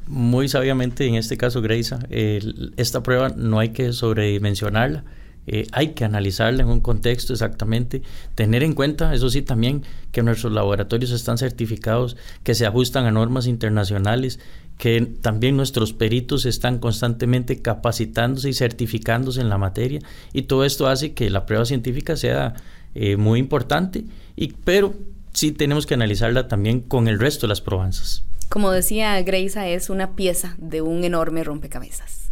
muy 0.08 0.48
sabiamente 0.48 1.06
en 1.06 1.14
este 1.14 1.36
caso 1.36 1.62
Greisa, 1.62 2.00
esta 2.10 3.04
prueba 3.04 3.28
no 3.36 3.60
hay 3.60 3.68
que 3.68 3.92
sobredimensionarla 3.92 5.04
eh, 5.46 5.66
hay 5.72 5.88
que 5.88 6.04
analizarla 6.04 6.62
en 6.62 6.68
un 6.68 6.80
contexto 6.80 7.32
exactamente, 7.32 8.02
tener 8.34 8.62
en 8.62 8.72
cuenta, 8.72 9.14
eso 9.14 9.30
sí, 9.30 9.42
también 9.42 9.82
que 10.12 10.22
nuestros 10.22 10.52
laboratorios 10.52 11.10
están 11.10 11.38
certificados, 11.38 12.16
que 12.42 12.54
se 12.54 12.66
ajustan 12.66 13.06
a 13.06 13.10
normas 13.10 13.46
internacionales, 13.46 14.40
que 14.78 15.00
también 15.00 15.56
nuestros 15.56 15.92
peritos 15.92 16.44
están 16.44 16.78
constantemente 16.78 17.62
capacitándose 17.62 18.50
y 18.50 18.54
certificándose 18.54 19.40
en 19.40 19.48
la 19.48 19.58
materia, 19.58 20.00
y 20.32 20.42
todo 20.42 20.64
esto 20.64 20.86
hace 20.86 21.12
que 21.14 21.30
la 21.30 21.46
prueba 21.46 21.64
científica 21.64 22.16
sea 22.16 22.54
eh, 22.94 23.16
muy 23.16 23.38
importante, 23.38 24.04
y, 24.36 24.52
pero 24.64 24.94
sí 25.32 25.52
tenemos 25.52 25.86
que 25.86 25.94
analizarla 25.94 26.48
también 26.48 26.80
con 26.80 27.08
el 27.08 27.18
resto 27.18 27.46
de 27.46 27.48
las 27.48 27.60
probanzas. 27.60 28.24
Como 28.48 28.70
decía 28.70 29.20
Greisa, 29.22 29.68
es 29.68 29.90
una 29.90 30.14
pieza 30.14 30.54
de 30.58 30.80
un 30.80 31.04
enorme 31.04 31.42
rompecabezas. 31.42 32.25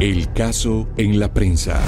El 0.00 0.32
caso 0.32 0.86
en 0.96 1.18
la 1.18 1.34
prensa. 1.34 1.82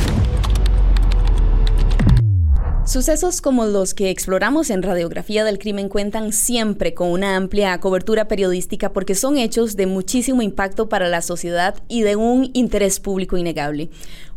Sucesos 2.84 3.40
como 3.40 3.66
los 3.66 3.94
que 3.94 4.10
exploramos 4.10 4.70
en 4.70 4.82
Radiografía 4.82 5.44
del 5.44 5.60
Crimen 5.60 5.88
cuentan 5.88 6.32
siempre 6.32 6.92
con 6.92 7.12
una 7.12 7.36
amplia 7.36 7.78
cobertura 7.78 8.26
periodística 8.26 8.92
porque 8.92 9.14
son 9.14 9.38
hechos 9.38 9.76
de 9.76 9.86
muchísimo 9.86 10.42
impacto 10.42 10.88
para 10.88 11.08
la 11.08 11.22
sociedad 11.22 11.76
y 11.86 12.02
de 12.02 12.16
un 12.16 12.50
interés 12.52 12.98
público 12.98 13.36
innegable. 13.36 13.90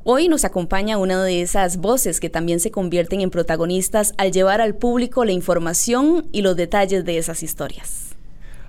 Hoy 0.03 0.27
nos 0.27 0.45
acompaña 0.45 0.99
una 0.99 1.23
de 1.23 1.41
esas 1.41 1.77
voces 1.77 2.19
que 2.19 2.29
también 2.29 2.59
se 2.59 2.69
convierten 2.69 3.21
en 3.21 3.31
protagonistas 3.31 4.13
al 4.17 4.31
llevar 4.31 4.61
al 4.61 4.75
público 4.75 5.25
la 5.25 5.31
información 5.31 6.27
y 6.31 6.43
los 6.43 6.55
detalles 6.55 7.05
de 7.05 7.17
esas 7.17 7.41
historias. 7.41 8.12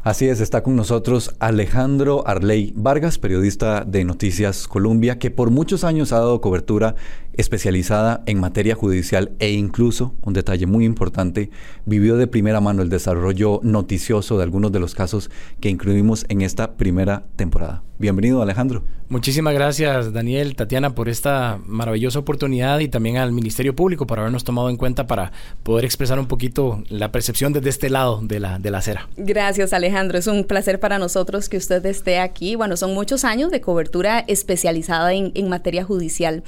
Así 0.05 0.29
es, 0.29 0.43
está 0.43 0.63
con 0.63 0.77
nosotros 0.77 1.35
Alejandro 1.39 2.29
Arley 2.29 2.75
Vargas, 2.77 3.17
periodista 3.17 3.87
de 3.87 4.05
Noticias 4.05 4.69
Colombia, 4.69 5.19
que 5.19 5.31
por 5.31 5.49
muchos 5.49 5.83
años 5.83 6.13
ha 6.13 6.19
dado 6.19 6.43
cobertura 6.43 6.95
especializada 7.37 8.23
en 8.27 8.41
materia 8.41 8.75
judicial 8.75 9.33
e 9.39 9.53
incluso, 9.53 10.15
un 10.23 10.33
detalle 10.35 10.67
muy 10.67 10.85
importante, 10.85 11.51
vivió 11.87 12.17
de 12.17 12.27
primera 12.27 12.61
mano 12.61 12.83
el 12.83 12.89
desarrollo 12.89 13.61
noticioso 13.63 14.37
de 14.37 14.45
algunos 14.45 14.73
de 14.73 14.81
los 14.81 14.95
casos 14.95 15.31
que 15.61 15.69
incluimos 15.69 16.27
en 16.29 16.41
esta 16.43 16.77
primera 16.77 17.25
temporada. 17.37 17.83
Bienvenido 17.99 18.43
Alejandro. 18.43 18.83
Muchísimas 19.09 19.55
gracias 19.55 20.13
Daniel, 20.13 20.57
Tatiana, 20.57 20.95
por 20.95 21.09
esta 21.09 21.61
maravillosa 21.65 22.19
oportunidad 22.19 22.81
y 22.81 22.89
también 22.89 23.19
al 23.19 23.31
Ministerio 23.33 23.77
Público 23.77 24.07
por 24.07 24.19
habernos 24.19 24.43
tomado 24.43 24.69
en 24.69 24.77
cuenta 24.77 25.07
para 25.07 25.31
poder 25.63 25.85
expresar 25.85 26.19
un 26.19 26.27
poquito 26.27 26.83
la 26.89 27.13
percepción 27.13 27.53
desde 27.53 27.69
este 27.69 27.91
lado 27.91 28.21
de 28.23 28.41
la, 28.41 28.59
de 28.59 28.71
la 28.71 28.79
acera. 28.79 29.09
Gracias 29.17 29.73
Alejandro, 29.73 30.19
es 30.19 30.27
un 30.27 30.45
placer 30.45 30.81
para 30.81 30.99
nosotros 30.99 31.49
que 31.49 31.57
usted 31.57 31.85
esté 31.87 32.19
aquí. 32.19 32.57
Bueno, 32.57 32.77
son 32.77 32.95
muchos 32.95 33.25
años 33.25 33.51
de 33.53 33.61
cobertura 33.61 34.25
especializada 34.27 35.13
en, 35.13 35.31
en 35.35 35.49
materia 35.49 35.85
judicial. 35.85 36.43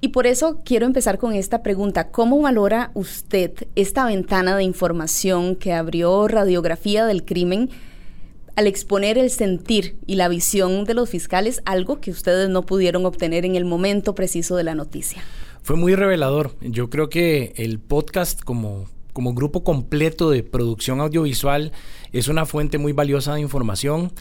Y 0.00 0.08
por 0.08 0.26
eso 0.26 0.60
quiero 0.64 0.86
empezar 0.86 1.18
con 1.18 1.32
esta 1.32 1.62
pregunta. 1.62 2.10
¿Cómo 2.10 2.40
valora 2.40 2.90
usted 2.94 3.52
esta 3.76 4.04
ventana 4.06 4.56
de 4.56 4.62
información 4.62 5.56
que 5.56 5.72
abrió 5.72 6.28
radiografía 6.28 7.06
del 7.06 7.24
crimen 7.24 7.70
al 8.56 8.66
exponer 8.66 9.18
el 9.18 9.30
sentir 9.30 9.96
y 10.06 10.16
la 10.16 10.28
visión 10.28 10.84
de 10.84 10.94
los 10.94 11.10
fiscales, 11.10 11.62
algo 11.64 12.00
que 12.00 12.10
ustedes 12.10 12.48
no 12.48 12.62
pudieron 12.62 13.04
obtener 13.06 13.44
en 13.44 13.56
el 13.56 13.64
momento 13.64 14.14
preciso 14.14 14.56
de 14.56 14.64
la 14.64 14.74
noticia? 14.74 15.22
Fue 15.62 15.76
muy 15.76 15.94
revelador. 15.94 16.56
Yo 16.60 16.88
creo 16.90 17.08
que 17.08 17.52
el 17.56 17.80
podcast 17.80 18.42
como, 18.42 18.86
como 19.12 19.34
grupo 19.34 19.64
completo 19.64 20.30
de 20.30 20.42
producción 20.42 21.00
audiovisual 21.00 21.72
es 22.12 22.28
una 22.28 22.46
fuente 22.46 22.78
muy 22.78 22.92
valiosa 22.92 23.34
de 23.34 23.40
información 23.40 24.12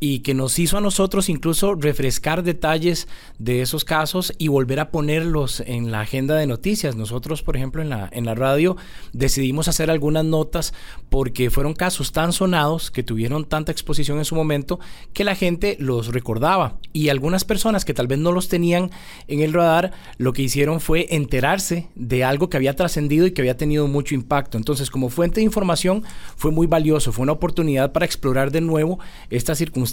y 0.00 0.20
que 0.20 0.34
nos 0.34 0.58
hizo 0.58 0.76
a 0.76 0.80
nosotros 0.80 1.28
incluso 1.28 1.74
refrescar 1.74 2.42
detalles 2.42 3.08
de 3.38 3.62
esos 3.62 3.84
casos 3.84 4.34
y 4.38 4.48
volver 4.48 4.80
a 4.80 4.90
ponerlos 4.90 5.60
en 5.60 5.90
la 5.90 6.00
agenda 6.00 6.36
de 6.36 6.46
noticias. 6.46 6.96
Nosotros, 6.96 7.42
por 7.42 7.56
ejemplo, 7.56 7.80
en 7.80 7.90
la, 7.90 8.08
en 8.12 8.24
la 8.24 8.34
radio 8.34 8.76
decidimos 9.12 9.68
hacer 9.68 9.90
algunas 9.90 10.24
notas 10.24 10.74
porque 11.10 11.50
fueron 11.50 11.74
casos 11.74 12.12
tan 12.12 12.32
sonados 12.32 12.90
que 12.90 13.02
tuvieron 13.02 13.44
tanta 13.44 13.72
exposición 13.72 14.18
en 14.18 14.24
su 14.24 14.34
momento 14.34 14.80
que 15.12 15.24
la 15.24 15.34
gente 15.34 15.76
los 15.78 16.08
recordaba 16.08 16.78
y 16.92 17.08
algunas 17.08 17.44
personas 17.44 17.84
que 17.84 17.94
tal 17.94 18.06
vez 18.06 18.18
no 18.18 18.32
los 18.32 18.48
tenían 18.48 18.90
en 19.28 19.40
el 19.40 19.52
radar 19.52 19.92
lo 20.18 20.32
que 20.32 20.42
hicieron 20.42 20.80
fue 20.80 21.06
enterarse 21.10 21.88
de 21.94 22.24
algo 22.24 22.50
que 22.50 22.56
había 22.56 22.76
trascendido 22.76 23.26
y 23.26 23.32
que 23.32 23.42
había 23.42 23.56
tenido 23.56 23.86
mucho 23.86 24.14
impacto. 24.14 24.58
Entonces, 24.58 24.90
como 24.90 25.08
fuente 25.08 25.36
de 25.36 25.44
información 25.44 26.02
fue 26.36 26.50
muy 26.50 26.66
valioso, 26.66 27.12
fue 27.12 27.22
una 27.22 27.32
oportunidad 27.32 27.92
para 27.92 28.06
explorar 28.06 28.50
de 28.50 28.60
nuevo 28.60 28.98
estas 29.30 29.58
circunstancias 29.58 29.83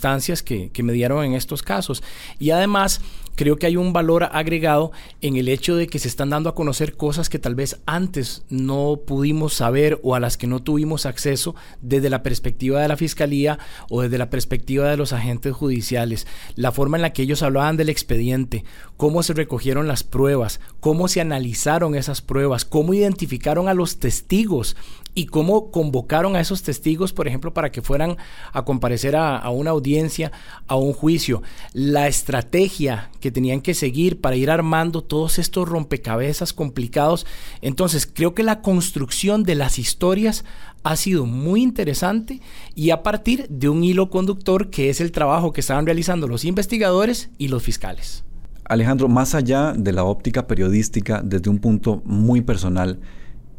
que, 0.43 0.69
que 0.71 0.83
me 0.83 0.93
dieron 0.93 1.23
en 1.23 1.33
estos 1.33 1.63
casos. 1.63 2.03
Y 2.39 2.51
además, 2.51 3.01
creo 3.35 3.57
que 3.57 3.65
hay 3.65 3.77
un 3.77 3.93
valor 3.93 4.29
agregado 4.31 4.91
en 5.21 5.35
el 5.35 5.47
hecho 5.47 5.75
de 5.75 5.87
que 5.87 5.99
se 5.99 6.07
están 6.07 6.29
dando 6.29 6.49
a 6.49 6.55
conocer 6.55 6.95
cosas 6.95 7.29
que 7.29 7.39
tal 7.39 7.55
vez 7.55 7.79
antes 7.85 8.43
no 8.49 8.99
pudimos 9.05 9.53
saber 9.53 9.99
o 10.03 10.15
a 10.15 10.19
las 10.19 10.37
que 10.37 10.47
no 10.47 10.61
tuvimos 10.61 11.05
acceso 11.05 11.55
desde 11.81 12.09
la 12.09 12.23
perspectiva 12.23 12.81
de 12.81 12.87
la 12.87 12.97
fiscalía 12.97 13.59
o 13.89 14.01
desde 14.01 14.17
la 14.17 14.29
perspectiva 14.29 14.89
de 14.89 14.97
los 14.97 15.13
agentes 15.13 15.53
judiciales. 15.53 16.27
La 16.55 16.71
forma 16.71 16.97
en 16.97 17.01
la 17.01 17.13
que 17.13 17.23
ellos 17.23 17.43
hablaban 17.43 17.77
del 17.77 17.89
expediente, 17.89 18.63
cómo 18.97 19.23
se 19.23 19.33
recogieron 19.33 19.87
las 19.87 20.03
pruebas, 20.03 20.59
cómo 20.79 21.07
se 21.07 21.21
analizaron 21.21 21.95
esas 21.95 22.21
pruebas, 22.21 22.65
cómo 22.65 22.93
identificaron 22.93 23.67
a 23.67 23.73
los 23.73 23.97
testigos 23.97 24.75
y 25.13 25.25
cómo 25.25 25.71
convocaron 25.71 26.35
a 26.35 26.39
esos 26.39 26.63
testigos, 26.63 27.11
por 27.11 27.27
ejemplo, 27.27 27.53
para 27.53 27.71
que 27.71 27.81
fueran 27.81 28.17
a 28.53 28.63
comparecer 28.63 29.15
a, 29.15 29.37
a, 29.37 29.49
una 29.49 29.71
audiencia, 29.71 30.31
a 30.67 30.75
un 30.75 30.93
juicio. 30.93 31.43
La 31.73 32.07
estrategia 32.07 33.09
que 33.21 33.31
tenían 33.31 33.61
que 33.61 33.73
seguir 33.73 34.19
para 34.19 34.35
ir 34.35 34.51
armando 34.51 35.01
todos 35.01 35.39
estos 35.39 35.69
rompecabezas 35.69 36.51
complicados. 36.51 37.25
Entonces, 37.61 38.05
creo 38.05 38.35
que 38.35 38.43
la 38.43 38.61
construcción 38.61 39.43
de 39.43 39.55
las 39.55 39.79
historias 39.79 40.43
ha 40.83 40.97
sido 40.97 41.25
muy 41.25 41.61
interesante 41.61 42.41
y 42.75 42.89
a 42.89 43.03
partir 43.03 43.47
de 43.49 43.69
un 43.69 43.83
hilo 43.83 44.09
conductor 44.09 44.69
que 44.69 44.89
es 44.89 44.99
el 44.99 45.13
trabajo 45.13 45.53
que 45.53 45.61
estaban 45.61 45.85
realizando 45.85 46.27
los 46.27 46.43
investigadores 46.43 47.29
y 47.37 47.47
los 47.47 47.63
fiscales. 47.63 48.25
Alejandro, 48.65 49.07
más 49.07 49.35
allá 49.35 49.73
de 49.77 49.93
la 49.93 50.03
óptica 50.03 50.47
periodística, 50.47 51.21
desde 51.23 51.49
un 51.49 51.59
punto 51.59 52.01
muy 52.05 52.41
personal, 52.41 52.99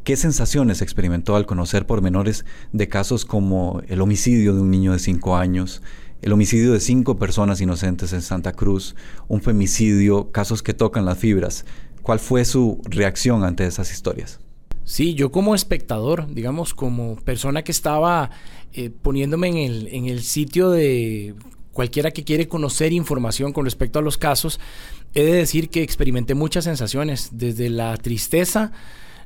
¿Qué 0.05 0.17
sensaciones 0.17 0.83
experimentó 0.83 1.37
al 1.37 1.47
conocer 1.47 1.87
pormenores 1.87 2.45
de 2.73 2.89
casos 2.89 3.25
como 3.25 3.83
el 3.87 4.01
homicidio 4.01 4.53
de 4.53 4.61
un 4.61 4.69
niño 4.69 4.93
de 4.93 4.99
5 4.99 5.37
años, 5.37 5.81
el 6.23 6.33
homicidio 6.33 6.73
de 6.73 6.81
cinco 6.81 7.19
personas 7.19 7.61
inocentes 7.61 8.13
en 8.13 8.23
Santa 8.23 8.53
Cruz, 8.53 8.95
un 9.29 9.43
femicidio, 9.43 10.31
casos 10.31 10.63
que 10.63 10.73
tocan 10.73 11.05
las 11.05 11.19
fibras? 11.19 11.67
¿Cuál 12.01 12.21
fue 12.21 12.45
su 12.45 12.81
reacción 12.85 13.45
ante 13.45 13.67
esas 13.67 13.93
historias? 13.93 14.41
Sí, 14.85 15.15
yo 15.15 15.31
como 15.31 15.55
espectador, 15.55 16.33
digamos, 16.33 16.75
como 16.75 17.17
persona 17.17 17.63
que 17.63 17.73
estaba 17.73 18.31
eh, 18.73 18.91
poniéndome 18.91 19.49
en 19.49 19.57
el, 19.57 19.89
en 19.89 20.07
el 20.07 20.23
sitio 20.23 20.71
de 20.71 21.35
cualquiera 21.73 22.11
que 22.11 22.25
quiere 22.25 22.49
conocer 22.49 22.93
información 22.93 23.53
con 23.53 23.65
respecto 23.65 23.99
a 23.99 24.03
los 24.03 24.19
casos, 24.19 24.61
he 25.15 25.25
de 25.25 25.33
decir 25.33 25.71
que 25.71 25.83
experimenté 25.83 26.35
muchas 26.35 26.65
sensaciones, 26.65 27.31
desde 27.33 27.69
la 27.69 27.97
tristeza, 27.97 28.73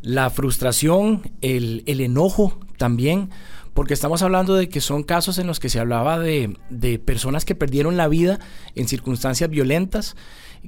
la 0.02 0.30
frustración, 0.30 1.32
el, 1.40 1.82
el 1.86 2.00
enojo 2.00 2.58
también, 2.76 3.30
porque 3.76 3.92
estamos 3.92 4.22
hablando 4.22 4.54
de 4.54 4.70
que 4.70 4.80
son 4.80 5.02
casos 5.02 5.36
en 5.36 5.46
los 5.46 5.60
que 5.60 5.68
se 5.68 5.78
hablaba 5.78 6.18
de, 6.18 6.56
de, 6.70 6.98
personas 6.98 7.44
que 7.44 7.54
perdieron 7.54 7.98
la 7.98 8.08
vida 8.08 8.40
en 8.74 8.88
circunstancias 8.88 9.50
violentas, 9.50 10.16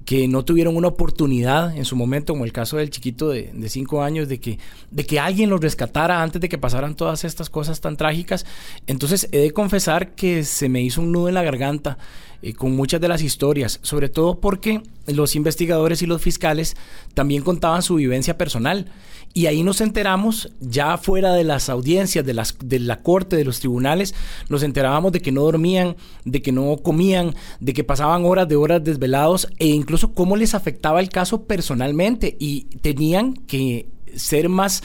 que 0.04 0.28
no 0.28 0.44
tuvieron 0.44 0.76
una 0.76 0.88
oportunidad 0.88 1.76
en 1.76 1.84
su 1.84 1.96
momento, 1.96 2.32
como 2.32 2.44
el 2.44 2.52
caso 2.52 2.76
del 2.76 2.90
chiquito 2.90 3.28
de, 3.30 3.52
cinco 3.68 4.02
años, 4.02 4.28
de 4.28 4.40
que, 4.40 4.58
de 4.90 5.06
que 5.06 5.20
alguien 5.20 5.50
los 5.50 5.60
rescatara 5.60 6.22
antes 6.22 6.40
de 6.40 6.48
que 6.48 6.58
pasaran 6.58 6.94
todas 6.94 7.24
estas 7.24 7.50
cosas 7.50 7.80
tan 7.80 7.96
trágicas. 7.96 8.46
Entonces 8.86 9.28
he 9.32 9.38
de 9.38 9.50
confesar 9.52 10.14
que 10.14 10.44
se 10.44 10.68
me 10.68 10.82
hizo 10.82 11.00
un 11.00 11.12
nudo 11.12 11.28
en 11.28 11.34
la 11.34 11.42
garganta 11.42 11.98
eh, 12.40 12.52
con 12.52 12.76
muchas 12.76 13.00
de 13.00 13.08
las 13.08 13.20
historias, 13.20 13.80
sobre 13.82 14.08
todo 14.08 14.38
porque 14.38 14.82
los 15.08 15.34
investigadores 15.34 16.02
y 16.02 16.06
los 16.06 16.22
fiscales 16.22 16.76
también 17.14 17.42
contaban 17.42 17.82
su 17.82 17.96
vivencia 17.96 18.38
personal. 18.38 18.86
Y 19.34 19.46
ahí 19.46 19.62
nos 19.62 19.80
enteramos, 19.80 20.50
ya 20.60 20.96
fuera 20.98 21.32
de 21.34 21.44
las 21.44 21.68
audiencias, 21.68 22.24
de, 22.24 22.34
las, 22.34 22.56
de 22.62 22.78
la 22.78 23.02
corte, 23.02 23.36
de 23.36 23.44
los 23.44 23.58
tribunales, 23.58 24.14
nos 24.48 24.62
enterábamos 24.62 25.12
de 25.12 25.20
que 25.20 25.32
no 25.32 25.42
dormían, 25.42 25.96
de 26.24 26.40
que 26.40 26.52
no 26.52 26.76
comían, 26.78 27.34
de 27.60 27.74
que 27.74 27.84
pasaban 27.84 28.24
horas 28.24 28.48
de 28.48 28.56
horas 28.56 28.82
desvelados 28.82 29.48
e 29.58 29.66
incluso 29.66 29.87
cómo 30.14 30.36
les 30.36 30.54
afectaba 30.54 31.00
el 31.00 31.08
caso 31.08 31.44
personalmente 31.44 32.36
y 32.38 32.64
tenían 32.82 33.34
que 33.34 33.88
ser 34.14 34.48
más 34.48 34.82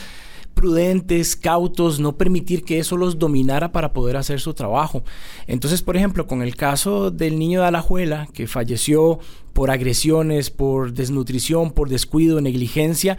prudentes, 0.54 1.36
cautos, 1.36 1.99
no 1.99 2.16
permitir 2.16 2.64
que 2.64 2.80
eso 2.80 2.95
los 2.95 3.20
dominara 3.20 3.72
para 3.72 3.91
poder 3.91 4.18
hacer 4.18 4.39
su 4.39 4.54
trabajo. 4.54 5.04
Entonces, 5.47 5.82
por 5.82 5.97
ejemplo, 5.97 6.28
con 6.28 6.41
el 6.41 6.56
caso 6.56 7.12
del 7.12 7.39
niño 7.39 7.62
de 7.62 7.68
Alajuela, 7.68 8.28
que 8.34 8.47
falleció 8.47 9.20
por 9.54 9.72
agresiones, 9.72 10.49
por 10.49 10.93
desnutrición, 10.93 11.72
por 11.72 11.89
descuido, 11.89 12.39
negligencia, 12.39 13.18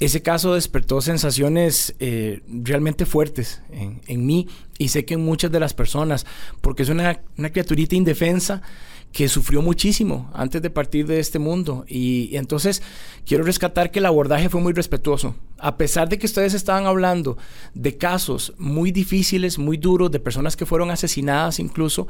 ese 0.00 0.22
caso 0.22 0.54
despertó 0.54 1.00
sensaciones 1.00 1.96
eh, 1.98 2.40
realmente 2.46 3.04
fuertes 3.04 3.62
en, 3.72 4.26
mí 4.26 4.46
y 4.78 4.88
sé 4.88 5.04
que 5.04 5.14
en 5.14 5.24
muchas 5.24 5.50
de 5.50 5.58
las 5.58 5.74
personas, 5.74 6.24
porque 6.60 6.84
es 6.84 6.88
una 6.88 7.20
criaturita 7.50 7.96
indefensa 7.96 8.62
que 9.12 9.28
sufrió 9.28 9.62
muchísimo 9.62 10.30
antes 10.34 10.62
de 10.62 10.70
partir 10.70 11.06
de 11.06 11.18
este 11.18 11.38
mundo. 11.38 11.84
Y, 11.88 12.36
entonces 12.36 12.82
quiero 13.24 13.44
rescatar 13.44 13.90
que 13.90 13.98
el 13.98 14.06
abordaje 14.06 14.48
fue 14.48 14.60
muy 14.60 14.72
respetuoso. 14.72 15.34
A 15.58 15.76
pesar 15.76 16.08
de 16.08 16.18
que 16.18 16.26
ustedes 16.26 16.54
estaban 16.54 16.86
hablando 16.86 17.36
de 17.74 17.96
casos 17.96 18.54
muy 18.58 18.92
difíciles, 18.92 19.58
muy 19.58 19.76
duros, 19.76 20.10
de 20.10 20.20
personas 20.20 20.56
que 20.56 20.66
fueron 20.66 20.90
asesinadas 20.90 21.58
incluso, 21.58 22.06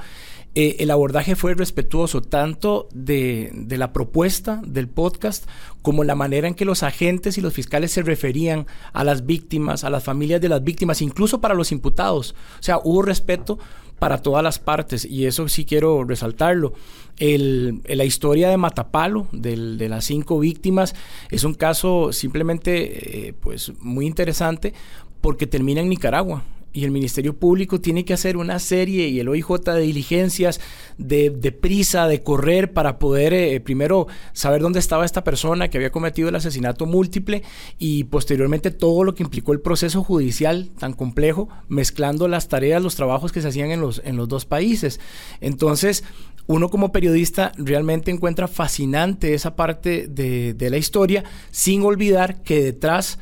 eh, 0.55 0.77
el 0.81 0.91
abordaje 0.91 1.37
fue 1.37 1.55
respetuoso 1.55 2.23
tanto 2.23 2.89
de, 2.93 3.51
de, 3.55 3.79
la 3.79 3.93
propuesta 3.93 4.61
del 4.67 4.89
podcast 4.89 5.47
como 5.83 6.05
la 6.05 6.15
manera 6.15 6.49
en 6.49 6.55
que 6.55 6.65
los 6.65 6.83
agentes 6.83 7.39
y 7.39 7.41
los 7.41 7.53
fiscales 7.53 7.93
se 7.93 8.03
referían 8.03 8.67
a 8.93 9.05
las 9.05 9.27
víctimas, 9.27 9.85
a 9.85 9.91
las 9.91 10.05
familias 10.05 10.41
de 10.41 10.49
las 10.49 10.65
víctimas, 10.65 11.03
incluso 11.03 11.41
para 11.41 11.55
los 11.55 11.71
imputados. 11.71 12.35
O 12.59 12.63
sea, 12.63 12.79
hubo 12.83 13.03
respeto 13.03 13.59
para 13.99 14.23
todas 14.23 14.43
las 14.43 14.59
partes 14.59 15.05
y 15.05 15.27
eso 15.27 15.49
sí 15.49 15.65
quiero 15.65 16.05
resaltarlo. 16.05 16.73
El, 17.19 17.83
la 17.85 18.05
historia 18.05 18.49
de 18.49 18.57
Matapalo, 18.57 19.27
de 19.33 19.89
las 19.89 20.05
cinco 20.05 20.39
víctimas, 20.39 20.95
es 21.31 21.45
un 21.45 21.55
caso 21.55 22.13
simplemente 22.13 23.29
eh, 23.29 23.35
pues 23.39 23.73
muy 23.81 24.07
interesante 24.07 24.73
porque 25.21 25.47
termina 25.47 25.81
en 25.81 25.89
Nicaragua 25.89 26.45
y 26.73 26.85
el 26.85 26.91
Ministerio 26.91 27.37
Público 27.37 27.81
tiene 27.81 28.05
que 28.05 28.15
hacer 28.15 28.37
una 28.37 28.59
serie 28.59 29.09
y 29.09 29.21
el 29.21 29.29
OIJ 29.29 29.61
de 29.65 29.81
diligencias 29.81 30.61
de, 30.99 31.31
de 31.31 31.53
prisa, 31.53 32.07
de 32.07 32.23
correr 32.23 32.73
para 32.73 32.99
poder 32.99 33.33
eh, 33.33 33.61
primero 33.61 34.07
saber 34.33 34.61
dónde 34.61 34.79
estaba 34.79 35.05
esta 35.05 35.25
persona 35.25 35.69
que 35.69 35.79
había 35.79 35.91
cometido 35.91 36.29
el 36.29 36.37
asesinato 36.37 36.87
múltiple 36.87 37.43
y 37.79 38.05
posteriormente 38.05 38.71
todo 38.71 39.05
lo 39.05 39.15
que 39.15 39.23
implicó 39.23 39.53
el 39.53 39.61
proceso 39.61 40.05
judicial 40.05 40.71
tan 40.79 40.93
complejo, 40.93 41.49
mezclando 41.69 42.29
las 42.29 42.49
tareas, 42.49 42.83
los 42.83 42.97
trabajos 42.97 43.33
que 43.33 43.41
se 43.41 43.49
hacían 43.49 43.71
en 43.71 43.81
los, 43.81 44.03
en 44.05 44.17
los 44.17 44.29
dos 44.29 44.45
países. 44.45 45.01
Entonces, 45.41 46.05
uno 46.47 46.71
como 46.71 46.93
periodista 46.93 47.53
realmente 47.57 48.11
encuentra 48.11 48.49
fascinante 48.49 49.35
esa 49.35 49.55
parte 49.55 50.07
de, 50.09 50.55
de 50.55 50.71
la 50.71 50.79
historia, 50.79 51.25
sin 51.51 51.83
olvidar 51.83 52.43
que 52.43 52.63
detrás 52.63 53.19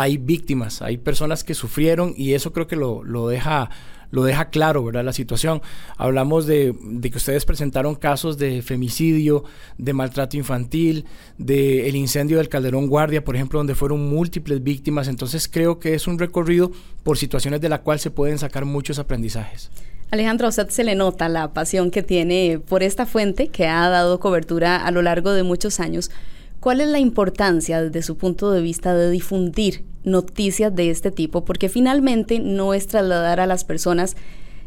hay 0.00 0.16
víctimas, 0.16 0.82
hay 0.82 0.96
personas 0.96 1.44
que 1.44 1.54
sufrieron 1.54 2.14
y 2.16 2.32
eso 2.34 2.52
creo 2.52 2.66
que 2.66 2.76
lo, 2.76 3.28
deja 3.28 3.70
lo 4.10 4.24
deja 4.24 4.46
claro, 4.50 4.82
¿verdad? 4.82 5.04
La 5.04 5.12
situación. 5.12 5.62
Hablamos 5.96 6.46
de, 6.46 6.74
que 7.00 7.16
ustedes 7.16 7.44
presentaron 7.44 7.94
casos 7.94 8.38
de 8.38 8.60
femicidio, 8.62 9.44
de 9.78 9.92
maltrato 9.92 10.36
infantil, 10.36 11.04
del 11.38 11.80
el 11.80 11.96
incendio 11.96 12.38
del 12.38 12.48
Calderón 12.48 12.88
Guardia, 12.88 13.22
por 13.22 13.36
ejemplo, 13.36 13.60
donde 13.60 13.76
fueron 13.76 14.08
múltiples 14.08 14.62
víctimas. 14.64 15.06
Entonces 15.06 15.48
creo 15.48 15.78
que 15.78 15.94
es 15.94 16.08
un 16.08 16.18
recorrido 16.18 16.72
por 17.04 17.18
situaciones 17.18 17.60
de 17.60 17.68
la 17.68 17.82
cual 17.82 18.00
se 18.00 18.10
pueden 18.10 18.38
sacar 18.38 18.64
muchos 18.64 18.98
aprendizajes. 18.98 19.70
Alejandro, 20.10 20.48
usted 20.48 20.70
se 20.70 20.82
le 20.82 20.96
nota 20.96 21.28
la 21.28 21.52
pasión 21.52 21.92
que 21.92 22.02
tiene 22.02 22.58
por 22.58 22.82
esta 22.82 23.06
fuente 23.06 23.46
que 23.46 23.68
ha 23.68 23.88
dado 23.88 24.18
cobertura 24.18 24.84
a 24.84 24.90
lo 24.90 25.02
largo 25.02 25.32
de 25.32 25.44
muchos 25.44 25.78
años. 25.78 26.10
¿Cuál 26.58 26.80
es 26.80 26.88
la 26.88 26.98
importancia 26.98 27.80
desde 27.80 28.02
su 28.02 28.16
punto 28.16 28.50
de 28.50 28.60
vista 28.60 28.92
de 28.92 29.08
difundir 29.08 29.84
noticias 30.04 30.74
de 30.74 30.90
este 30.90 31.10
tipo? 31.10 31.44
Porque 31.44 31.68
finalmente 31.68 32.38
no 32.38 32.74
es 32.74 32.86
trasladar 32.86 33.40
a 33.40 33.46
las 33.46 33.64
personas 33.64 34.16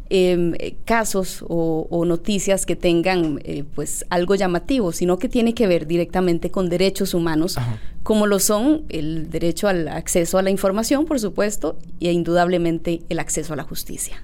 em, 0.10 0.54
casos 0.86 1.44
o, 1.48 2.04
noticias 2.06 2.66
que 2.66 2.76
tengan 2.76 3.40
eh, 3.44 3.64
pues 3.76 4.06
algo 4.10 4.36
llamativo, 4.36 4.92
sino 4.92 5.18
que 5.18 5.30
tiene 5.30 5.54
que 5.54 5.68
ver 5.68 5.88
directamente 5.88 6.52
con 6.52 6.70
derechos 6.70 7.14
humanos, 7.14 7.58
como 8.04 8.28
lo 8.28 8.40
son 8.40 8.84
el 8.90 9.30
derecho 9.30 9.68
al 9.68 9.88
acceso 9.88 10.38
a 10.38 10.42
la 10.42 10.50
información, 10.50 11.06
por 11.06 11.20
supuesto, 11.20 11.78
e 12.00 12.12
indudablemente 12.12 13.02
el 13.10 13.20
acceso 13.20 13.54
a 13.54 13.56
la 13.56 13.64
justicia. 13.64 14.24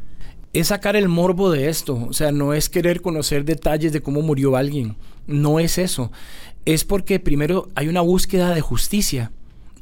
Es 0.52 0.68
sacar 0.68 0.96
el 0.96 1.08
morbo 1.08 1.52
de 1.52 1.70
esto, 1.70 2.08
o 2.10 2.14
sea, 2.14 2.32
no 2.32 2.54
es 2.54 2.70
querer 2.70 3.02
conocer 3.02 3.46
detalles 3.46 3.94
de 3.94 4.02
cómo 4.02 4.22
murió 4.22 4.56
alguien, 4.56 4.96
no 5.28 5.60
es 5.60 5.78
eso, 5.78 6.12
es 6.66 6.84
porque 6.84 7.20
primero 7.20 7.70
hay 7.76 7.88
una 7.88 8.02
búsqueda 8.02 8.54
de 8.54 8.62
justicia. 8.62 9.32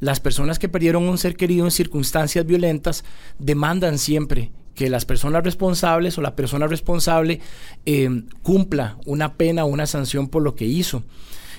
Las 0.00 0.20
personas 0.20 0.58
que 0.58 0.68
perdieron 0.68 1.08
un 1.08 1.18
ser 1.18 1.36
querido 1.36 1.64
en 1.64 1.70
circunstancias 1.70 2.46
violentas 2.46 3.04
demandan 3.38 3.98
siempre 3.98 4.52
que 4.74 4.88
las 4.88 5.04
personas 5.04 5.42
responsables 5.42 6.16
o 6.18 6.22
la 6.22 6.36
persona 6.36 6.68
responsable 6.68 7.40
eh, 7.84 8.22
cumpla 8.42 8.98
una 9.06 9.34
pena 9.34 9.64
o 9.64 9.68
una 9.68 9.86
sanción 9.86 10.28
por 10.28 10.42
lo 10.42 10.54
que 10.54 10.66
hizo. 10.66 11.02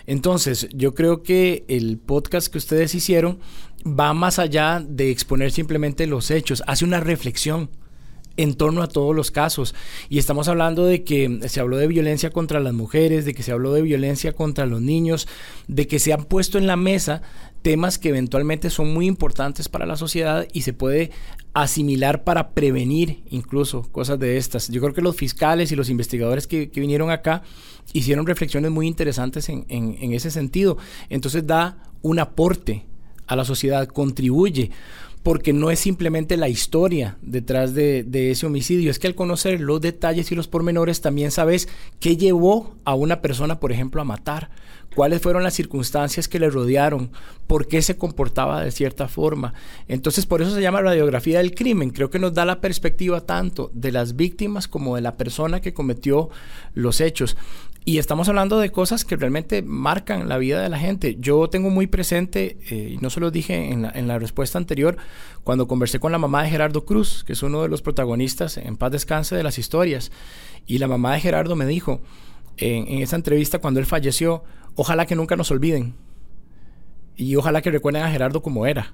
Entonces, 0.05 0.69
yo 0.71 0.95
creo 0.95 1.21
que 1.21 1.65
el 1.67 1.97
podcast 1.97 2.47
que 2.47 2.57
ustedes 2.57 2.95
hicieron 2.95 3.39
va 3.85 4.13
más 4.13 4.39
allá 4.39 4.81
de 4.83 5.11
exponer 5.11 5.51
simplemente 5.51 6.07
los 6.07 6.31
hechos, 6.31 6.63
hace 6.65 6.85
una 6.85 7.01
reflexión 7.01 7.69
en 8.37 8.53
torno 8.53 8.81
a 8.81 8.87
todos 8.87 9.13
los 9.13 9.31
casos. 9.31 9.75
Y 10.07 10.17
estamos 10.17 10.47
hablando 10.47 10.85
de 10.85 11.03
que 11.03 11.41
se 11.49 11.59
habló 11.59 11.75
de 11.75 11.87
violencia 11.87 12.29
contra 12.29 12.61
las 12.61 12.73
mujeres, 12.73 13.25
de 13.25 13.33
que 13.33 13.43
se 13.43 13.51
habló 13.51 13.73
de 13.73 13.81
violencia 13.81 14.31
contra 14.31 14.65
los 14.65 14.81
niños, 14.81 15.27
de 15.67 15.87
que 15.87 15.99
se 15.99 16.13
han 16.13 16.23
puesto 16.23 16.57
en 16.57 16.65
la 16.65 16.77
mesa 16.77 17.21
temas 17.61 17.97
que 17.97 18.09
eventualmente 18.09 18.69
son 18.69 18.93
muy 18.93 19.05
importantes 19.05 19.69
para 19.69 19.85
la 19.85 19.97
sociedad 19.97 20.47
y 20.53 20.61
se 20.61 20.73
puede 20.73 21.11
asimilar 21.53 22.23
para 22.23 22.51
prevenir 22.51 23.23
incluso 23.29 23.83
cosas 23.91 24.19
de 24.19 24.37
estas. 24.37 24.69
Yo 24.69 24.81
creo 24.81 24.93
que 24.93 25.01
los 25.01 25.15
fiscales 25.15 25.71
y 25.71 25.75
los 25.75 25.89
investigadores 25.89 26.47
que, 26.47 26.67
vinieron 26.67 27.11
acá 27.11 27.43
hicieron 27.93 28.25
reflexiones 28.25 28.71
muy 28.71 28.87
interesantes 28.87 29.49
en, 29.49 29.65
en 29.67 30.13
ese 30.13 30.31
sentido. 30.31 30.77
Entonces 31.09 31.45
da 31.45 31.77
un 32.01 32.19
aporte 32.19 32.85
a 33.27 33.35
la 33.35 33.45
sociedad, 33.45 33.87
contribuye 33.87 34.71
porque 35.23 35.53
no 35.53 35.69
es 35.69 35.79
simplemente 35.79 36.37
la 36.37 36.49
historia 36.49 37.17
detrás 37.21 37.73
de, 37.73 38.31
ese 38.31 38.45
homicidio, 38.45 38.89
es 38.89 38.99
que 38.99 39.07
al 39.07 39.15
conocer 39.15 39.59
los 39.59 39.81
detalles 39.81 40.31
y 40.31 40.35
los 40.35 40.47
pormenores 40.47 41.01
también 41.01 41.31
sabes 41.31 41.67
qué 41.99 42.15
llevó 42.15 42.75
a 42.85 42.95
una 42.95 43.21
persona, 43.21 43.59
por 43.59 43.71
ejemplo, 43.71 44.01
a 44.01 44.05
matar, 44.05 44.49
cuáles 44.95 45.21
fueron 45.21 45.43
las 45.43 45.53
circunstancias 45.53 46.27
que 46.27 46.39
le 46.39 46.49
rodearon, 46.49 47.11
por 47.47 47.67
qué 47.67 47.81
se 47.81 47.97
comportaba 47.97 48.63
de 48.63 48.71
cierta 48.71 49.07
forma. 49.07 49.53
Entonces, 49.87 50.25
por 50.25 50.41
eso 50.41 50.53
se 50.53 50.61
llama 50.61 50.81
radiografía 50.81 51.39
del 51.39 51.55
crimen. 51.55 51.91
Creo 51.91 52.09
que 52.09 52.19
nos 52.19 52.33
da 52.33 52.45
la 52.45 52.61
perspectiva 52.61 53.21
tanto 53.21 53.71
de 53.73 53.91
las 53.91 54.15
víctimas 54.15 54.67
como 54.67 54.95
de 54.95 55.01
la 55.01 55.17
persona 55.17 55.61
que 55.61 55.73
cometió 55.73 56.29
los 56.73 57.01
hechos. 57.01 57.37
Y 57.85 57.97
estamos 57.97 58.29
hablando 58.29 58.59
de 58.59 58.71
cosas 58.71 59.05
que 59.05 59.15
realmente 59.15 59.61
marcan 59.63 60.29
la 60.29 60.37
vida 60.37 60.61
de 60.61 60.69
la 60.69 60.77
gente. 60.77 61.17
Yo 61.19 61.49
tengo 61.49 61.69
muy 61.69 61.87
presente, 61.87 62.57
eh, 62.69 62.93
y 62.93 62.97
no 62.97 63.09
se 63.09 63.19
lo 63.19 63.31
dije 63.31 63.71
en 63.71 64.07
la, 64.07 64.19
respuesta 64.19 64.57
anterior, 64.57 64.97
cuando 65.43 65.67
conversé 65.67 65.99
con 65.99 66.11
la 66.11 66.19
mamá 66.19 66.43
de 66.43 66.49
Gerardo 66.49 66.85
Cruz, 66.85 67.23
que 67.23 67.33
es 67.33 67.41
uno 67.41 67.63
de 67.63 67.69
los 67.69 67.81
protagonistas 67.81 68.57
en 68.57 68.75
paz 68.75 68.91
descanse 68.91 69.35
de 69.35 69.43
las 69.43 69.57
historias. 69.57 70.11
Y 70.67 70.77
la 70.77 70.87
mamá 70.87 71.13
de 71.13 71.21
Gerardo 71.21 71.55
me 71.55 71.65
dijo 71.65 72.01
en 72.57 73.01
esa 73.01 73.15
entrevista 73.15 73.59
cuando 73.59 73.79
él 73.79 73.85
falleció, 73.85 74.43
ojalá 74.75 75.05
que 75.05 75.15
nunca 75.15 75.35
nos 75.35 75.51
olviden. 75.51 75.95
Y 77.15 77.35
ojalá 77.35 77.61
que 77.61 77.71
recuerden 77.71 78.03
a 78.03 78.11
Gerardo 78.11 78.41
como 78.41 78.65
era. 78.65 78.93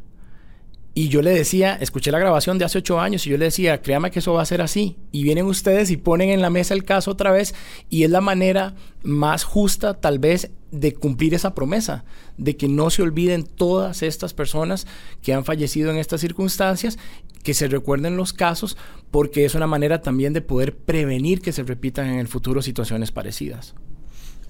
Y 0.98 1.10
yo 1.10 1.22
le 1.22 1.32
decía, 1.32 1.76
escuché 1.82 2.10
la 2.10 2.20
grabación 2.20 2.58
de 2.58 2.64
hace 2.64 2.78
ocho 2.78 3.02
años 3.02 3.28
y 3.28 3.30
yo 3.30 3.38
le 3.38 3.44
decía, 3.44 3.82
créame 3.82 4.12
que 4.12 4.20
eso 4.20 4.32
va 4.32 4.42
a 4.42 4.46
ser 4.46 4.62
así. 4.62 4.96
Y 5.12 5.24
vienen 5.24 5.46
ustedes 5.46 5.92
y 5.92 5.98
ponen 5.98 6.30
en 6.30 6.42
la 6.42 6.50
mesa 6.50 6.74
el 6.74 6.86
caso 6.86 7.12
otra 7.12 7.32
vez 7.32 7.54
y 7.90 8.04
es 8.04 8.10
la 8.10 8.22
manera 8.22 8.76
más 9.04 9.44
justa 9.44 9.96
tal 9.96 10.20
vez 10.20 10.52
de 10.72 10.94
cumplir 10.94 11.34
esa 11.34 11.54
promesa, 11.54 12.06
de 12.38 12.56
que 12.56 12.70
no 12.70 12.90
se 12.90 13.02
olviden 13.02 13.44
todas 13.44 14.04
estas 14.04 14.34
personas 14.34 14.88
que 15.22 15.34
han 15.34 15.44
fallecido 15.44 15.92
en 15.92 15.98
estas 15.98 16.22
circunstancias, 16.22 16.98
que 17.44 17.54
se 17.54 17.68
recuerden 17.68 18.16
los 18.16 18.32
casos, 18.32 18.78
porque 19.12 19.44
es 19.44 19.54
una 19.54 19.68
manera 19.68 20.02
también 20.02 20.32
de 20.32 20.42
poder 20.42 20.78
prevenir 20.78 21.42
que 21.42 21.52
se 21.52 21.64
repitan 21.64 22.08
en 22.08 22.20
el 22.20 22.30
futuro 22.30 22.62
situaciones 22.62 23.12
parecidas. 23.12 23.76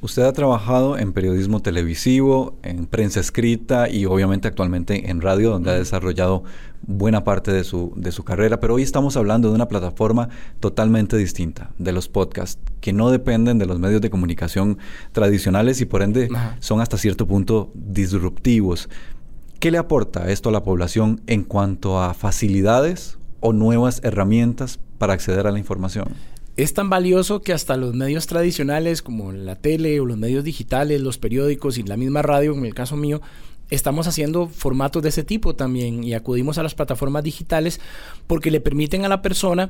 Usted 0.01 0.23
ha 0.23 0.33
trabajado 0.33 0.97
en 0.97 1.13
periodismo 1.13 1.61
televisivo, 1.61 2.57
en 2.63 2.85
prensa 2.85 3.21
escrita 3.21 3.89
y 3.89 4.05
obviamente 4.05 4.47
actualmente 4.47 5.09
en 5.09 5.21
radio, 5.21 5.51
donde 5.51 5.71
ha 5.71 5.75
desarrollado 5.75 6.43
buena 6.85 7.23
parte 7.23 7.51
de 7.51 7.63
su, 7.63 7.93
de 7.95 8.11
su 8.11 8.23
carrera, 8.23 8.59
pero 8.59 8.75
hoy 8.75 8.83
estamos 8.83 9.17
hablando 9.17 9.49
de 9.49 9.55
una 9.55 9.67
plataforma 9.67 10.29
totalmente 10.59 11.17
distinta, 11.17 11.71
de 11.79 11.91
los 11.91 12.09
podcasts, 12.09 12.61
que 12.81 12.93
no 12.93 13.09
dependen 13.09 13.57
de 13.57 13.65
los 13.65 13.79
medios 13.79 14.01
de 14.01 14.09
comunicación 14.09 14.77
tradicionales 15.11 15.81
y 15.81 15.85
por 15.85 16.03
ende 16.03 16.29
son 16.59 16.81
hasta 16.81 16.97
cierto 16.97 17.25
punto 17.25 17.71
disruptivos. 17.73 18.89
¿Qué 19.59 19.71
le 19.71 19.77
aporta 19.77 20.29
esto 20.29 20.49
a 20.49 20.51
la 20.51 20.63
población 20.63 21.21
en 21.25 21.43
cuanto 21.43 21.99
a 21.99 22.13
facilidades 22.13 23.17
o 23.39 23.53
nuevas 23.53 24.01
herramientas 24.03 24.79
para 24.99 25.13
acceder 25.13 25.47
a 25.47 25.51
la 25.51 25.59
información? 25.59 26.09
Es 26.57 26.73
tan 26.73 26.89
valioso 26.89 27.41
que 27.41 27.53
hasta 27.53 27.75
los 27.75 27.93
medios 27.93 28.27
tradicionales 28.27 29.01
como 29.01 29.31
la 29.31 29.55
tele 29.55 29.99
o 29.99 30.05
los 30.05 30.17
medios 30.17 30.43
digitales, 30.43 31.01
los 31.01 31.17
periódicos 31.17 31.77
y 31.77 31.83
la 31.83 31.97
misma 31.97 32.21
radio, 32.21 32.53
en 32.53 32.65
el 32.65 32.73
caso 32.73 32.95
mío, 32.95 33.21
estamos 33.69 34.07
haciendo 34.07 34.47
formatos 34.47 35.03
de 35.03 35.09
ese 35.09 35.23
tipo 35.23 35.55
también 35.55 36.03
y 36.03 36.13
acudimos 36.13 36.57
a 36.57 36.63
las 36.63 36.75
plataformas 36.75 37.23
digitales 37.23 37.81
porque 38.27 38.51
le 38.51 38.61
permiten 38.61 39.05
a 39.05 39.09
la 39.09 39.21
persona 39.21 39.69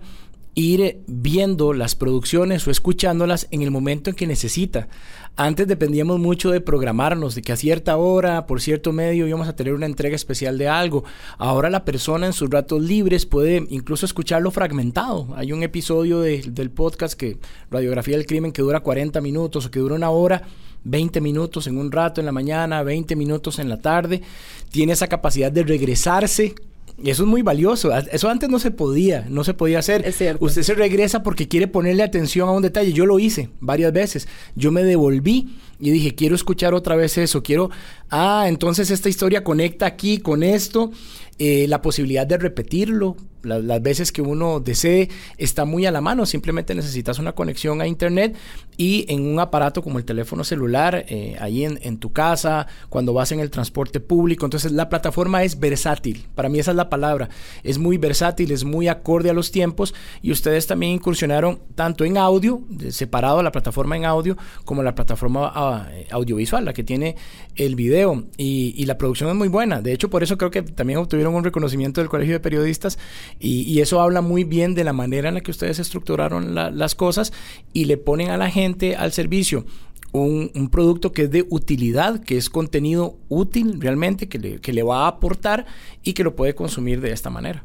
ir 0.56 1.04
viendo 1.06 1.74
las 1.74 1.96
producciones 1.96 2.66
o 2.66 2.72
escuchándolas 2.72 3.48
en 3.52 3.62
el 3.62 3.72
momento 3.72 4.10
en 4.10 4.16
que 4.16 4.26
necesita. 4.26 4.88
Antes 5.36 5.68
dependíamos 5.68 6.18
mucho 6.18 6.50
de 6.50 6.62
programarnos, 6.62 7.36
de 7.36 7.42
que 7.42 7.52
a 7.52 7.58
cierta 7.58 7.98
hora, 7.98 8.48
por 8.48 8.62
cierto 8.62 8.94
medio, 8.94 9.28
íbamos 9.28 9.50
a 9.50 9.56
tener 9.56 9.74
una 9.74 9.86
entrega 9.86 10.16
especial 10.16 10.58
de 10.58 10.70
algo. 10.70 11.04
Ahora 11.38 11.70
la 11.70 11.84
persona 11.84 12.26
en 12.26 12.32
sus 12.32 12.50
ratos 12.50 12.82
libres 12.82 13.26
puede 13.26 13.68
incluso 13.70 14.06
escucharlo 14.06 14.50
fragmentado. 14.50 15.28
Hay 15.36 15.52
un 15.52 15.62
episodio 15.62 16.22
del 16.22 16.72
podcast 16.72 17.16
que 17.16 17.38
Radiografía 17.70 18.16
del 18.16 18.26
Crimen 18.26 18.54
que 18.54 18.62
dura 18.62 18.80
40 18.80 19.20
minutos 19.20 19.66
o 19.66 19.72
que 19.72 19.80
dura 19.80 19.96
una 19.96 20.10
hora. 20.10 20.44
20 20.86 21.20
minutos 21.20 21.66
en 21.66 21.80
un 21.80 21.92
rato 21.92 22.22
en 22.22 22.28
la 22.28 22.32
mañana, 22.32 22.84
20 22.84 23.16
minutos 23.16 23.58
en 23.58 23.70
la 23.70 23.82
tarde, 23.82 24.22
tiene 24.70 24.94
esa 24.94 25.08
capacidad 25.08 25.52
de 25.52 25.64
regresarse 25.64 26.54
y 26.98 27.10
eso 27.10 27.24
es 27.24 27.30
muy 27.30 27.42
valioso. 27.42 27.92
Eso 28.12 28.30
antes 28.30 28.50
no 28.50 28.58
se 28.60 28.72
podía, 28.72 29.26
no 29.30 29.44
se 29.44 29.54
podía 29.54 29.80
hacer. 29.80 30.06
Usted 30.40 30.64
se 30.64 30.74
regresa 30.76 31.24
porque 31.24 31.48
quiere 31.48 31.68
ponerle 31.68 32.04
atención 32.04 32.48
a 32.48 32.54
un 32.54 32.62
detalle. 32.62 32.94
Yo 32.94 33.06
lo 33.06 33.20
hice 33.20 33.50
varias 33.60 33.92
veces. 33.92 34.28
Yo 34.56 34.72
me 34.72 34.84
devolví 34.84 35.58
y 35.80 35.92
dije, 35.92 36.16
quiero 36.16 36.36
escuchar 36.36 36.74
otra 36.74 36.96
vez 36.96 37.18
eso. 37.18 37.44
Quiero, 37.44 37.70
ah, 38.10 38.46
entonces 38.48 38.92
esta 38.92 39.10
historia 39.10 39.44
conecta 39.44 39.86
aquí 39.86 40.20
con 40.20 40.42
esto. 40.42 40.92
Eh, 41.38 41.66
la 41.68 41.82
posibilidad 41.82 42.26
de 42.26 42.38
repetirlo, 42.38 43.18
las 43.46 43.82
veces 43.82 44.12
que 44.12 44.22
uno 44.22 44.60
desee, 44.60 45.10
está 45.38 45.66
muy 45.66 45.86
a 45.86 45.92
la 45.92 46.02
mano. 46.02 46.26
Simplemente 46.26 46.76
necesitas 46.76 47.20
una 47.20 47.34
conexión 47.34 47.82
a 47.82 47.88
Internet 47.88 48.36
y 48.78 49.06
en 49.08 49.26
un 49.26 49.40
aparato 49.40 49.82
como 49.82 50.00
el 50.00 50.06
teléfono 50.06 50.44
celular, 50.44 51.06
eh, 51.08 51.36
ahí 51.40 51.64
en, 51.64 51.98
tu 51.98 52.12
casa, 52.12 52.68
cuando 52.90 53.14
vas 53.14 53.32
en 53.32 53.40
el 53.40 53.50
transporte 53.50 54.00
público. 54.00 54.46
Entonces 54.46 54.72
la 54.72 54.90
plataforma 54.90 55.44
es 55.44 55.60
versátil. 55.60 56.28
Para 56.36 56.50
mí 56.50 56.60
esa 56.60 56.72
es 56.72 56.78
la 56.78 56.90
palabra. 56.90 57.30
Es 57.64 57.78
muy 57.78 57.98
versátil, 57.98 58.52
es 58.52 58.64
muy 58.64 58.88
acorde 58.88 59.30
a 59.30 59.34
los 59.34 59.52
tiempos 59.52 59.94
y 60.22 60.32
ustedes 60.32 60.68
también 60.68 60.94
incursionaron 60.94 61.60
tanto 61.76 62.04
en 62.04 62.18
audio, 62.18 62.62
separado 62.90 63.42
la 63.44 63.52
plataforma 63.52 63.96
en 63.96 64.06
audio, 64.06 64.38
como 64.66 64.84
la 64.84 64.96
plataforma 64.96 65.52
ah, 65.54 65.88
audiovisual, 66.12 66.66
la 66.66 66.74
que 66.74 66.84
tiene 66.84 67.16
el 67.56 67.76
video. 67.76 68.26
Y, 68.38 68.74
y 68.76 68.86
la 68.86 68.98
producción 68.98 69.30
es 69.30 69.36
muy 69.36 69.48
buena. 69.48 69.82
De 69.82 69.94
hecho, 69.94 70.10
por 70.10 70.24
eso 70.24 70.38
creo 70.38 70.52
que 70.52 70.62
también 70.62 71.00
obtuvieron 71.00 71.34
un 71.34 71.44
reconocimiento 71.44 72.02
del 72.02 72.10
Colegio 72.10 72.34
de 72.34 72.40
Periodistas 72.40 72.98
y, 73.40 73.80
eso 73.80 74.02
habla 74.02 74.22
muy 74.22 74.44
bien 74.44 74.76
de 74.76 74.84
la 74.84 74.94
manera 74.94 75.30
en 75.30 75.36
la 75.36 75.42
que 75.42 75.52
ustedes 75.52 75.80
estructuraron 75.80 76.56
las 76.56 76.96
cosas 76.96 77.34
y 77.74 77.86
le 77.86 77.98
ponen 77.98 78.30
a 78.30 78.38
la 78.38 78.50
gente 78.50 78.96
al 78.96 79.12
servicio 79.12 79.66
un, 80.12 80.70
producto 80.70 81.12
que 81.12 81.24
es 81.24 81.32
de 81.32 81.46
utilidad, 81.50 82.22
que 82.22 82.38
es 82.38 82.50
contenido 82.50 83.18
útil 83.30 83.80
realmente, 83.82 84.28
que 84.28 84.40
le, 84.40 84.60
que 84.60 84.74
le 84.74 84.84
va 84.84 85.06
a 85.06 85.08
aportar 85.08 85.66
y 86.04 86.14
que 86.14 86.24
lo 86.24 86.36
puede 86.36 86.56
consumir 86.56 87.02
de 87.02 87.12
esta 87.12 87.30
manera. 87.30 87.64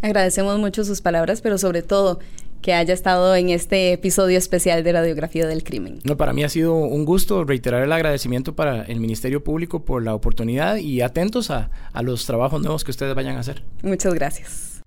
Agradecemos 0.00 0.58
mucho 0.58 0.84
sus 0.84 1.00
palabras, 1.00 1.40
pero 1.40 1.58
sobre 1.58 1.82
todo 1.82 2.20
que 2.62 2.72
haya 2.72 2.92
estado 2.92 3.34
en 3.36 3.50
este 3.50 3.92
episodio 3.92 4.36
especial 4.36 4.82
de 4.82 4.92
Radiografía 4.92 5.46
del 5.46 5.62
Crimen. 5.62 6.00
No, 6.04 6.16
para 6.16 6.32
mí 6.32 6.42
ha 6.42 6.48
sido 6.48 6.74
un 6.74 7.04
gusto 7.04 7.44
reiterar 7.44 7.82
el 7.82 7.92
agradecimiento 7.92 8.54
para 8.54 8.82
el 8.82 9.00
Ministerio 9.00 9.42
Público 9.44 9.84
por 9.84 10.02
la 10.02 10.14
oportunidad 10.14 10.76
y 10.76 11.00
atentos 11.00 11.50
a, 11.50 11.70
a 11.92 12.02
los 12.02 12.26
trabajos 12.26 12.60
nuevos 12.60 12.84
que 12.84 12.90
ustedes 12.90 13.14
vayan 13.14 13.36
a 13.36 13.40
hacer. 13.40 13.62
Muchas 13.82 14.12
gracias. 14.14 14.77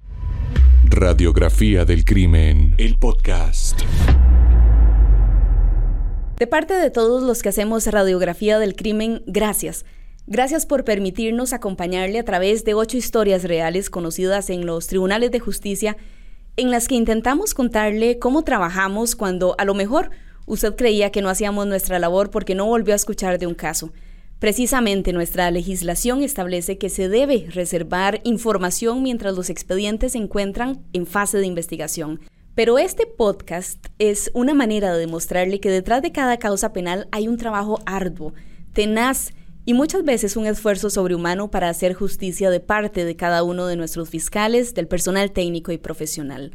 Radiografía 0.94 1.86
del 1.86 2.04
Crimen, 2.04 2.76
el 2.78 2.98
podcast. 2.98 3.80
De 6.38 6.48
parte 6.48 6.74
de 6.74 6.92
todos 6.92 7.24
los 7.24 7.42
que 7.42 7.48
hacemos 7.48 7.88
Radiografía 7.88 8.60
del 8.60 8.76
Crimen, 8.76 9.24
gracias. 9.26 9.86
Gracias 10.28 10.66
por 10.66 10.84
permitirnos 10.84 11.54
acompañarle 11.54 12.20
a 12.20 12.26
través 12.26 12.66
de 12.66 12.74
ocho 12.74 12.98
historias 12.98 13.46
reales 13.46 13.89
conocidas 13.89 14.50
en 14.50 14.66
los 14.66 14.88
tribunales 14.88 15.32
de 15.32 15.39
justicia, 15.39 15.96
en 16.58 16.72
las 16.72 16.89
que 16.89 16.96
intentamos 16.96 17.54
contarle 17.54 18.20
cómo 18.20 18.44
trabajamos 18.44 19.16
cuando 19.16 19.56
a 19.58 19.64
lo 19.64 19.74
mejor 19.74 20.10
usted 20.46 20.76
creía 20.76 21.10
que 21.10 21.22
no 21.22 21.30
hacíamos 21.30 21.68
nuestra 21.68 22.00
labor 22.00 22.32
porque 22.32 22.54
no 22.54 22.66
volvió 22.66 22.94
a 22.94 22.98
escuchar 22.98 23.39
de 23.39 23.48
un 23.48 23.56
caso. 23.56 23.94
Precisamente 24.42 25.14
nuestra 25.14 25.52
legislación 25.52 26.24
establece 26.24 26.80
que 26.80 26.89
se 26.89 27.10
debe 27.10 27.46
reservar 27.52 28.22
información 28.24 29.04
mientras 29.04 29.36
los 29.36 29.52
expedientes 29.52 30.14
se 30.14 30.18
encuentran 30.18 30.82
en 30.94 31.06
fase 31.06 31.38
de 31.38 31.46
investigación. 31.46 32.20
Pero 32.56 32.80
este 32.80 33.06
podcast 33.06 33.86
es 34.00 34.32
una 34.34 34.56
manera 34.56 34.94
de 34.94 35.00
demostrarle 35.00 35.60
que 35.60 35.70
detrás 35.70 36.02
de 36.02 36.12
cada 36.12 36.38
causa 36.38 36.74
penal 36.74 37.08
hay 37.12 37.28
un 37.28 37.38
trabajo 37.38 37.82
arduo, 37.86 38.34
tenaz 38.74 39.30
y 39.64 39.76
muchas 39.76 40.04
veces 40.04 40.36
un 40.36 40.48
esfuerzo 40.48 40.89
sobrehumano 40.89 41.52
para 41.52 41.70
hacer 41.70 41.94
justicia 41.94 42.50
de 42.50 42.62
parte 42.62 43.06
de 43.06 43.16
cada 43.16 43.44
uno 43.44 43.68
de 43.68 43.76
nuestros 43.76 44.10
fiscales, 44.10 44.74
del 44.74 44.88
personal 44.88 45.30
técnico 45.34 45.72
y 45.72 45.78
profesional. 45.78 46.52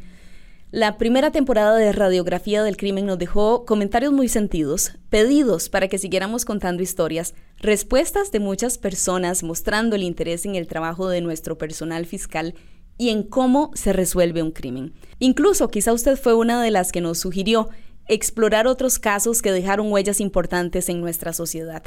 La 0.77 0.99
primera 0.99 1.31
temporada 1.31 1.75
de 1.75 1.91
Radiografía 1.91 2.63
del 2.63 2.77
Crimen 2.77 3.07
nos 3.07 3.17
dejó 3.17 3.65
comentarios 3.65 4.13
muy 4.13 4.29
sentidos, 4.29 4.93
pedidos 5.09 5.71
para 5.71 5.89
que 5.89 5.97
siguiéramos 5.97 6.45
contando 6.45 6.83
historias, 6.83 7.33
respuestas 7.57 8.31
de 8.31 8.41
muchas 8.41 8.77
personas 8.77 9.43
mostrando 9.43 9.97
el 9.97 10.03
interés 10.03 10.45
en 10.45 10.55
el 10.55 10.67
trabajo 10.67 11.09
de 11.09 11.23
nuestro 11.23 11.57
personal 11.57 12.05
fiscal 12.05 12.55
y 12.99 13.09
en 13.09 13.23
cómo 13.23 13.71
se 13.73 13.95
resuelve 13.95 14.43
un 14.43 14.51
crimen. 14.51 14.93
Incluso 15.19 15.71
quizá 15.71 15.95
usted 15.95 16.19
fue 16.19 16.35
una 16.35 16.63
de 16.63 16.71
las 16.71 16.93
que 16.93 17.01
nos 17.01 17.21
sugirió 17.21 17.71
explorar 18.07 18.67
otros 18.67 18.99
casos 18.99 19.41
que 19.41 19.53
dejaron 19.53 19.91
huellas 19.91 20.21
importantes 20.21 20.91
en 20.91 21.01
nuestra 21.01 21.33
sociedad. 21.33 21.85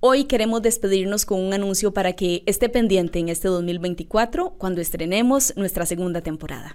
Hoy 0.00 0.24
queremos 0.24 0.60
despedirnos 0.60 1.24
con 1.24 1.38
un 1.38 1.54
anuncio 1.54 1.94
para 1.94 2.14
que 2.14 2.42
esté 2.46 2.68
pendiente 2.68 3.20
en 3.20 3.28
este 3.28 3.46
2024 3.46 4.56
cuando 4.58 4.80
estrenemos 4.80 5.56
nuestra 5.56 5.86
segunda 5.86 6.20
temporada. 6.20 6.74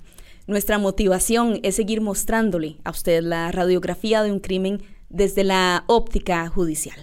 Nuestra 0.50 0.80
motivación 0.80 1.60
es 1.62 1.76
seguir 1.76 2.02
mostrándole 2.02 2.78
a 2.84 2.90
usted 2.90 3.22
la 3.22 3.52
radiografía 3.52 4.24
de 4.24 4.32
un 4.32 4.40
crimen 4.40 4.82
desde 5.08 5.44
la 5.44 5.84
óptica 5.86 6.48
judicial. 6.50 6.98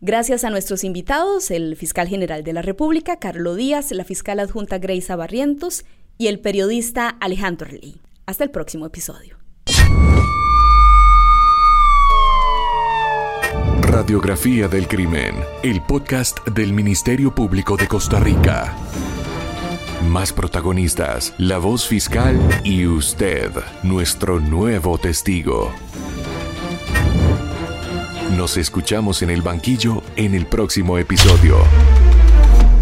Gracias 0.00 0.44
a 0.44 0.50
nuestros 0.50 0.84
invitados, 0.84 1.50
el 1.50 1.74
fiscal 1.74 2.06
general 2.06 2.44
de 2.44 2.52
la 2.52 2.62
República, 2.62 3.18
Carlos 3.18 3.56
Díaz, 3.56 3.90
la 3.90 4.04
fiscal 4.04 4.38
adjunta 4.38 4.78
Grace 4.78 5.12
Barrientos 5.16 5.84
y 6.18 6.28
el 6.28 6.38
periodista 6.38 7.08
Alejandro 7.08 7.68
Lee. 7.68 8.00
Hasta 8.26 8.44
el 8.44 8.50
próximo 8.50 8.86
episodio. 8.86 9.38
Radiografía 13.80 14.68
del 14.68 14.86
Crimen, 14.86 15.34
el 15.64 15.82
podcast 15.82 16.46
del 16.46 16.72
Ministerio 16.72 17.34
Público 17.34 17.76
de 17.76 17.88
Costa 17.88 18.20
Rica. 18.20 18.76
Más 20.04 20.32
protagonistas, 20.32 21.34
la 21.38 21.58
voz 21.58 21.86
fiscal 21.86 22.38
y 22.62 22.86
usted, 22.86 23.50
nuestro 23.82 24.38
nuevo 24.40 24.98
testigo. 24.98 25.72
Nos 28.36 28.56
escuchamos 28.56 29.22
en 29.22 29.30
el 29.30 29.42
banquillo 29.42 30.02
en 30.14 30.34
el 30.34 30.46
próximo 30.46 30.98
episodio. 30.98 31.56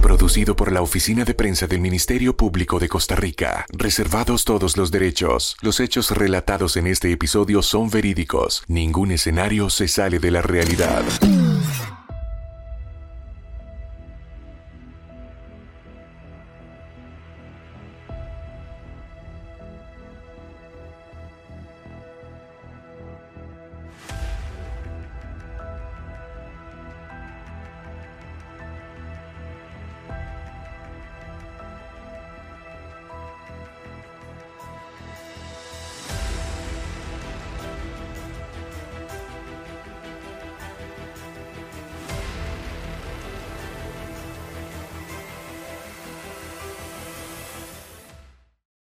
Producido 0.02 0.54
por 0.54 0.70
la 0.70 0.82
Oficina 0.82 1.24
de 1.24 1.34
Prensa 1.34 1.66
del 1.66 1.80
Ministerio 1.80 2.36
Público 2.36 2.78
de 2.78 2.88
Costa 2.88 3.16
Rica. 3.16 3.64
Reservados 3.70 4.44
todos 4.44 4.76
los 4.76 4.90
derechos. 4.90 5.56
Los 5.62 5.80
hechos 5.80 6.10
relatados 6.10 6.76
en 6.76 6.86
este 6.86 7.10
episodio 7.10 7.62
son 7.62 7.88
verídicos. 7.88 8.64
Ningún 8.66 9.12
escenario 9.12 9.70
se 9.70 9.88
sale 9.88 10.18
de 10.18 10.30
la 10.30 10.42
realidad. 10.42 11.04